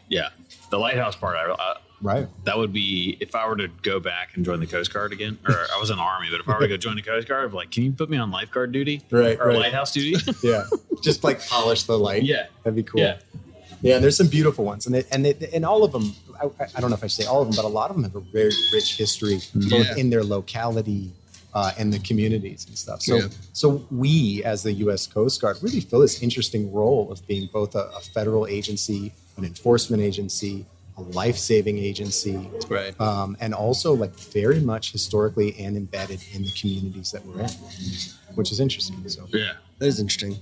yeah, 0.08 0.28
the 0.70 0.78
lighthouse 0.78 1.16
part. 1.16 1.36
I, 1.36 1.52
I 1.52 1.76
Right. 2.00 2.28
that 2.44 2.56
would 2.56 2.72
be 2.72 3.16
if 3.20 3.34
I 3.34 3.48
were 3.48 3.56
to 3.56 3.68
go 3.82 3.98
back 4.00 4.30
and 4.36 4.44
join 4.44 4.60
the 4.60 4.66
Coast 4.66 4.92
Guard 4.92 5.12
again, 5.12 5.38
or 5.48 5.54
I 5.74 5.78
was 5.80 5.90
in 5.90 5.96
the 5.96 6.02
Army, 6.02 6.28
but 6.30 6.40
if 6.40 6.48
I 6.48 6.54
were 6.54 6.60
to 6.60 6.68
go 6.68 6.76
join 6.76 6.96
the 6.96 7.02
Coast 7.02 7.26
Guard, 7.28 7.44
I'd 7.44 7.50
be 7.50 7.56
like, 7.56 7.70
can 7.70 7.82
you 7.84 7.92
put 7.92 8.08
me 8.08 8.16
on 8.16 8.30
lifeguard 8.30 8.72
duty, 8.72 9.02
Right, 9.10 9.38
or 9.40 9.48
right. 9.48 9.58
lighthouse 9.58 9.92
duty? 9.92 10.16
Yeah. 10.42 10.64
Just 11.02 11.24
like 11.24 11.44
polish 11.46 11.82
the 11.84 11.98
light. 11.98 12.22
yeah, 12.24 12.46
That'd 12.64 12.76
be 12.76 12.82
cool. 12.82 13.00
Yeah. 13.00 13.18
Yeah, 13.82 13.94
and 13.96 14.02
there's 14.04 14.16
some 14.16 14.26
beautiful 14.26 14.64
ones, 14.64 14.86
and 14.86 14.94
they, 14.94 15.04
and 15.12 15.24
they, 15.24 15.34
and 15.54 15.64
all 15.64 15.84
of 15.84 15.92
them. 15.92 16.12
I, 16.40 16.46
I 16.76 16.80
don't 16.80 16.90
know 16.90 16.96
if 16.96 17.04
I 17.04 17.06
should 17.06 17.22
say 17.24 17.28
all 17.28 17.42
of 17.42 17.48
them, 17.48 17.54
but 17.56 17.64
a 17.64 17.68
lot 17.68 17.90
of 17.90 17.96
them 17.96 18.02
have 18.04 18.16
a 18.16 18.20
very 18.20 18.50
rich 18.72 18.96
history, 18.96 19.38
both 19.54 19.86
Yeah. 19.86 19.96
in 19.96 20.10
their 20.10 20.24
locality 20.24 21.12
uh, 21.54 21.70
and 21.78 21.92
the 21.92 21.98
communities 22.00 22.64
and 22.68 22.76
stuff. 22.76 23.02
So, 23.02 23.16
Yeah. 23.16 23.28
so 23.52 23.84
we 23.90 24.42
as 24.44 24.62
the 24.64 24.72
U.S. 24.84 25.06
Coast 25.06 25.40
Guard 25.40 25.58
really 25.62 25.80
fill 25.80 26.00
this 26.00 26.22
interesting 26.22 26.72
role 26.72 27.10
of 27.12 27.24
being 27.28 27.48
both 27.52 27.74
a, 27.76 27.90
a 27.96 28.00
federal 28.00 28.46
agency, 28.48 29.12
an 29.36 29.44
enforcement 29.44 30.02
agency, 30.02 30.66
a 30.98 31.02
life-saving 31.02 31.78
agency, 31.78 32.50
Right. 32.68 32.98
um, 33.00 33.36
and 33.40 33.54
also 33.54 33.94
like 33.94 34.14
very 34.14 34.60
much 34.60 34.92
historically 34.92 35.58
and 35.58 35.76
embedded 35.76 36.20
in 36.34 36.42
the 36.42 36.50
communities 36.50 37.12
that 37.12 37.24
we're 37.24 37.40
in, 37.42 37.48
which 38.34 38.50
is 38.52 38.60
interesting. 38.60 39.08
So, 39.08 39.26
yeah, 39.32 39.52
That 39.78 39.86
is 39.86 40.00
interesting. 40.00 40.36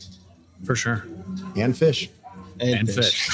for 0.64 0.75
sure. 0.75 1.05
and 1.57 1.77
fish. 1.77 2.09
And, 2.59 2.90
fish. 2.90 3.29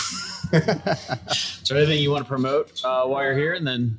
so, 1.63 1.77
anything 1.77 2.03
you 2.03 2.11
want 2.11 2.25
to 2.25 2.29
promote 2.29 2.73
uh, 2.85 3.05
while 3.07 3.23
you're 3.23 3.37
here, 3.37 3.55
and 3.55 3.65
then 3.67 3.97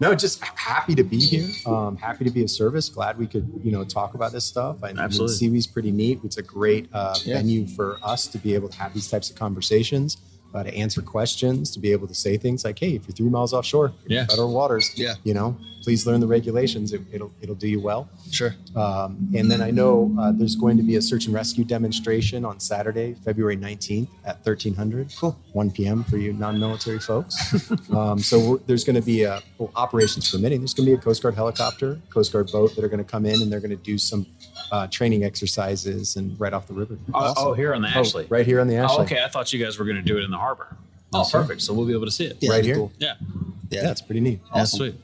No, 0.00 0.12
just 0.16 0.42
happy 0.42 0.96
to 0.96 1.04
be 1.04 1.18
here. 1.18 1.48
Um, 1.64 1.96
happy 1.96 2.24
to 2.24 2.30
be 2.30 2.42
of 2.42 2.50
service. 2.50 2.88
Glad 2.88 3.16
we 3.16 3.28
could, 3.28 3.48
you 3.62 3.70
know, 3.70 3.84
talk 3.84 4.14
about 4.14 4.32
this 4.32 4.44
stuff. 4.44 4.82
I, 4.82 4.88
Absolutely. 4.90 5.46
I 5.46 5.50
mean, 5.50 5.60
SEWE's 5.62 5.66
pretty 5.68 5.92
neat. 5.92 6.18
It's 6.24 6.36
a 6.36 6.42
great 6.42 6.88
uh, 6.92 7.14
Yeah. 7.24 7.36
venue 7.36 7.66
for 7.68 7.98
us 8.02 8.26
to 8.26 8.38
be 8.38 8.54
able 8.54 8.68
to 8.68 8.76
have 8.78 8.92
these 8.92 9.08
types 9.08 9.30
of 9.30 9.36
conversations, 9.36 10.16
uh, 10.54 10.62
to 10.62 10.74
answer 10.76 11.02
questions, 11.02 11.70
to 11.72 11.80
be 11.80 11.92
able 11.92 12.06
to 12.06 12.14
say 12.14 12.36
things 12.36 12.64
like, 12.64 12.78
"Hey, 12.78 12.94
if 12.94 13.06
you're 13.08 13.14
three 13.14 13.28
miles 13.28 13.52
offshore, 13.52 13.92
Yeah. 14.06 14.26
federal 14.26 14.52
waters, 14.52 14.90
Yeah. 14.96 15.14
you 15.24 15.34
know, 15.34 15.56
please 15.84 16.06
learn 16.06 16.20
the 16.20 16.26
regulations. 16.26 16.92
It, 16.92 17.02
it'll 17.12 17.30
it'll 17.42 17.54
do 17.54 17.68
you 17.68 17.80
well." 17.80 18.08
Sure. 18.32 18.54
Um, 18.74 19.28
and 19.36 19.50
then 19.50 19.60
I 19.60 19.70
know 19.70 20.12
uh, 20.18 20.32
there's 20.32 20.56
going 20.56 20.76
to 20.78 20.82
be 20.82 20.96
a 20.96 21.02
search 21.02 21.26
and 21.26 21.34
rescue 21.34 21.64
demonstration 21.64 22.44
on 22.44 22.58
Saturday, 22.58 23.14
February 23.24 23.56
19th 23.56 24.08
at 24.24 24.36
1300, 24.44 25.12
Cool. 25.18 25.38
1 25.52 25.70
p.m. 25.70 26.02
for 26.04 26.16
you 26.16 26.32
non-military 26.32 26.98
folks. 26.98 27.34
um, 27.92 28.18
so 28.18 28.38
we're, 28.50 28.58
there's 28.66 28.82
going 28.84 28.96
to 28.96 29.02
be 29.06 29.22
a 29.22 29.40
well, 29.58 29.70
operations 29.76 30.30
permitting. 30.30 30.60
There's 30.60 30.74
going 30.74 30.86
to 30.88 30.92
be 30.96 30.98
a 30.98 31.00
Coast 31.00 31.22
Guard 31.22 31.34
helicopter, 31.34 32.00
Coast 32.10 32.32
Guard 32.32 32.50
boat 32.50 32.74
that 32.74 32.84
are 32.84 32.88
going 32.88 33.04
to 33.04 33.10
come 33.10 33.26
in 33.26 33.40
and 33.42 33.52
they're 33.52 33.60
going 33.60 33.70
to 33.70 33.76
do 33.76 33.98
some 33.98 34.26
uh, 34.72 34.86
training 34.88 35.22
exercises 35.24 36.16
and 36.16 36.38
right 36.40 36.52
off 36.52 36.66
the 36.66 36.74
river. 36.74 36.98
oh, 37.12 37.18
Awesome. 37.18 37.48
oh, 37.48 37.52
here 37.52 37.74
on 37.74 37.82
the 37.82 37.88
Oh, 37.94 38.00
Ashley. 38.00 38.26
right 38.28 38.46
here 38.46 38.60
on 38.60 38.66
the 38.66 38.76
Ashley. 38.76 38.96
Oh, 38.98 39.02
okay. 39.02 39.22
I 39.22 39.28
thought 39.28 39.52
you 39.52 39.62
guys 39.64 39.78
were 39.78 39.84
going 39.84 39.96
to 39.96 40.02
do 40.02 40.16
it 40.18 40.24
in 40.24 40.30
the 40.30 40.38
harbor. 40.38 40.76
Oh, 41.12 41.22
sir. 41.22 41.40
perfect. 41.42 41.60
So 41.62 41.72
we'll 41.74 41.86
be 41.86 41.92
able 41.92 42.06
to 42.06 42.10
see 42.10 42.24
it. 42.24 42.38
Yeah, 42.40 42.50
Right 42.50 42.64
here? 42.64 42.74
Cool. 42.76 42.92
Yeah. 42.98 43.14
Yeah, 43.70 43.90
it's 43.90 44.00
pretty 44.00 44.20
neat. 44.20 44.40
Awesome. 44.52 44.78
Sweet. 44.78 44.94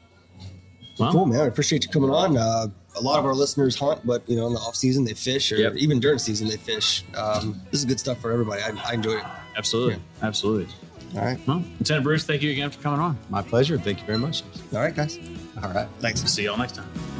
Well, 1.00 1.12
Cool, 1.12 1.26
man. 1.26 1.40
I 1.40 1.46
appreciate 1.46 1.84
you 1.84 1.90
coming 1.90 2.10
on. 2.10 2.36
Uh, 2.36 2.66
a 2.96 3.00
lot 3.00 3.18
of 3.18 3.24
our 3.24 3.34
listeners 3.34 3.78
hunt, 3.78 4.04
but 4.06 4.28
you 4.28 4.36
know, 4.36 4.46
in 4.48 4.52
the 4.54 4.58
off 4.60 4.74
season 4.76 5.04
they 5.04 5.14
fish, 5.14 5.50
or 5.52 5.56
Yep. 5.56 5.74
even 5.76 6.00
during 6.00 6.18
season 6.18 6.48
they 6.48 6.56
fish. 6.56 7.04
Um, 7.16 7.60
this 7.70 7.80
is 7.80 7.84
good 7.86 8.00
stuff 8.00 8.18
for 8.20 8.30
everybody. 8.32 8.62
I, 8.62 8.72
I 8.84 8.94
enjoyed 8.94 9.18
it. 9.18 9.24
Absolutely. 9.56 10.00
Absolutely. 10.22 10.72
All 11.16 11.24
right. 11.24 11.38
Well, 11.46 11.64
Lieutenant 11.78 12.04
Bruce, 12.04 12.24
thank 12.24 12.42
you 12.42 12.50
again 12.52 12.70
for 12.70 12.80
coming 12.82 13.00
on. 13.00 13.18
My 13.30 13.42
pleasure. 13.42 13.78
Thank 13.78 14.00
you 14.00 14.06
very 14.06 14.18
much. 14.18 14.42
All 14.72 14.80
right, 14.80 14.94
guys. 14.94 15.18
All 15.62 15.70
right. 15.72 15.88
Thanks. 16.00 16.20
See 16.22 16.44
y'all 16.44 16.56
next 16.56 16.76
time. 16.76 17.19